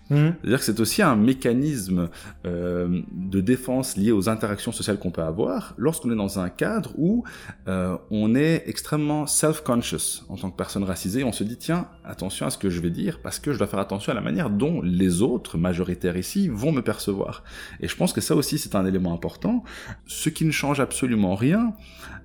Mhm. 0.09 0.35
C'est-à-dire 0.41 0.59
que 0.59 0.65
c'est 0.65 0.79
aussi 0.79 1.01
un 1.01 1.15
mécanisme 1.15 2.09
euh, 2.45 3.01
de 3.11 3.41
défense 3.41 3.95
lié 3.95 4.11
aux 4.11 4.29
interactions 4.29 4.71
sociales 4.71 4.97
qu'on 4.97 5.11
peut 5.11 5.21
avoir 5.21 5.73
lorsqu'on 5.77 6.11
est 6.11 6.15
dans 6.15 6.39
un 6.39 6.49
cadre 6.49 6.93
où 6.97 7.23
euh, 7.67 7.97
on 8.09 8.35
est 8.35 8.63
extrêmement 8.65 9.27
self-conscious 9.27 10.25
en 10.29 10.37
tant 10.37 10.49
que 10.49 10.57
personne 10.57 10.83
racisée. 10.83 11.23
On 11.23 11.31
se 11.31 11.43
dit, 11.43 11.57
tiens, 11.57 11.87
attention 12.03 12.45
à 12.45 12.49
ce 12.49 12.57
que 12.57 12.69
je 12.69 12.81
vais 12.81 12.89
dire 12.89 13.19
parce 13.21 13.39
que 13.39 13.53
je 13.53 13.57
dois 13.57 13.67
faire 13.67 13.79
attention 13.79 14.11
à 14.11 14.15
la 14.15 14.21
manière 14.21 14.49
dont 14.49 14.81
les 14.81 15.21
autres, 15.21 15.57
majoritaires 15.57 16.17
ici, 16.17 16.49
vont 16.49 16.71
me 16.71 16.81
percevoir. 16.81 17.43
Et 17.79 17.87
je 17.87 17.95
pense 17.95 18.13
que 18.13 18.21
ça 18.21 18.35
aussi, 18.35 18.57
c'est 18.57 18.75
un 18.75 18.85
élément 18.85 19.13
important. 19.13 19.63
Ce 20.07 20.29
qui 20.29 20.45
ne 20.45 20.51
change 20.51 20.79
absolument 20.79 21.35
rien 21.35 21.73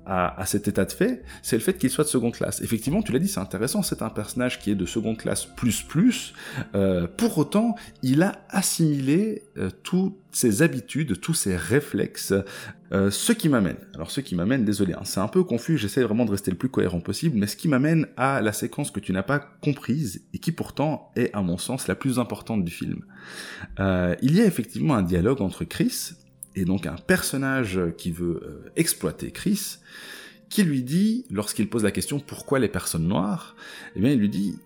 à, 0.06 0.40
à 0.40 0.46
cet 0.46 0.68
état 0.68 0.84
de 0.84 0.92
fait, 0.92 1.22
c'est 1.42 1.56
le 1.56 1.62
fait 1.62 1.78
qu'il 1.78 1.90
soit 1.90 2.04
de 2.04 2.08
seconde 2.08 2.32
classe. 2.32 2.60
Effectivement, 2.62 3.02
tu 3.02 3.12
l'as 3.12 3.18
dit, 3.18 3.28
c'est 3.28 3.40
intéressant, 3.40 3.82
c'est 3.82 4.02
un 4.02 4.10
personnage 4.10 4.60
qui 4.60 4.70
est 4.70 4.74
de 4.74 4.86
seconde 4.86 5.18
classe 5.18 5.46
plus 5.46 5.82
plus. 5.82 6.34
Euh, 6.74 7.06
pour 7.06 7.38
autant, 7.38 7.74
il 8.02 8.22
a 8.22 8.44
assimilé 8.48 9.42
euh, 9.56 9.70
toutes 9.82 10.16
ses 10.30 10.62
habitudes, 10.62 11.20
tous 11.20 11.34
ses 11.34 11.56
réflexes, 11.56 12.34
euh, 12.92 13.10
ce 13.10 13.32
qui 13.32 13.48
m'amène, 13.48 13.76
alors 13.94 14.10
ce 14.10 14.20
qui 14.20 14.34
m'amène, 14.34 14.64
désolé, 14.64 14.92
hein, 14.94 15.04
c'est 15.04 15.20
un 15.20 15.28
peu 15.28 15.44
confus, 15.44 15.78
j'essaie 15.78 16.02
vraiment 16.02 16.24
de 16.24 16.30
rester 16.30 16.50
le 16.50 16.56
plus 16.56 16.68
cohérent 16.68 17.00
possible, 17.00 17.38
mais 17.38 17.46
ce 17.46 17.56
qui 17.56 17.68
m'amène 17.68 18.06
à 18.16 18.40
la 18.40 18.52
séquence 18.52 18.90
que 18.90 19.00
tu 19.00 19.12
n'as 19.12 19.22
pas 19.22 19.38
comprise 19.38 20.24
et 20.32 20.38
qui 20.38 20.52
pourtant 20.52 21.10
est, 21.16 21.32
à 21.34 21.42
mon 21.42 21.58
sens, 21.58 21.88
la 21.88 21.94
plus 21.94 22.18
importante 22.18 22.64
du 22.64 22.72
film. 22.72 23.04
Euh, 23.80 24.14
il 24.22 24.36
y 24.36 24.40
a 24.40 24.44
effectivement 24.44 24.94
un 24.94 25.02
dialogue 25.02 25.40
entre 25.40 25.64
Chris 25.64 26.12
et 26.54 26.64
donc 26.64 26.86
un 26.86 26.96
personnage 26.96 27.80
qui 27.96 28.10
veut 28.10 28.40
euh, 28.42 28.72
exploiter 28.76 29.30
Chris, 29.30 29.78
qui 30.48 30.62
lui 30.62 30.82
dit, 30.82 31.26
lorsqu'il 31.30 31.68
pose 31.68 31.82
la 31.82 31.90
question 31.90 32.20
pourquoi 32.20 32.58
les 32.58 32.68
personnes 32.68 33.08
noires, 33.08 33.56
eh 33.96 34.00
bien 34.00 34.10
il 34.10 34.18
lui 34.18 34.28
dit 34.28 34.58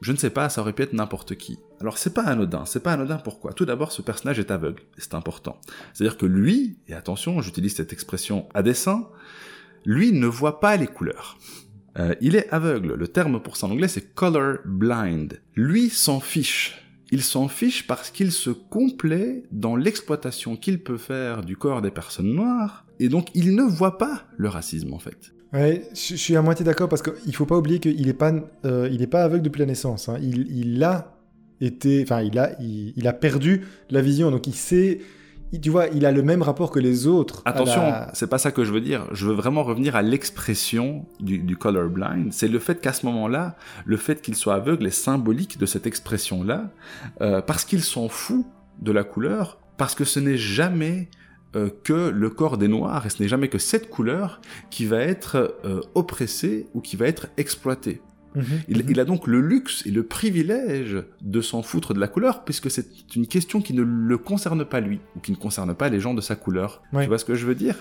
je 0.00 0.12
ne 0.12 0.16
sais 0.16 0.30
pas, 0.30 0.48
ça 0.48 0.60
aurait 0.60 0.72
pu 0.72 0.82
être 0.82 0.92
n'importe 0.92 1.36
qui. 1.36 1.58
Alors 1.80 1.98
c'est 1.98 2.12
pas 2.12 2.22
anodin, 2.22 2.64
c'est 2.64 2.82
pas 2.82 2.92
anodin 2.92 3.18
pourquoi? 3.18 3.52
Tout 3.52 3.64
d'abord, 3.64 3.92
ce 3.92 4.02
personnage 4.02 4.38
est 4.38 4.50
aveugle, 4.50 4.82
c'est 4.98 5.14
important. 5.14 5.60
C'est-à-dire 5.92 6.18
que 6.18 6.26
lui, 6.26 6.78
et 6.88 6.94
attention, 6.94 7.40
j'utilise 7.40 7.76
cette 7.76 7.92
expression 7.92 8.48
à 8.54 8.62
dessein, 8.62 9.08
lui 9.84 10.12
ne 10.12 10.26
voit 10.26 10.60
pas 10.60 10.76
les 10.76 10.86
couleurs. 10.86 11.38
Euh, 11.98 12.14
il 12.20 12.36
est 12.36 12.48
aveugle. 12.50 12.94
Le 12.94 13.08
terme 13.08 13.40
pour 13.40 13.56
ça 13.56 13.66
en 13.66 13.70
anglais, 13.70 13.88
c'est 13.88 14.14
color 14.14 14.58
blind. 14.64 15.40
Lui 15.54 15.88
s'en 15.88 16.20
fiche. 16.20 16.85
Il 17.12 17.22
s'en 17.22 17.48
fiche 17.48 17.86
parce 17.86 18.10
qu'il 18.10 18.32
se 18.32 18.50
complaît 18.50 19.44
dans 19.52 19.76
l'exploitation 19.76 20.56
qu'il 20.56 20.82
peut 20.82 20.96
faire 20.96 21.44
du 21.44 21.56
corps 21.56 21.82
des 21.82 21.90
personnes 21.92 22.34
noires, 22.34 22.84
et 22.98 23.08
donc 23.08 23.28
il 23.34 23.54
ne 23.54 23.62
voit 23.62 23.98
pas 23.98 24.24
le 24.36 24.48
racisme 24.48 24.92
en 24.92 24.98
fait. 24.98 25.32
Ouais, 25.52 25.88
je 25.94 26.16
suis 26.16 26.36
à 26.36 26.42
moitié 26.42 26.64
d'accord 26.64 26.88
parce 26.88 27.02
qu'il 27.02 27.34
faut 27.34 27.46
pas 27.46 27.56
oublier 27.56 27.78
qu'il 27.78 28.04
n'est 28.04 28.12
pas, 28.12 28.32
euh, 28.64 28.90
est 28.90 29.06
pas 29.06 29.22
aveugle 29.22 29.44
depuis 29.44 29.60
la 29.60 29.66
naissance. 29.66 30.08
Hein. 30.08 30.18
Il, 30.20 30.82
a 30.82 31.16
été, 31.60 32.02
enfin, 32.02 32.22
il 32.22 32.38
a, 32.38 32.60
il, 32.60 33.06
a 33.06 33.12
perdu 33.12 33.62
la 33.90 34.02
vision, 34.02 34.30
donc 34.30 34.46
il 34.48 34.54
sait, 34.54 35.00
tu 35.52 35.70
vois, 35.70 35.86
il 35.88 36.04
a 36.06 36.12
le 36.12 36.22
même 36.22 36.42
rapport 36.42 36.70
que 36.70 36.78
les 36.78 37.06
autres. 37.06 37.42
Attention, 37.44 37.82
la... 37.82 38.10
c'est 38.14 38.26
pas 38.26 38.38
ça 38.38 38.50
que 38.50 38.64
je 38.64 38.72
veux 38.72 38.80
dire. 38.80 39.06
Je 39.12 39.26
veux 39.26 39.34
vraiment 39.34 39.62
revenir 39.62 39.96
à 39.96 40.02
l'expression 40.02 41.06
du, 41.20 41.38
du 41.38 41.56
colorblind. 41.56 42.32
C'est 42.32 42.48
le 42.48 42.58
fait 42.58 42.80
qu'à 42.80 42.92
ce 42.92 43.06
moment-là, 43.06 43.56
le 43.84 43.96
fait 43.96 44.20
qu'il 44.22 44.34
soit 44.34 44.54
aveugle 44.54 44.86
est 44.86 44.90
symbolique 44.90 45.58
de 45.58 45.66
cette 45.66 45.86
expression-là, 45.86 46.70
euh, 47.20 47.40
parce 47.40 47.64
qu'il 47.64 47.82
s'en 47.82 48.08
fout 48.08 48.44
de 48.80 48.92
la 48.92 49.04
couleur, 49.04 49.58
parce 49.76 49.94
que 49.94 50.04
ce 50.04 50.20
n'est 50.20 50.36
jamais 50.36 51.08
euh, 51.54 51.70
que 51.84 52.10
le 52.10 52.30
corps 52.30 52.58
des 52.58 52.68
Noirs, 52.68 53.06
et 53.06 53.10
ce 53.10 53.22
n'est 53.22 53.28
jamais 53.28 53.48
que 53.48 53.58
cette 53.58 53.88
couleur 53.88 54.40
qui 54.70 54.84
va 54.84 54.98
être 54.98 55.56
euh, 55.64 55.80
oppressée 55.94 56.66
ou 56.74 56.80
qui 56.80 56.96
va 56.96 57.06
être 57.06 57.28
exploitée. 57.36 58.02
Mmh, 58.36 58.42
il, 58.68 58.78
mmh. 58.78 58.90
il, 58.90 59.00
a 59.00 59.04
donc 59.04 59.26
le 59.26 59.40
luxe 59.40 59.82
et 59.86 59.90
le 59.90 60.02
privilège 60.02 61.02
de 61.22 61.40
s'en 61.40 61.62
foutre 61.62 61.94
de 61.94 62.00
la 62.00 62.06
couleur, 62.06 62.44
puisque 62.44 62.70
c'est 62.70 62.86
une 63.16 63.26
question 63.26 63.60
qui 63.60 63.72
ne 63.72 63.82
le 63.82 64.18
concerne 64.18 64.64
pas 64.64 64.80
lui, 64.80 65.00
ou 65.16 65.20
qui 65.20 65.32
ne 65.32 65.36
concerne 65.36 65.74
pas 65.74 65.88
les 65.88 66.00
gens 66.00 66.14
de 66.14 66.20
sa 66.20 66.36
couleur. 66.36 66.82
Ouais. 66.92 67.02
Tu 67.02 67.08
vois 67.08 67.18
ce 67.18 67.24
que 67.24 67.34
je 67.34 67.46
veux 67.46 67.54
dire? 67.54 67.76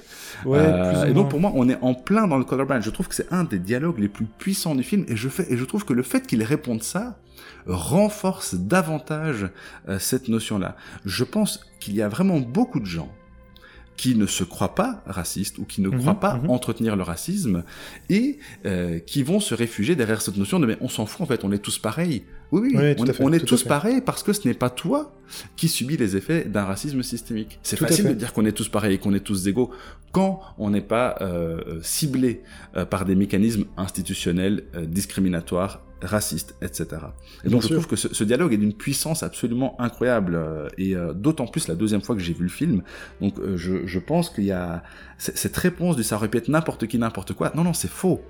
Ouais, 0.45 0.59
euh, 0.59 1.05
Et 1.05 1.13
donc 1.13 1.29
pour 1.29 1.39
moi, 1.39 1.51
on 1.53 1.67
est 1.69 1.77
en 1.81 1.93
plein 1.93 2.27
dans 2.27 2.37
le 2.37 2.45
colorblind. 2.45 2.81
Je 2.81 2.89
trouve 2.89 3.07
que 3.07 3.15
c'est 3.15 3.31
un 3.31 3.43
des 3.43 3.59
dialogues 3.59 3.99
les 3.99 4.07
plus 4.07 4.25
puissants 4.25 4.75
du 4.75 4.83
film, 4.83 5.05
et 5.07 5.15
je, 5.15 5.29
fais, 5.29 5.51
et 5.51 5.57
je 5.57 5.65
trouve 5.65 5.85
que 5.85 5.93
le 5.93 6.03
fait 6.03 6.25
qu'il 6.25 6.41
réponde 6.43 6.81
ça 6.81 7.19
renforce 7.67 8.55
davantage 8.55 9.49
euh, 9.89 9.99
cette 9.99 10.27
notion-là. 10.27 10.75
Je 11.03 11.23
pense 11.23 11.65
qu'il 11.79 11.95
y 11.95 12.01
a 12.01 12.07
vraiment 12.07 12.39
beaucoup 12.39 12.79
de 12.79 12.85
gens 12.85 13.11
qui 13.97 14.15
ne 14.15 14.25
se 14.25 14.43
croient 14.43 14.75
pas 14.75 15.03
racistes 15.05 15.57
ou 15.57 15.65
qui 15.65 15.81
ne 15.81 15.89
mmh, 15.89 15.99
croient 15.99 16.19
pas 16.19 16.35
mmh. 16.35 16.49
entretenir 16.49 16.95
le 16.95 17.03
racisme 17.03 17.63
et 18.09 18.39
euh, 18.65 18.99
qui 18.99 19.23
vont 19.23 19.39
se 19.39 19.53
réfugier 19.53 19.95
derrière 19.95 20.21
cette 20.21 20.37
notion 20.37 20.59
de 20.59 20.65
mais 20.65 20.77
on 20.81 20.89
s'en 20.89 21.05
fout 21.05 21.21
en 21.21 21.25
fait, 21.25 21.43
on 21.43 21.51
est 21.51 21.59
tous 21.59 21.79
pareils. 21.79 22.23
Oui, 22.51 22.61
oui, 22.63 22.77
ouais, 22.77 22.95
on, 22.99 23.05
fait, 23.05 23.23
on 23.23 23.33
est 23.33 23.39
tous 23.39 23.63
pareils 23.63 24.01
parce 24.01 24.21
que 24.23 24.31
ce 24.31 24.47
n'est 24.47 24.53
pas 24.53 24.69
toi 24.69 25.13
qui 25.55 25.67
subis 25.67 25.97
les 25.97 26.15
effets 26.15 26.45
d'un 26.45 26.63
racisme 26.63 27.01
systémique. 27.03 27.59
C'est 27.63 27.77
facile 27.77 28.07
de 28.07 28.13
dire 28.13 28.33
qu'on 28.33 28.45
est 28.45 28.51
tous 28.51 28.69
pareils 28.69 28.95
et 28.95 28.97
qu'on 28.97 29.13
est 29.13 29.19
tous 29.19 29.47
égaux 29.47 29.71
quand 30.11 30.41
on 30.57 30.69
n'est 30.69 30.81
pas 30.81 31.17
euh, 31.21 31.79
ciblé 31.81 32.41
euh, 32.77 32.85
par 32.85 33.05
des 33.05 33.15
mécanismes 33.15 33.65
institutionnels 33.77 34.63
euh, 34.75 34.85
discriminatoires 34.85 35.81
racistes, 36.01 36.55
etc. 36.61 36.87
Et 37.43 37.49
donc 37.49 37.59
Bien 37.59 37.61
je 37.61 37.67
sûr. 37.67 37.75
trouve 37.75 37.87
que 37.87 37.95
ce, 37.95 38.13
ce 38.13 38.23
dialogue 38.23 38.53
est 38.53 38.57
d'une 38.57 38.73
puissance 38.73 39.23
absolument 39.23 39.79
incroyable 39.79 40.35
euh, 40.35 40.67
et 40.77 40.95
euh, 40.95 41.13
d'autant 41.13 41.47
plus 41.47 41.67
la 41.67 41.75
deuxième 41.75 42.01
fois 42.01 42.15
que 42.15 42.21
j'ai 42.21 42.33
vu 42.33 42.43
le 42.43 42.49
film. 42.49 42.83
Donc 43.21 43.39
euh, 43.39 43.57
je, 43.57 43.85
je, 43.85 43.99
pense 43.99 44.29
qu'il 44.29 44.45
y 44.45 44.51
a 44.51 44.83
cette 45.17 45.55
réponse 45.57 45.95
de 45.95 46.03
ça 46.03 46.15
aurait 46.15 46.27
pu 46.27 46.37
être 46.37 46.49
n'importe 46.49 46.87
qui, 46.87 46.97
n'importe 46.99 47.33
quoi. 47.33 47.51
Non, 47.55 47.63
non, 47.63 47.73
c'est 47.73 47.89
faux. 47.89 48.21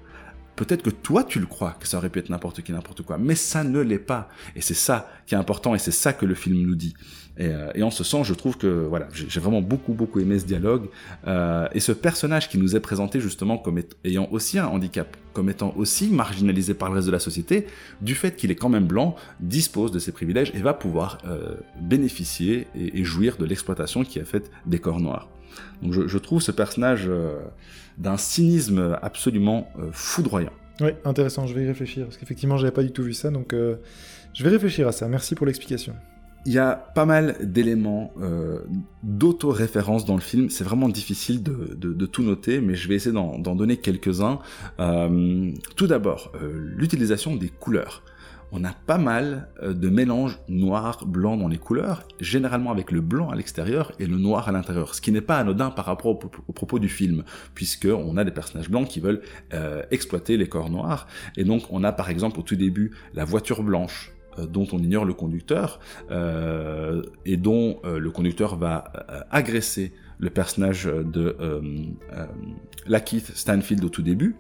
Peut-être 0.56 0.84
que 0.84 0.90
toi 0.90 1.24
tu 1.24 1.40
le 1.40 1.48
crois 1.48 1.76
que 1.80 1.88
ça 1.88 1.98
aurait 1.98 2.10
pu 2.10 2.20
être 2.20 2.30
n'importe 2.30 2.62
qui, 2.62 2.72
n'importe 2.72 3.02
quoi, 3.02 3.18
mais 3.18 3.36
ça 3.36 3.64
ne 3.64 3.80
l'est 3.80 4.00
pas. 4.00 4.30
Et 4.56 4.62
c'est 4.62 4.74
ça 4.74 5.10
qui 5.26 5.36
est 5.36 5.38
important 5.38 5.76
et 5.76 5.80
c'est 5.80 5.92
ça 5.92 6.14
que 6.14 6.26
le 6.26 6.36
film 6.36 6.66
nous 6.66 6.76
dit. 6.76 6.94
Et, 7.38 7.48
euh, 7.48 7.72
et, 7.76 7.84
en 7.84 7.92
ce 7.92 8.04
sens, 8.04 8.26
je 8.28 8.34
trouve 8.34 8.58
que 8.58 8.68
voilà, 8.68 9.08
j'ai 9.14 9.40
vraiment 9.40 9.62
beaucoup 9.62 9.94
beaucoup 9.94 10.20
aimé 10.20 10.40
ce 10.40 10.46
dialogue 10.46 10.88
euh, 11.28 11.68
et 11.74 11.80
ce 11.82 11.92
personnage 11.92 12.48
qui 12.50 12.58
nous 12.58 12.76
est 12.76 12.80
présenté 12.80 13.20
justement 13.20 13.58
comme 13.58 13.82
ayant 14.06 14.30
aussi 14.32 14.58
un 14.58 14.68
handicap, 14.68 15.18
comme 15.34 15.50
étant 15.50 15.74
aussi 15.76 16.10
marginalisé 16.10 16.74
par 16.74 16.90
le 16.90 16.96
reste 16.96 17.08
de 17.08 17.12
la 17.12 17.20
société, 17.20 17.68
du 18.02 18.16
fait 18.16 18.38
qu'il 18.38 18.52
est 18.52 18.56
quand 18.56 18.70
même 18.70 18.86
blanc, 18.86 19.16
dispose 19.42 19.92
de 19.92 20.00
ses 20.00 20.14
privilèges 20.14 20.52
et 20.56 20.60
va 20.60 20.74
pouvoir 20.74 21.18
euh, 21.26 21.56
bénéficier 21.82 22.68
et, 22.76 23.04
jouir 23.04 23.38
de 23.38 23.46
l'exploitation 23.46 24.04
qui 24.04 24.20
est 24.20 24.26
faite 24.26 24.50
des 24.66 24.80
corps 24.80 25.02
noirs. 25.02 25.28
Donc 25.82 25.94
je, 25.94 26.18
trouve 26.18 26.42
ce 26.42 26.52
personnage 26.52 27.10
d'un 27.98 28.18
cynisme 28.18 28.98
absolument 29.02 29.70
foudroyant. 29.92 30.52
Oui, 30.82 30.90
intéressant, 31.06 31.46
je 31.48 31.54
vais 31.54 31.64
y 31.64 31.68
réfléchir, 31.68 32.06
parce 32.06 32.18
qu'effectivement, 32.18 32.58
j'avais 32.58 32.74
pas 32.74 32.84
du 32.84 32.92
tout 32.92 33.04
vu 33.04 33.14
ça, 33.14 33.30
donc 33.30 33.54
je 33.54 34.44
vais 34.44 34.50
réfléchir 34.50 34.88
à 34.88 34.92
ça. 34.92 35.08
Merci 35.08 35.36
pour 35.36 35.46
l'explication. 35.46 35.94
Il 36.48 36.54
y 36.54 36.60
a 36.60 36.76
pas 36.76 37.06
mal 37.06 37.38
d'éléments 37.42 38.14
euh, 38.22 38.60
d'auto-référence 39.02 40.06
dans 40.06 40.14
le 40.14 40.22
film. 40.22 40.52
C'est 40.52 40.64
vraiment 40.64 40.90
difficile 40.90 41.42
de, 41.42 42.06
tout 42.06 42.22
noter, 42.22 42.62
mais 42.62 42.76
je 42.76 42.88
vais 42.88 42.96
essayer 42.96 43.14
d'en 43.14 43.56
donner 43.56 43.78
quelques-uns. 43.78 44.40
Euh, 44.80 45.52
tout 45.76 45.88
d'abord, 45.88 46.32
euh, 46.36 46.54
l'utilisation 46.78 47.36
des 47.36 47.50
couleurs 47.50 48.04
on 48.52 48.64
a 48.64 48.72
pas 48.72 49.00
mal 49.00 49.50
euh, 49.64 49.74
de 49.74 49.90
mélanges 49.90 50.40
noir, 50.48 51.06
blanc 51.06 51.36
dans 51.36 51.48
les 51.48 51.58
couleurs, 51.58 52.04
généralement 52.22 52.72
avec 52.72 52.92
le 52.92 53.02
blanc 53.02 53.30
à 53.30 53.36
l'extérieur 53.36 53.92
et 54.00 54.06
le 54.06 54.18
noir 54.18 54.48
à 54.48 54.52
l'intérieur, 54.52 54.94
ce 54.94 55.02
qui 55.02 55.12
n'est 55.12 55.20
pas 55.20 55.40
anodin 55.40 55.72
par 55.72 55.86
rapport 55.86 56.12
au, 56.48 56.54
propos 56.54 56.80
du 56.80 56.88
film, 56.88 57.24
puisque 57.56 57.88
on 57.88 58.16
a 58.16 58.24
des 58.24 58.32
personnages 58.32 58.70
blancs 58.70 58.88
qui 58.88 59.02
veulent 59.02 59.24
exploiter 59.90 60.38
les 60.38 60.48
corps 60.48 60.70
noirs, 60.70 61.08
et 61.36 61.44
donc 61.44 61.64
on 61.72 61.84
a 61.84 61.92
par 61.92 62.10
exemple 62.10 62.40
au 62.40 62.44
tout 62.44 62.56
début 62.56 62.92
la 63.14 63.26
voiture 63.26 63.64
blanche 63.64 64.15
dont 64.38 64.68
on 64.72 64.80
ignore 64.80 65.06
le 65.06 65.14
conducteur 65.14 65.80
euh, 66.12 67.02
et 67.26 67.38
dont 67.38 67.80
euh, 67.84 68.00
le 68.00 68.12
conducteur 68.12 68.58
va 68.58 68.92
euh, 69.10 69.22
agresser 69.32 69.94
le 70.18 70.30
personnage 70.30 70.86
de 70.86 71.36
Lakeith 72.88 73.36
Stanfield 73.36 73.84
au 73.84 73.90
tout 73.90 74.02
début 74.02 74.38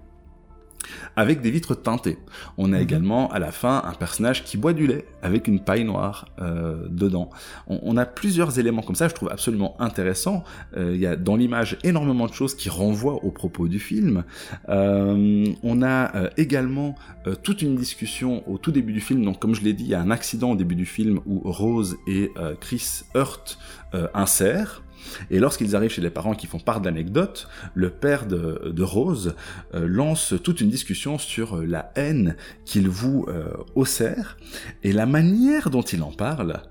avec 1.15 1.41
des 1.41 1.51
vitres 1.51 1.75
teintées. 1.75 2.17
On 2.57 2.73
a 2.73 2.77
mmh. 2.77 2.81
également 2.81 3.31
à 3.31 3.39
la 3.39 3.51
fin 3.51 3.83
un 3.85 3.93
personnage 3.93 4.43
qui 4.43 4.57
boit 4.57 4.73
du 4.73 4.87
lait 4.87 5.05
avec 5.21 5.47
une 5.47 5.59
paille 5.59 5.83
noire 5.83 6.27
euh, 6.41 6.87
dedans. 6.89 7.29
On, 7.67 7.79
on, 7.83 7.97
a 7.97 8.05
plusieurs 8.05 8.59
éléments 8.59 8.81
comme 8.81 8.95
ça, 8.95 9.07
je 9.07 9.13
trouve 9.13 9.29
absolument 9.29 9.75
intéressant. 9.79 10.43
Euh, 10.77 10.91
il 10.93 11.01
y 11.01 11.05
a 11.05 11.15
dans 11.15 11.35
l'image 11.35 11.77
énormément 11.83 12.27
de 12.27 12.33
choses 12.33 12.55
qui 12.55 12.69
renvoient 12.69 13.23
au 13.23 13.31
propos 13.31 13.67
du 13.67 13.79
film. 13.79 14.23
Euh, 14.69 15.45
on 15.63 15.81
a 15.81 16.29
également 16.37 16.95
euh, 17.27 17.35
toute 17.35 17.61
une 17.61 17.75
discussion 17.75 18.47
au 18.49 18.57
tout 18.57 18.71
début 18.71 18.93
du 18.93 19.01
film. 19.01 19.23
Donc 19.23 19.39
comme 19.39 19.55
je 19.55 19.61
l'ai 19.61 19.73
dit, 19.73 19.83
il 19.83 19.89
y 19.89 19.95
a 19.95 20.01
un 20.01 20.11
accident 20.11 20.51
au 20.51 20.55
début 20.55 20.75
du 20.75 20.85
film 20.85 21.19
où 21.25 21.41
Rose 21.43 21.97
et 22.07 22.31
Chris 22.59 23.01
heurtent 23.15 23.57
un 23.93 24.25
cerf. 24.25 24.81
Et 25.29 25.39
lorsqu'ils 25.39 25.75
arrivent 25.75 25.91
chez 25.91 26.01
les 26.01 26.09
parents 26.09 26.35
qui 26.35 26.47
font 26.47 26.59
part 26.59 26.81
d'anecdotes, 26.81 27.47
le 27.73 27.89
père 27.89 28.25
de, 28.25 28.71
de 28.73 28.83
Rose 28.83 29.35
euh, 29.73 29.87
lance 29.87 30.33
toute 30.43 30.61
une 30.61 30.69
discussion 30.69 31.17
sur 31.17 31.57
euh, 31.57 31.65
la 31.65 31.91
haine 31.95 32.35
qu'il 32.65 32.89
voue 32.89 33.25
euh, 33.27 33.51
au 33.75 33.85
cerf, 33.85 34.37
et 34.83 34.91
la 34.91 35.05
manière 35.05 35.69
dont 35.69 35.81
il 35.81 36.03
en 36.03 36.11
parle, 36.11 36.61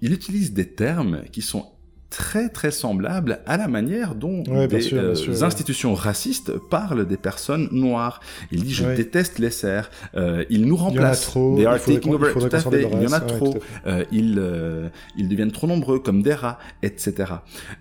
il 0.00 0.12
utilise 0.12 0.52
des 0.52 0.66
termes 0.66 1.22
qui 1.30 1.42
sont 1.42 1.66
très 2.10 2.48
très 2.48 2.72
semblable 2.72 3.40
à 3.46 3.56
la 3.56 3.68
manière 3.68 4.14
dont 4.14 4.42
ouais, 4.48 4.66
des 4.66 4.80
sûr, 4.80 4.98
euh, 4.98 5.14
sûr, 5.14 5.44
institutions 5.44 5.94
ouais. 5.94 6.00
racistes 6.00 6.58
parlent 6.58 7.06
des 7.06 7.16
personnes 7.16 7.68
noires. 7.70 8.20
Il 8.50 8.64
dit 8.64 8.74
je 8.74 8.84
ouais. 8.84 8.96
déteste 8.96 9.38
les 9.38 9.50
serfs, 9.50 9.90
euh, 10.16 10.44
ils 10.50 10.66
nous 10.66 10.76
remplacent. 10.76 11.32
They 11.32 11.66
are 11.66 11.80
taking 11.80 12.12
over. 12.12 12.32
Tout 12.32 12.48
à 12.50 12.58
fait, 12.58 12.82
il 12.92 13.02
y 13.02 13.06
en 13.06 13.12
a 13.12 13.20
trop. 13.20 13.56
Euh, 13.86 14.04
ils, 14.10 14.36
euh, 14.38 14.88
ils 15.16 15.28
deviennent 15.28 15.52
trop 15.52 15.68
nombreux 15.68 16.00
comme 16.00 16.22
des 16.22 16.34
rats, 16.34 16.58
etc. 16.82 17.32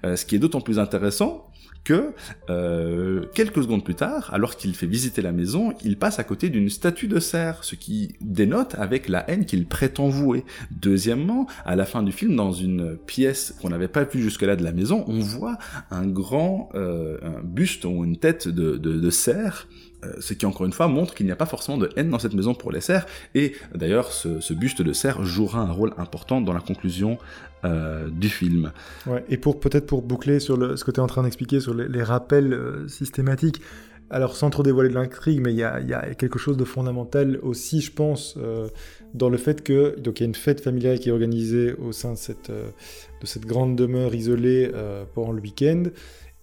Euh, 0.06 0.16
ce 0.16 0.26
qui 0.26 0.36
est 0.36 0.40
d'autant 0.40 0.62
plus 0.62 0.80
intéressant 0.80 1.49
que 1.84 2.14
euh, 2.50 3.26
quelques 3.34 3.64
secondes 3.64 3.84
plus 3.84 3.96
tard, 3.96 4.30
alors 4.34 4.56
qu'il 4.56 4.76
fait 4.76 4.86
visiter 4.86 5.22
la 5.22 5.32
maison, 5.32 5.74
il 5.84 5.98
passe 5.98 6.20
à 6.20 6.24
côté 6.24 6.50
d'une 6.50 6.70
statue 6.70 7.08
de 7.08 7.20
cerf, 7.20 7.64
ce 7.64 7.76
qui 7.76 8.16
dénote 8.22 8.76
avec 8.76 9.08
la 9.10 9.30
haine 9.30 9.46
qu'il 9.46 9.66
prétend 9.66 10.10
vouer. 10.10 10.46
Deuxièmement, 10.72 11.48
à 11.66 11.76
la 11.76 11.86
fin 11.86 12.04
du 12.04 12.12
film, 12.12 12.36
dans 12.36 12.52
une 12.52 12.98
pièce 12.98 13.56
qu'on 13.62 13.70
n'avait 13.70 13.88
pas 13.88 14.04
vue 14.04 14.22
jusque-là 14.22 14.56
de 14.56 14.64
la 14.64 14.72
maison, 14.72 15.04
on 15.08 15.20
voit 15.20 15.58
un 15.92 16.08
grand 16.08 16.70
euh, 16.76 17.18
buste 17.44 17.86
ou 17.86 18.04
une 18.04 18.18
tête 18.18 18.48
de, 18.48 19.10
cerf 19.10 19.68
euh, 20.06 20.14
ce 20.22 20.34
qui 20.34 20.46
encore 20.46 20.66
une 20.66 20.72
fois 20.72 20.88
montre 20.88 21.14
qu'il 21.14 21.26
n'y 21.26 21.32
a 21.34 21.36
pas 21.36 21.46
forcément 21.46 21.78
de 21.78 21.90
haine 21.98 22.10
dans 22.10 22.20
cette 22.20 22.34
maison 22.34 22.54
pour 22.54 22.72
les 22.72 22.80
cerfs, 22.80 23.06
et 23.36 23.54
d'ailleurs 23.76 24.14
ce, 24.14 24.54
buste 24.54 24.82
de 24.82 24.94
cerf 24.94 25.26
jouera 25.26 25.60
un 25.60 25.72
rôle 25.72 25.94
important 25.98 26.40
dans 26.40 26.54
la 26.54 26.62
conclusion 26.62 27.18
euh, 27.66 28.10
du 28.10 28.30
film. 28.30 28.72
Ouais, 29.06 29.24
et 29.28 29.36
pour 29.38 29.60
peut-être 29.60 29.86
pour 29.86 30.02
boucler 30.02 30.40
sur 30.40 30.78
ce 30.78 30.84
que 30.84 30.92
tu 30.92 30.98
es 30.98 31.04
en 31.04 31.08
train 31.08 31.24
d'expliquer 31.24 31.60
sur 31.60 31.74
les, 31.74 32.04
rappels 32.04 32.54
euh, 32.54 32.88
systématiques, 32.88 33.62
alors 34.10 34.38
sans 34.38 34.50
trop 34.50 34.64
dévoiler 34.64 34.90
de 34.90 34.96
l'intrigue, 34.96 35.42
mais 35.42 35.52
il 35.52 35.58
y, 35.58 35.64
a, 35.64 36.16
quelque 36.16 36.40
chose 36.40 36.56
de 36.56 36.64
fondamental 36.64 37.38
aussi, 37.44 37.82
je 37.82 37.92
pense, 37.92 38.36
euh, 38.38 38.70
dans 39.14 39.30
le 39.30 39.38
fait 39.38 39.62
que 39.62 40.00
donc 40.00 40.20
il 40.20 40.24
y 40.24 40.26
a 40.26 40.28
une 40.28 40.36
fête 40.36 40.62
familiale 40.62 41.00
qui 41.00 41.10
est 41.10 41.12
organisée 41.12 41.74
au 41.74 41.92
sein 41.92 42.14
de 42.14 42.18
cette, 42.18 42.50
de 42.50 43.26
cette 43.26 43.46
grande 43.46 43.76
demeure 43.76 44.16
isolée 44.16 44.72
pendant 45.14 45.34
le 45.34 45.42
week-end, 45.42 45.84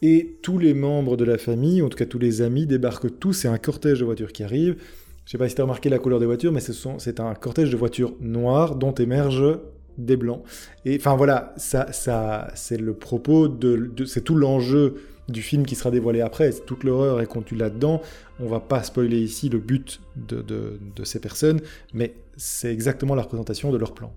et 0.03 0.37
tous 0.43 0.59
les 0.59 0.75
membres 0.75 1.17
de 1.17 1.25
la 1.25 1.39
famille, 1.39 1.81
en 1.81 1.89
tout 1.89 1.97
cas 1.97 2.05
tous 2.05 2.19
les 2.19 2.43
amis, 2.43 2.67
débarquent 2.67 3.19
tous, 3.19 3.33
c'est 3.33 3.49
un 3.49 3.59
cortège 3.59 4.01
de 4.01 4.05
voitures 4.05 4.33
qui 4.33 4.45
arrive, 4.45 4.77
Je 5.25 5.31
sais 5.31 5.39
pas 5.39 5.49
si 5.49 5.55
tu 5.55 5.61
as 5.63 5.65
remarqué 5.65 5.89
la 5.89 5.99
couleur 5.99 6.21
des 6.21 6.27
voitures, 6.27 6.53
mais 6.53 6.61
c'est 6.61 7.21
un 7.21 7.35
cortège 7.35 7.71
de 7.71 7.77
voitures 7.77 8.15
noires 8.21 8.77
dont 8.77 8.93
émergent 8.93 9.59
des 9.99 10.17
blancs. 10.17 10.43
Et 10.85 10.97
enfin 10.97 11.17
voilà, 11.17 11.55
ça, 11.57 11.93
ça, 11.93 12.49
c'est 12.55 12.79
le 12.79 12.95
propos 12.95 13.49
de, 13.49 13.93
c'est 14.07 14.23
tout 14.23 14.35
l'enjeu 14.35 15.03
du 15.29 15.43
film 15.43 15.67
qui 15.67 15.75
sera 15.75 15.91
dévoilé 15.91 16.21
après. 16.21 16.53
Toute 16.53 16.85
l'horreur 16.85 17.21
est 17.21 17.27
contenue 17.27 17.59
là-dedans. 17.59 18.01
On 18.39 18.47
va 18.47 18.61
pas 18.61 18.83
spoiler 18.83 19.19
ici 19.19 19.49
le 19.49 19.59
but 19.59 20.01
de, 20.17 20.43
de 20.43 21.05
ces 21.05 21.21
personnes, 21.21 21.61
mais 21.93 22.15
c'est 22.37 22.73
exactement 22.73 23.15
la 23.15 23.23
représentation 23.23 23.73
de 23.73 23.79
leur 23.79 23.95
plan. 23.95 24.13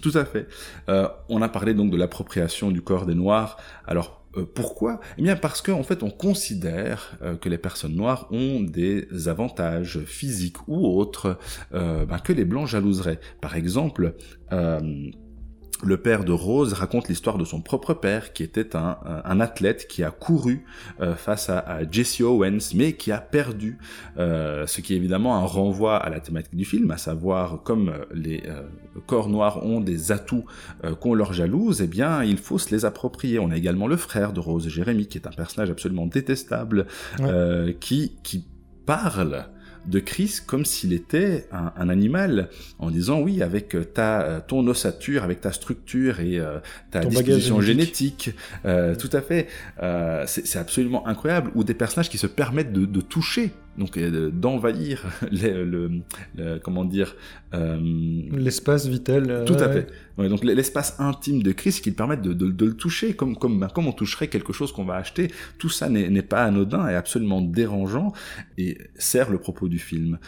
Tout 0.00 0.12
à 0.14 0.24
fait. 0.24 0.46
Euh, 0.88 1.08
on 1.28 1.42
a 1.42 1.48
parlé 1.48 1.74
donc 1.74 1.90
de 1.90 1.96
l'appropriation 1.96 2.70
du 2.70 2.82
corps 2.82 3.06
des 3.06 3.14
Noirs. 3.14 3.58
Alors 3.86 4.19
euh, 4.36 4.44
pourquoi? 4.54 5.00
Eh 5.18 5.22
bien 5.22 5.36
parce 5.36 5.62
qu'en 5.62 5.78
en 5.78 5.82
fait 5.82 6.02
on 6.02 6.10
considère 6.10 7.18
euh, 7.22 7.36
que 7.36 7.48
les 7.48 7.58
personnes 7.58 7.94
noires 7.94 8.28
ont 8.30 8.60
des 8.60 9.28
avantages 9.28 10.00
physiques 10.04 10.56
ou 10.68 10.86
autres 10.86 11.38
ben, 11.72 12.18
que 12.22 12.32
les 12.32 12.44
blancs 12.44 12.68
jalouseraient. 12.68 13.20
Par 13.40 13.56
exemple, 13.56 14.14
le 15.82 15.96
père 15.96 16.24
de 16.24 16.32
Rose 16.32 16.72
raconte 16.72 17.08
l'histoire 17.08 17.38
de 17.38 17.44
son 17.44 17.60
propre 17.60 17.94
père, 17.94 18.32
qui 18.32 18.42
était 18.42 18.76
un, 18.76 18.98
un 19.24 19.40
athlète 19.40 19.86
qui 19.88 20.02
a 20.02 20.10
couru 20.10 20.64
euh, 21.00 21.14
face 21.14 21.48
à, 21.48 21.80
Jesse 21.90 22.20
Owens, 22.20 22.74
mais 22.74 22.94
qui 22.94 23.12
a 23.12 23.18
perdu. 23.18 23.78
Euh, 24.18 24.66
ce 24.66 24.80
qui 24.80 24.94
est 24.94 24.96
évidemment 24.96 25.36
un 25.36 25.44
renvoi 25.44 25.96
à 25.96 26.10
la 26.10 26.20
thématique 26.20 26.54
du 26.54 26.64
film, 26.64 26.90
à 26.90 26.98
savoir 26.98 27.62
comme 27.62 27.92
les 28.12 28.42
euh, 28.46 28.62
corps 29.06 29.28
noirs 29.28 29.64
ont 29.64 29.80
des 29.80 30.12
atouts 30.12 30.44
qu'on 31.00 31.14
leur 31.14 31.32
jalouse, 31.32 31.80
eh 31.80 31.86
bien 31.86 32.22
il 32.24 32.36
faut 32.36 32.58
se 32.58 32.74
les 32.74 32.84
approprier. 32.84 33.38
On 33.38 33.50
a 33.50 33.56
également 33.56 33.86
le 33.86 33.96
frère 33.96 34.32
de 34.32 34.40
Rose, 34.40 34.68
Jérémy, 34.68 35.06
qui 35.06 35.18
est 35.18 35.26
un 35.26 35.32
personnage 35.32 35.70
absolument 35.70 36.06
détestable, 36.06 36.86
qui, 37.80 38.16
qui 38.22 38.44
parle 38.86 39.46
de 39.86 40.00
Chris 40.00 40.38
comme 40.46 40.64
s'il 40.64 40.92
était 40.92 41.46
un, 41.52 41.88
animal, 41.88 42.48
en 42.78 42.90
disant 42.90 43.20
oui, 43.20 43.42
avec 43.42 43.76
ta 43.94 44.22
euh, 44.22 44.40
ton 44.46 44.66
ossature, 44.66 45.24
avec 45.24 45.40
ta 45.40 45.52
structure 45.52 46.20
et 46.20 46.38
euh, 46.38 46.58
ta 46.90 47.00
disposition 47.00 47.60
génétique, 47.60 48.30
euh, 48.64 48.94
tout 48.94 49.10
à 49.12 49.20
fait, 49.20 49.48
c'est 50.26 50.58
absolument 50.58 51.06
incroyable. 51.06 51.50
Ou 51.54 51.64
des 51.64 51.74
personnages 51.74 52.10
qui 52.10 52.18
se 52.18 52.26
permettent 52.26 52.72
de 52.72 53.00
toucher 53.00 53.52
donc 53.80 53.96
euh, 53.96 54.30
d'envahir 54.30 55.06
le, 55.32 56.02
comment 56.62 56.84
dire 56.84 57.16
euh, 57.52 57.80
l'espace 58.30 58.86
vital 58.86 59.26
euh, 59.28 59.44
tout 59.44 59.54
à 59.54 59.68
fait. 59.68 59.88
Donc 60.18 60.44
l'espace 60.44 60.96
intime 60.98 61.42
de 61.42 61.50
Chris 61.50 61.80
qui 61.82 61.92
permet 61.92 62.18
de, 62.18 62.34
de, 62.34 62.66
le 62.66 62.74
toucher 62.74 63.14
comme 63.14 63.36
comme 63.36 63.58
ben, 63.58 63.68
comme 63.68 63.86
on 63.86 63.92
toucherait 63.92 64.28
quelque 64.28 64.52
chose 64.52 64.70
qu'on 64.70 64.84
va 64.84 64.96
acheter. 64.96 65.28
Tout 65.56 65.70
ça 65.70 65.88
n'est 65.88 66.22
pas 66.22 66.44
anodin 66.44 66.86
et 66.88 66.94
absolument 66.94 67.40
dérangeant 67.40 68.12
et 68.58 68.76
sert 68.96 69.30
le 69.30 69.38
propos 69.38 69.66
du 69.68 69.78
film. 69.78 70.18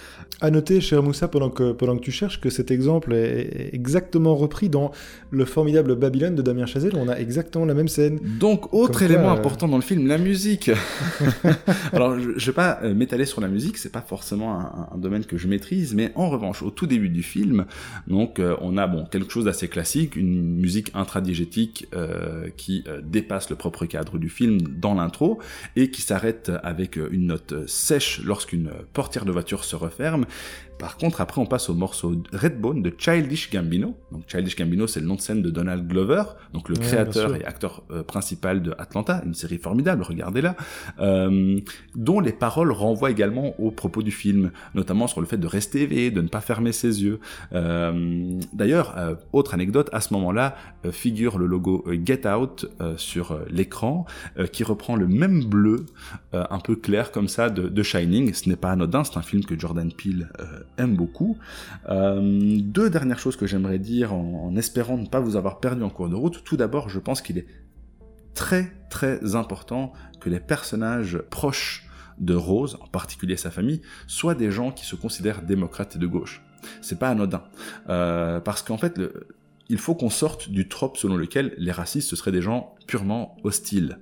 À 0.40 0.50
noter 0.50 0.80
cher 0.80 1.02
Moussa 1.02 1.28
pendant 1.28 1.50
que 1.50 1.72
pendant 1.72 1.96
que 1.98 2.02
tu 2.02 2.10
cherches 2.10 2.40
que 2.40 2.48
cet 2.48 2.70
exemple 2.70 3.12
est 3.12 3.68
exactement 3.74 4.34
repris 4.34 4.70
dans 4.70 4.92
le 5.30 5.44
formidable 5.44 5.94
Babylone 5.94 6.36
de 6.36 6.42
Damien 6.42 6.64
Chazelle. 6.64 6.94
On 6.96 7.08
a 7.08 7.16
exactement 7.16 7.66
la 7.66 7.74
même 7.74 7.88
scène. 7.88 8.18
Donc 8.40 8.72
autre 8.72 9.02
élément 9.02 9.30
important 9.30 9.68
dans 9.68 9.76
le 9.76 9.82
film 9.82 10.06
la 10.06 10.16
musique. 10.16 10.70
Alors 11.92 12.18
je, 12.18 12.30
je 12.36 12.46
vais 12.46 12.54
pas 12.54 12.80
m'étaler 12.94 13.26
sur 13.26 13.41
la 13.42 13.48
musique, 13.48 13.78
c'est 13.78 13.92
pas 13.92 14.00
forcément 14.00 14.58
un, 14.92 14.98
domaine 14.98 15.24
que 15.24 15.36
je 15.36 15.48
maîtrise, 15.48 15.94
mais 15.94 16.12
en 16.14 16.30
revanche, 16.30 16.62
au 16.62 16.70
tout 16.70 16.86
début 16.86 17.08
du 17.08 17.22
film, 17.22 17.66
donc 18.06 18.38
euh, 18.38 18.56
on 18.60 18.76
a 18.76 18.86
bon 18.86 19.04
quelque 19.04 19.32
chose 19.32 19.44
d'assez 19.44 19.68
classique, 19.68 20.16
une 20.16 20.56
musique 20.56 20.90
intradigétique 20.94 21.88
euh, 21.94 22.48
qui 22.56 22.84
euh, 22.86 23.00
dépasse 23.02 23.50
le 23.50 23.56
propre 23.56 23.86
cadre 23.86 24.18
du 24.18 24.28
film 24.28 24.58
dans 24.60 24.94
l'intro 24.94 25.40
et 25.76 25.90
qui 25.90 26.02
s'arrête 26.02 26.50
avec 26.62 26.96
une 26.96 27.26
note 27.26 27.66
sèche 27.66 28.20
lorsqu'une 28.24 28.70
portière 28.92 29.24
de 29.24 29.32
voiture 29.32 29.64
se 29.64 29.76
referme 29.76 30.26
par 30.78 30.96
contre, 30.96 31.20
après, 31.20 31.40
on 31.40 31.46
passe 31.46 31.70
au 31.70 31.74
morceau 31.74 32.14
Redbone 32.32 32.82
de 32.82 32.92
Childish 32.96 33.50
Gambino. 33.52 33.96
Donc, 34.10 34.24
Childish 34.26 34.56
Gambino, 34.56 34.86
c'est 34.86 35.00
le 35.00 35.06
nom 35.06 35.14
de 35.14 35.20
scène 35.20 35.40
de 35.40 35.50
Donald 35.50 35.86
Glover, 35.86 36.24
donc 36.52 36.68
le 36.68 36.74
créateur 36.74 37.36
et 37.36 37.44
acteur 37.44 37.84
euh, 37.90 38.02
principal 38.02 38.62
de 38.62 38.74
Atlanta, 38.78 39.22
une 39.24 39.34
série 39.34 39.58
formidable, 39.58 40.02
regardez-la, 40.02 40.56
euh, 40.98 41.60
dont 41.94 42.18
les 42.20 42.32
paroles 42.32 42.72
renvoient 42.72 43.10
également 43.10 43.54
aux 43.60 43.70
propos 43.70 44.02
du 44.02 44.10
film, 44.10 44.50
notamment 44.74 45.06
sur 45.06 45.20
le 45.20 45.26
fait 45.26 45.36
de 45.36 45.46
rester 45.46 45.82
éveillé, 45.82 46.10
de 46.10 46.20
ne 46.20 46.28
pas 46.28 46.40
fermer 46.40 46.72
ses 46.72 47.02
yeux. 47.02 47.20
Euh, 47.52 48.40
D'ailleurs, 48.52 48.94
autre 49.32 49.54
anecdote, 49.54 49.88
à 49.92 50.00
ce 50.00 50.12
moment-là, 50.14 50.56
figure 50.90 51.38
le 51.38 51.46
logo 51.46 51.84
Get 52.04 52.26
Out 52.28 52.66
sur 52.96 53.38
l'écran, 53.50 54.04
qui 54.52 54.64
reprend 54.64 54.96
le 54.96 55.06
même 55.06 55.44
bleu, 55.44 55.86
un 56.32 56.58
peu 56.58 56.76
clair 56.76 57.12
comme 57.12 57.28
ça, 57.28 57.50
de, 57.50 57.68
de 57.68 57.82
Shining. 57.82 58.32
Ce 58.34 58.48
n'est 58.48 58.56
pas 58.56 58.70
anodin, 58.70 59.04
c'est 59.04 59.16
un 59.16 59.22
film 59.22 59.44
que 59.44 59.58
Jordan 59.58 59.92
Peele 59.92 60.28
aime 60.78 60.96
beaucoup. 60.96 61.38
Euh, 61.88 62.58
deux 62.60 62.90
dernières 62.90 63.18
choses 63.18 63.36
que 63.36 63.46
j'aimerais 63.46 63.78
dire 63.78 64.12
en, 64.12 64.54
espérant 64.56 64.96
ne 64.96 65.06
pas 65.06 65.20
vous 65.20 65.36
avoir 65.36 65.60
perdu 65.60 65.82
en 65.82 65.90
cours 65.90 66.08
de 66.08 66.14
route. 66.14 66.42
Tout 66.44 66.56
d'abord, 66.56 66.88
je 66.88 66.98
pense 66.98 67.22
qu'il 67.22 67.38
est 67.38 67.46
très 68.34 68.72
très 68.90 69.34
important 69.34 69.92
que 70.20 70.30
les 70.30 70.40
personnages 70.40 71.18
proches 71.30 71.88
de 72.18 72.34
Rose, 72.34 72.78
en 72.80 72.86
particulier 72.86 73.36
sa 73.36 73.50
famille, 73.50 73.80
soient 74.06 74.34
des 74.34 74.50
gens 74.50 74.70
qui 74.70 74.84
se 74.84 74.96
considèrent 74.96 75.42
démocrates 75.42 75.96
et 75.96 75.98
de 75.98 76.06
gauche. 76.06 76.42
C'est 76.80 76.98
pas 76.98 77.08
anodin. 77.08 77.42
Euh, 77.88 78.40
parce 78.40 78.62
qu'en 78.62 78.78
fait, 78.78 79.00
il 79.68 79.78
faut 79.78 79.94
qu'on 79.94 80.10
sorte 80.10 80.50
du 80.50 80.68
trope 80.68 80.96
selon 80.96 81.16
lequel 81.16 81.54
les 81.58 81.72
racistes, 81.72 82.10
ce 82.10 82.16
seraient 82.16 82.32
des 82.32 82.42
gens 82.42 82.74
purement 82.86 83.36
hostiles. 83.44 83.98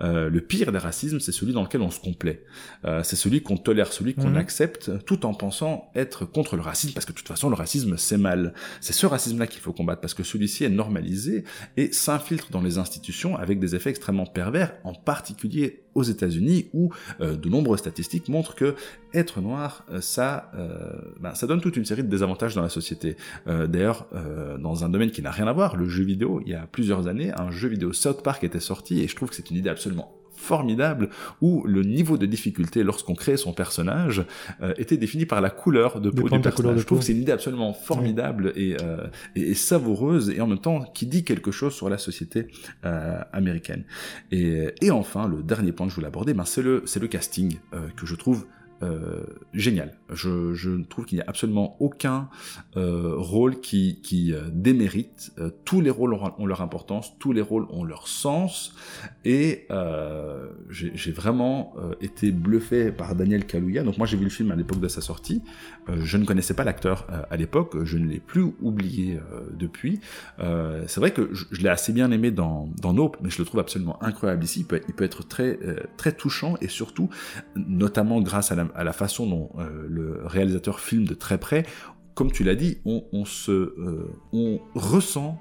Euh, 0.00 0.30
le 0.30 0.40
pire 0.40 0.72
des 0.72 0.78
racismes, 0.78 1.20
c'est 1.20 1.32
celui 1.32 1.52
dans 1.52 1.62
lequel 1.62 1.80
on 1.80 1.90
se 1.90 2.00
complaît. 2.00 2.44
Euh, 2.84 3.02
c'est 3.02 3.16
celui 3.16 3.42
qu'on 3.42 3.56
tolère, 3.56 3.92
celui 3.92 4.14
qu'on 4.14 4.30
mhm. 4.30 4.36
accepte, 4.36 5.04
tout 5.04 5.26
en 5.26 5.34
pensant 5.34 5.90
être 5.94 6.24
contre 6.24 6.56
le 6.56 6.62
racisme, 6.62 6.94
parce 6.94 7.06
que 7.06 7.12
de 7.12 7.16
toute 7.16 7.28
façon, 7.28 7.48
le 7.48 7.56
racisme, 7.56 7.96
c'est 7.96 8.18
mal. 8.18 8.54
C'est 8.80 8.92
ce 8.92 9.06
racisme-là 9.06 9.46
qu'il 9.46 9.60
faut 9.60 9.72
combattre, 9.72 10.00
parce 10.00 10.14
que 10.14 10.22
celui-ci 10.22 10.64
est 10.64 10.68
normalisé 10.68 11.44
et 11.76 11.92
s'infiltre 11.92 12.50
dans 12.50 12.62
les 12.62 12.78
institutions 12.78 13.36
avec 13.36 13.58
des 13.58 13.74
effets 13.74 13.90
extrêmement 13.90 14.26
pervers, 14.26 14.74
en 14.84 14.94
particulier 14.94 15.82
aux 15.94 16.04
États-Unis, 16.04 16.68
où 16.72 16.92
euh, 17.20 17.34
de 17.36 17.48
nombreuses 17.48 17.80
statistiques 17.80 18.28
montrent 18.28 18.54
que 18.54 18.76
être 19.14 19.40
noir, 19.40 19.86
ça, 20.00 20.52
ben, 21.18 21.34
ça 21.34 21.46
donne 21.46 21.62
toute 21.62 21.78
une 21.78 21.86
série 21.86 22.02
de 22.02 22.08
désavantages 22.08 22.54
dans 22.54 22.60
la 22.60 22.68
société. 22.68 23.16
D'ailleurs, 23.46 24.06
dans 24.60 24.84
un 24.84 24.90
domaine 24.90 25.10
qui 25.10 25.22
n'a 25.22 25.30
rien 25.30 25.46
à 25.46 25.52
voir, 25.54 25.76
le 25.76 25.88
jeu 25.88 26.04
vidéo, 26.04 26.42
il 26.44 26.52
y 26.52 26.54
a 26.54 26.66
plusieurs 26.66 27.08
années, 27.08 27.32
un 27.34 27.50
jeu 27.50 27.68
vidéo 27.68 27.94
South 28.18 28.24
Park 28.24 28.42
était 28.42 28.58
sorti, 28.58 29.00
et 29.00 29.06
je 29.06 29.14
trouve 29.14 29.28
que 29.28 29.36
c'est 29.36 29.48
une 29.50 29.56
idée 29.56 29.70
absolument 29.70 30.12
formidable 30.32 31.10
où 31.40 31.64
le 31.66 31.82
niveau 31.82 32.16
de 32.16 32.26
difficulté 32.26 32.82
lorsqu'on 32.82 33.14
crée 33.14 33.36
son 33.36 33.52
personnage 33.52 34.24
euh, 34.62 34.72
était 34.76 34.96
défini 34.96 35.26
par 35.26 35.40
la 35.40 35.50
couleur 35.50 36.00
de 36.00 36.10
peau 36.10 36.28
du 36.28 36.40
personnage. 36.40 36.78
Je 36.78 36.86
trouve 36.86 36.98
que 37.00 37.04
c'est 37.04 37.12
une 37.12 37.22
idée 37.22 37.32
absolument 37.32 37.72
formidable 37.72 38.52
euh, 38.56 39.08
et, 39.34 39.50
et, 39.50 39.54
savoureuse 39.54 40.30
et 40.30 40.40
en 40.40 40.46
même 40.46 40.60
temps 40.60 40.82
qui 40.94 41.06
dit 41.06 41.24
quelque 41.24 41.50
chose 41.50 41.74
sur 41.74 41.88
la 41.88 41.98
société 41.98 42.48
euh, 42.84 43.20
américaine. 43.32 43.84
Et, 44.30 44.68
et, 44.80 44.90
enfin, 44.90 45.28
le 45.28 45.42
dernier 45.42 45.72
point 45.72 45.86
que 45.86 45.90
je 45.90 45.96
voulais 45.96 46.06
aborder, 46.06 46.34
ben, 46.34 46.44
c'est 46.44 46.62
le, 46.62 46.82
c'est 46.86 47.00
le 47.00 47.08
casting 47.08 47.58
que 47.96 48.06
je 48.06 48.14
trouve 48.14 48.46
euh, 48.82 49.24
génial. 49.52 49.92
Je, 50.12 50.80
trouve 50.82 51.04
qu'il 51.04 51.18
n'y 51.18 51.22
a 51.22 51.24
absolument 51.26 51.76
aucun 51.80 52.28
euh, 52.76 53.14
rôle 53.16 53.60
qui, 53.60 53.98
euh, 54.32 54.48
démérite. 54.52 55.32
Tous 55.64 55.80
les 55.80 55.90
rôles 55.90 56.14
ont, 56.14 56.46
leur 56.46 56.62
importance, 56.62 57.18
tous 57.18 57.32
les 57.32 57.40
rôles 57.40 57.66
ont 57.70 57.82
leur 57.82 58.06
sens, 58.06 58.74
et 59.24 59.66
j'ai 60.70 61.12
vraiment 61.12 61.74
été 62.00 62.30
bluffé 62.30 62.92
par 62.92 63.14
Daniel 63.14 63.46
Kaluuya. 63.46 63.82
Donc 63.82 63.98
moi 63.98 64.06
j'ai 64.06 64.16
vu 64.16 64.24
le 64.24 64.30
film 64.30 64.50
à 64.50 64.56
l'époque 64.56 64.80
de 64.80 64.88
sa 64.88 65.00
sortie. 65.00 65.42
je 65.88 66.16
ne 66.16 66.24
connaissais 66.24 66.54
pas 66.54 66.64
l'acteur 66.64 67.06
à 67.30 67.36
l'époque, 67.36 67.84
je 67.84 67.98
ne 67.98 68.06
l'ai 68.06 68.20
plus 68.20 68.46
oublié 68.60 69.18
depuis. 69.52 70.00
C'est 70.38 71.00
vrai 71.00 71.10
que 71.10 71.28
je, 71.32 71.44
je 71.50 71.62
l'ai 71.62 71.68
assez 71.68 71.92
bien 71.92 72.10
aimé 72.10 72.30
dans, 72.30 72.68
dans 72.80 72.92
Nope, 72.92 73.18
mais 73.22 73.30
je 73.30 73.38
le 73.38 73.44
trouve 73.44 73.60
absolument 73.60 74.02
incroyable 74.02 74.44
ici. 74.44 74.60
Il 74.60 74.66
peut, 74.66 74.80
il 74.88 74.94
peut 74.94 75.04
être 75.04 75.26
très 75.26 75.58
très 75.96 76.12
touchant 76.12 76.54
et 76.60 76.68
surtout, 76.68 77.10
notamment 77.56 78.20
grâce 78.20 78.52
à 78.52 78.54
la 78.54 78.67
à 78.74 78.84
la 78.84 78.92
façon 78.92 79.26
dont 79.26 79.50
euh, 79.58 79.86
le 79.88 80.20
réalisateur 80.24 80.80
filme 80.80 81.06
de 81.06 81.14
très 81.14 81.38
près, 81.38 81.64
comme 82.14 82.32
tu 82.32 82.42
l'as 82.42 82.56
dit, 82.56 82.78
on, 82.84 83.24
se, 83.24 83.52
euh, 83.52 84.10
on 84.32 84.60
ressent 84.74 85.40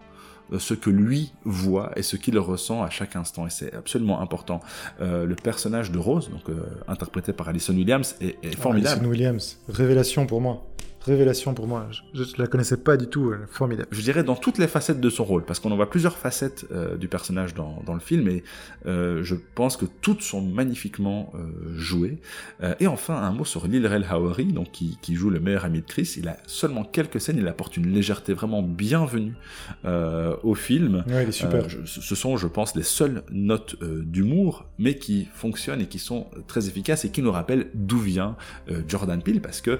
euh, 0.53 0.59
ce 0.59 0.75
que 0.75 0.91
lui 0.91 1.33
voit 1.43 1.91
et 1.95 2.03
ce 2.03 2.15
qu'il 2.15 2.37
ressent 2.37 2.83
à 2.83 2.89
chaque 2.89 3.15
instant 3.15 3.47
et 3.47 3.49
c'est 3.49 3.73
absolument 3.73 4.21
important. 4.21 4.59
le 4.99 5.35
personnage 5.35 5.91
de 5.91 5.97
Rose, 5.97 6.29
donc 6.29 6.55
interprété 6.87 7.33
par 7.33 7.49
Alison 7.49 7.73
Williams, 7.73 8.15
est, 8.21 8.37
est 8.43 8.55
formidable. 8.55 8.99
Alison 8.99 9.09
Williams, 9.09 9.59
révélation 9.69 10.27
pour 10.27 10.41
moi 10.41 10.63
révélation 11.07 11.53
pour 11.53 11.67
moi. 11.67 11.87
Je, 12.13 12.21
ne 12.21 12.27
la 12.37 12.47
connaissais 12.47 12.77
pas 12.77 12.97
du 12.97 13.07
tout, 13.07 13.33
formidable. 13.49 13.87
Je 13.91 14.01
dirais 14.01 14.23
dans 14.23 14.35
toutes 14.35 14.57
les 14.57 14.67
facettes 14.67 14.99
de 14.99 15.09
son 15.09 15.23
rôle, 15.23 15.43
parce 15.43 15.59
qu'on 15.59 15.71
en 15.71 15.75
voit 15.75 15.89
plusieurs 15.89 16.17
facettes 16.17 16.65
euh, 16.71 16.97
du 16.97 17.07
personnage 17.07 17.53
dans, 17.53 17.81
dans, 17.85 17.93
le 17.93 17.99
film, 17.99 18.27
et 18.27 18.43
euh, 18.85 19.23
je 19.23 19.35
pense 19.55 19.77
que 19.77 19.85
toutes 19.85 20.21
sont 20.21 20.41
magnifiquement 20.41 21.31
euh, 21.35 21.77
jouées. 21.77 22.19
et 22.79 22.87
enfin, 22.87 23.15
un 23.15 23.31
mot 23.31 23.45
sur 23.45 23.67
Lil 23.67 23.87
Rel 23.87 24.05
Howery, 24.09 24.53
donc 24.53 24.71
qui, 24.71 24.97
qui, 25.01 25.15
joue 25.15 25.29
le 25.29 25.39
meilleur 25.39 25.65
ami 25.65 25.81
de 25.81 25.85
Chris. 25.85 26.15
Il 26.17 26.27
a 26.27 26.37
seulement 26.45 26.83
quelques 26.83 27.21
scènes, 27.21 27.37
il 27.37 27.47
apporte 27.47 27.77
une 27.77 27.87
légèreté 27.87 28.33
vraiment 28.33 28.61
bienvenue 28.61 29.33
au 29.85 30.55
film. 30.55 31.03
Ouais, 31.07 31.23
il 31.23 31.29
est 31.29 31.31
super. 31.31 31.65
ce 31.85 32.15
sont, 32.15 32.37
je 32.37 32.47
pense, 32.47 32.75
les 32.75 32.83
seules 32.83 33.23
notes 33.31 33.81
d'humour, 33.81 34.65
mais 34.77 34.95
qui 34.95 35.27
fonctionnent 35.33 35.81
et 35.81 35.87
qui 35.87 35.99
sont 35.99 36.27
très 36.47 36.67
efficaces 36.67 37.05
et 37.05 37.09
qui 37.09 37.21
nous 37.21 37.31
rappellent 37.31 37.67
d'où 37.73 37.99
vient 37.99 38.35
Jordan 38.87 39.21
Peele, 39.21 39.41
parce 39.41 39.61
que 39.61 39.79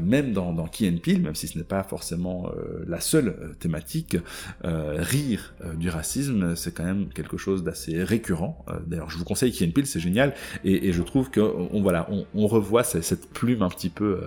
même 0.00 0.32
dans, 0.32 0.39
dans 0.40 0.66
Key 0.66 0.88
and 0.88 0.98
Peele, 1.02 1.22
même 1.22 1.34
si 1.34 1.46
ce 1.46 1.58
n'est 1.58 1.64
pas 1.64 1.82
forcément 1.82 2.48
euh, 2.48 2.84
la 2.86 3.00
seule 3.00 3.28
euh, 3.28 3.52
thématique, 3.58 4.16
euh, 4.64 4.96
rire 4.98 5.54
du 5.76 5.88
racisme, 5.88 6.56
c'est 6.56 6.72
quand 6.72 6.84
même 6.84 7.08
quelque 7.08 7.36
chose 7.36 7.62
d'assez 7.62 8.02
récurrent. 8.02 8.64
D'ailleurs, 8.86 9.10
je 9.10 9.18
vous 9.18 9.24
conseille 9.24 9.52
Key 9.52 9.66
and 9.66 9.70
Peele, 9.72 9.86
c'est 9.86 10.00
génial, 10.00 10.34
et, 10.64 10.88
et, 10.88 10.92
je 10.92 11.02
trouve 11.02 11.30
que 11.30 11.40
on, 11.40 11.82
voilà, 11.82 12.08
on, 12.10 12.26
on 12.34 12.46
revoit 12.46 12.84
cette, 12.84 13.04
cette, 13.04 13.28
plume 13.30 13.62
un 13.62 13.68
petit 13.68 13.90
peu 13.90 14.20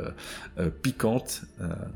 piquante. 0.81 1.43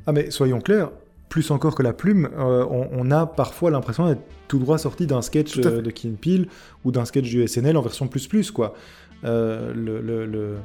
Ah 0.05 0.11
mais 0.11 0.31
soyons 0.31 0.59
clairs, 0.59 0.91
plus 1.29 1.51
encore 1.51 1.75
que 1.75 1.83
la 1.83 1.93
plume, 1.93 2.29
on, 2.37 2.89
on, 2.91 3.11
a 3.11 3.25
parfois 3.25 3.71
l'impression 3.71 4.07
d'être 4.07 4.21
tout 4.47 4.59
droit 4.59 4.77
sorti 4.77 5.07
d'un 5.07 5.21
sketch 5.21 5.57
de 5.57 5.91
Key 5.91 6.09
and 6.09 6.15
Peele 6.21 6.47
ou 6.83 6.91
d'un 6.91 7.05
sketch 7.05 7.29
du 7.29 7.47
SNL 7.47 7.77
en 7.77 7.81
version 7.81 8.07
plus 8.07 8.27
plus 8.27 8.51
quoi. 8.51 8.75
Euh, 9.23 9.73
le, 9.73 10.57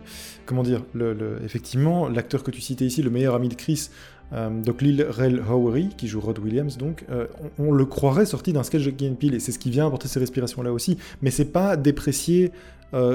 comment 0.46 0.62
dire, 0.62 0.82
le, 0.94 1.38
effectivement, 1.44 2.08
l'acteur 2.08 2.42
que 2.42 2.50
tu 2.50 2.60
citais 2.60 2.84
ici, 2.84 3.02
le 3.02 3.10
meilleur 3.10 3.34
ami 3.34 3.48
de 3.48 3.54
Chris, 3.54 3.90
euh, 4.32 4.50
donc 4.62 4.82
Lil 4.82 5.04
Rel 5.08 5.42
Howery, 5.48 5.90
qui 5.96 6.08
joue 6.08 6.20
Rod 6.20 6.38
Williams, 6.38 6.76
donc, 6.78 7.04
euh, 7.10 7.26
on, 7.58 7.72
le 7.72 7.84
croirait 7.84 8.26
sorti 8.26 8.52
d'un 8.52 8.62
sketch 8.62 8.84
de 8.84 8.90
Key 8.90 9.10
Peele, 9.18 9.34
et 9.34 9.40
c'est 9.40 9.52
ce 9.52 9.58
qui 9.58 9.70
vient 9.70 9.86
apporter 9.86 10.08
ces 10.08 10.20
respirations-là 10.20 10.72
aussi. 10.72 10.98
Mais 11.22 11.30
c'est 11.30 11.46
pas 11.46 11.76
déprécier 11.76 12.52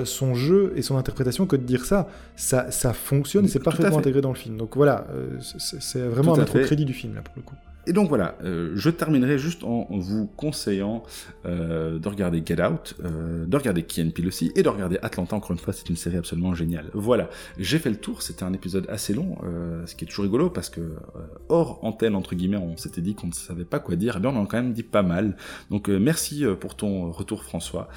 son 0.05 0.33
jeu 0.33 0.73
et 0.75 0.81
son 0.81 0.97
interprétation 0.97 1.45
que 1.45 1.55
de 1.55 1.61
dire 1.61 1.85
ça. 1.85 2.07
Ça, 2.35 2.71
ça 2.71 2.93
fonctionne 2.93 3.45
et 3.45 3.47
c'est 3.47 3.59
parfaitement 3.59 3.99
intégré 3.99 4.21
dans 4.21 4.31
le 4.31 4.35
film. 4.35 4.57
Donc 4.57 4.75
voilà, 4.75 5.05
c'est 5.39 5.99
vraiment 5.99 6.33
un 6.33 6.38
mettre 6.39 6.59
au 6.59 6.63
crédit 6.63 6.83
du 6.83 6.93
film, 6.93 7.13
là, 7.13 7.21
pour 7.21 7.35
le 7.35 7.43
coup. 7.43 7.53
Et 7.88 7.93
donc 7.93 8.09
voilà, 8.09 8.35
euh, 8.43 8.73
je 8.75 8.89
terminerai 8.89 9.39
juste 9.39 9.63
en 9.63 9.88
vous 9.89 10.27
conseillant 10.27 11.03
euh, 11.45 11.99
de 11.99 12.07
regarder 12.09 12.43
Get 12.45 12.61
Out, 12.61 12.95
euh, 13.01 13.45
de 13.45 13.57
regarder 13.57 13.83
Key 13.83 14.03
Peele 14.09 14.27
aussi, 14.27 14.51
et 14.57 14.61
de 14.61 14.67
regarder 14.67 14.99
Atlanta, 15.01 15.38
encore 15.38 15.51
une 15.51 15.57
fois, 15.57 15.71
c'est 15.71 15.89
une 15.89 15.95
série 15.95 16.17
absolument 16.17 16.53
géniale. 16.53 16.88
Voilà, 16.93 17.29
j'ai 17.57 17.79
fait 17.79 17.89
le 17.89 17.95
tour, 17.95 18.21
c'était 18.21 18.43
un 18.43 18.51
épisode 18.51 18.85
assez 18.89 19.13
long, 19.13 19.38
ce 19.85 19.95
qui 19.95 20.03
est 20.03 20.07
toujours 20.07 20.23
rigolo, 20.23 20.49
parce 20.49 20.69
que 20.69 20.81
hors 21.47 21.79
antenne, 21.85 22.13
entre 22.15 22.35
guillemets, 22.35 22.57
on 22.57 22.75
s'était 22.75 22.99
dit 22.99 23.15
qu'on 23.15 23.27
ne 23.27 23.33
savait 23.33 23.63
pas 23.63 23.79
quoi 23.79 23.95
dire, 23.95 24.15
et 24.15 24.17
eh 24.17 24.21
bien 24.21 24.31
on 24.31 24.38
en 24.38 24.43
a 24.43 24.47
quand 24.47 24.61
même 24.61 24.73
dit 24.73 24.83
pas 24.83 25.03
mal. 25.03 25.38
Donc 25.71 25.88
merci 25.88 26.43
pour 26.59 26.75
ton 26.75 27.09
retour 27.11 27.43
François, 27.43 27.88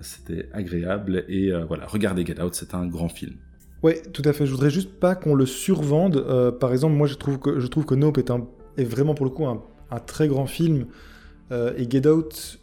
c'était 0.00 0.48
agréable, 0.54 1.24
et 1.28 1.52
voilà, 1.68 1.86
regardez 1.86 2.24
Get 2.24 2.40
Out, 2.40 2.54
c'est 2.54 2.74
un 2.74 2.86
grand 2.86 3.10
film. 3.10 3.34
Ouais, 3.82 4.00
tout 4.12 4.22
à 4.24 4.32
fait. 4.32 4.46
Je 4.46 4.52
voudrais 4.52 4.70
juste 4.70 4.98
pas 4.98 5.14
qu'on 5.14 5.34
le 5.34 5.44
survende. 5.44 6.56
par 6.58 6.72
exemple, 6.72 6.94
moi, 6.94 7.06
je 7.06 7.14
trouve 7.14 7.38
que 7.38 7.60
je 7.60 7.66
trouve 7.66 7.84
que 7.84 7.94
Nope 7.94 8.16
est 8.16 8.30
un 8.30 8.46
est 8.76 8.84
vraiment 8.84 9.14
pour 9.14 9.26
le 9.26 9.30
coup 9.30 9.46
un, 9.46 9.60
très 10.06 10.28
grand 10.28 10.46
film. 10.46 10.86
Euh, 11.52 11.72
et 11.76 11.88
Get 11.88 12.08
Out 12.08 12.58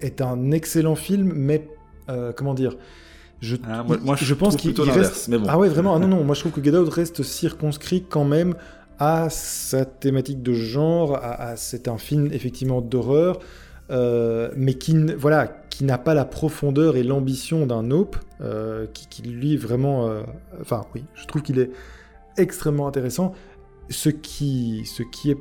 est 0.00 0.20
un 0.20 0.50
excellent 0.52 0.94
film, 0.94 1.32
mais 1.34 1.68
euh, 2.08 2.32
comment 2.32 2.54
dire 2.54 2.76
je, 3.40 3.56
ah, 3.66 3.82
moi, 3.82 4.16
je, 4.16 4.34
pense 4.34 4.56
qu'il 4.56 4.78
reste. 4.82 5.28
Mais 5.28 5.38
bon. 5.38 5.46
Ah 5.48 5.58
ouais, 5.58 5.70
vraiment. 5.70 5.94
Ah 5.94 5.98
non, 5.98 6.08
non. 6.08 6.24
Moi, 6.24 6.34
je 6.34 6.40
trouve 6.40 6.52
que 6.52 6.62
Get 6.62 6.76
Out 6.76 6.90
reste 6.90 7.22
circonscrit 7.22 8.04
quand 8.06 8.26
même 8.26 8.54
à 8.98 9.30
sa 9.30 9.86
thématique 9.86 10.42
de 10.42 10.52
genre. 10.52 11.16
À, 11.16 11.56
c'est 11.56 11.88
un 11.88 11.96
film 11.96 12.28
effectivement 12.32 12.82
d'horreur, 12.82 13.38
euh, 13.90 14.50
mais 14.56 14.74
qui, 14.74 14.94
voilà, 15.14 15.46
qui 15.70 15.84
n'a 15.84 15.96
pas 15.96 16.12
la 16.12 16.26
profondeur 16.26 16.98
et 16.98 17.02
l'ambition 17.02 17.64
d'un 17.64 17.82
Nope, 17.82 18.18
qui, 18.92 19.06
qui, 19.08 19.22
lui 19.22 19.56
vraiment. 19.56 20.10
Enfin, 20.60 20.84
oui, 20.94 21.04
je 21.14 21.24
trouve 21.24 21.40
qu'il 21.40 21.58
est 21.60 21.70
extrêmement 22.36 22.86
intéressant. 22.86 23.32
Ce 23.88 24.10
qui, 24.10 24.82
ce 24.84 25.02
qui 25.02 25.30
est 25.30 25.38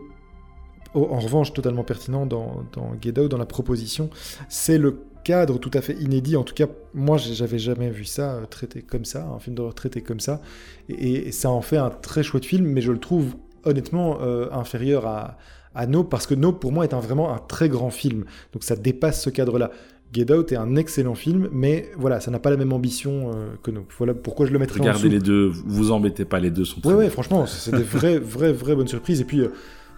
en 0.94 1.20
revanche 1.20 1.54
totalement 1.54 1.84
pertinent 1.84 2.26
dans, 2.26 2.64
dans 2.74 2.94
Get 3.02 3.20
Out, 3.20 3.30
dans 3.30 3.38
la 3.38 3.46
proposition, 3.46 4.10
c'est 4.48 4.78
le 4.78 5.00
cadre 5.24 5.60
tout 5.60 5.72
à 5.74 5.82
fait 5.82 5.94
inédit. 5.94 6.36
En 6.36 6.44
tout 6.44 6.54
cas, 6.54 6.68
moi, 6.94 7.18
j'avais 7.18 7.60
jamais 7.60 7.90
vu 7.90 8.06
ça 8.06 8.34
euh, 8.34 8.46
traité 8.46 8.82
comme 8.82 9.06
ça, 9.06 9.28
un 9.28 9.40
film 9.40 9.56
d'horreur 9.56 9.76
traité 9.76 10.02
comme 10.02 10.20
ça. 10.20 10.42
Et, 10.90 11.32
ça 11.32 11.50
en 11.50 11.62
fait 11.62 11.78
un 11.78 11.90
très 11.90 12.24
chouette 12.24 12.46
film, 12.46 12.66
mais 12.66 12.82
je 12.82 12.92
le 12.92 13.00
trouve 13.00 13.36
honnêtement 13.64 14.20
euh, 14.22 14.48
inférieur 14.52 15.06
à, 15.06 15.38
à 15.76 15.86
Nope, 15.86 16.10
parce 16.10 16.26
que 16.26 16.34
Nope, 16.34 16.60
pour 16.60 16.72
moi, 16.72 16.84
est 16.84 16.94
un, 16.94 17.00
vraiment 17.00 17.34
un 17.34 17.40
très 17.40 17.70
grand 17.70 17.92
film. 17.92 18.26
Donc 18.54 18.64
ça 18.64 18.76
dépasse 18.76 19.22
ce 19.22 19.30
cadre-là. 19.30 19.72
Get 20.12 20.34
Out 20.34 20.52
est 20.52 20.56
un 20.56 20.76
excellent 20.76 21.14
film, 21.14 21.50
mais 21.52 21.92
voilà, 21.96 22.20
ça 22.20 22.32
n'a 22.32 22.40
pas 22.40 22.50
la 22.50 22.58
même 22.58 22.74
ambition 22.74 23.30
euh, 23.30 23.50
que 23.62 23.70
nous. 23.70 23.86
Voilà 24.00 24.16
pourquoi 24.16 24.48
je 24.48 24.52
le 24.52 24.58
mettrais 24.58 24.80
Regardez 24.80 25.08
en 25.08 25.12
les 25.12 25.20
deux, 25.20 25.52
vous 25.66 25.92
embêtez 25.92 26.26
pas, 26.26 26.40
les 26.40 26.50
deux 26.50 26.66
sont 26.66 26.82
très 26.82 26.90
Ouais, 26.90 26.96
ouais, 26.96 27.10
franchement, 27.10 27.46
c'est 27.46 27.76
des 27.76 27.84
vraies, 27.84 28.18
vraies, 28.18 28.52
vraies 28.52 28.76
bonnes 28.76 28.88
surprises. 28.88 29.22
Et 29.22 29.26
puis, 29.26 29.42
euh, 29.42 29.50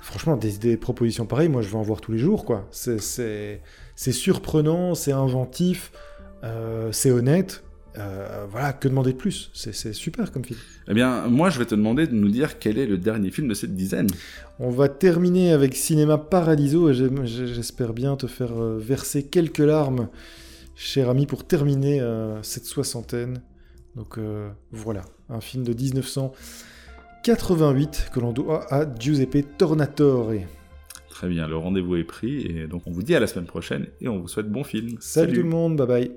franchement, 0.02 0.36
des, 0.36 0.58
des, 0.58 0.78
propositions 0.78 1.26
pareilles, 1.26 1.50
moi 1.50 1.62
je 1.62 1.70
vais 1.70 1.78
en 1.78 1.84
voir 1.84 2.02
tous 2.02 2.12
les 2.12 2.18
jours, 2.18 2.46
quoi. 2.46 2.68
C'est 2.72 3.60
surprenant, 4.12 4.96
c'est 4.96 5.12
inventif, 5.12 5.92
euh, 6.44 6.92
c'est 6.92 7.12
honnête. 7.12 7.64
Euh, 7.98 8.46
voilà, 8.50 8.72
que 8.72 8.88
demander 8.88 9.12
de 9.12 9.18
plus? 9.18 9.52
C'est 9.54 9.94
super 9.94 10.32
comme 10.32 10.46
film. 10.46 10.60
Eh 10.88 10.94
bien, 10.94 11.28
moi, 11.28 11.50
je 11.50 11.60
vais 11.60 11.66
te 11.66 11.76
demander 11.76 12.08
de 12.08 12.16
nous 12.16 12.30
dire 12.30 12.58
quel 12.58 12.78
est 12.78 12.86
le 12.86 12.98
dernier 12.98 13.32
film 13.32 13.48
de 13.50 13.54
cette 13.54 13.76
dizaine. 13.76 14.08
On 14.60 14.70
va 14.70 14.88
terminer 14.88 15.52
avec 15.52 15.76
Cinéma 15.76 16.18
Paradiso 16.18 16.90
et 16.90 16.94
j'espère 17.26 17.94
bien 17.94 18.16
te 18.16 18.28
faire 18.28 18.54
euh, 18.54 18.78
verser 18.80 19.24
quelques 19.24 19.60
larmes, 19.60 20.08
cher 20.76 21.10
ami, 21.10 21.26
pour 21.26 21.46
terminer 21.46 22.00
euh, 22.00 22.42
cette 22.44 22.66
soixantaine. 22.66 23.42
Donc 23.96 24.18
voilà, 24.72 25.02
un 25.28 25.42
film 25.42 25.66
de 25.66 25.74
1988 27.24 28.10
que 28.12 28.20
l'on 28.20 28.32
doit 28.32 28.66
à 28.74 28.86
Giuseppe 28.98 29.46
Tornatore. 29.56 30.32
Très 31.10 31.30
bien, 31.30 31.48
le 31.48 31.56
rendez-vous 31.56 31.98
est 31.98 32.04
pris 32.04 32.48
et 32.48 32.66
donc 32.66 32.82
on 32.88 32.92
vous 32.92 33.04
dit 33.04 33.14
à 33.14 33.20
la 33.20 33.28
semaine 33.28 33.46
prochaine 33.46 33.86
et 34.02 34.08
on 34.08 34.20
vous 34.20 34.28
souhaite 34.28 34.50
bon 34.50 34.64
film. 34.64 34.98
Salut. 35.00 35.34
tout 35.34 35.44
le 35.44 35.50
monde, 35.50 35.76
bye 35.76 35.88
bye. 35.88 36.12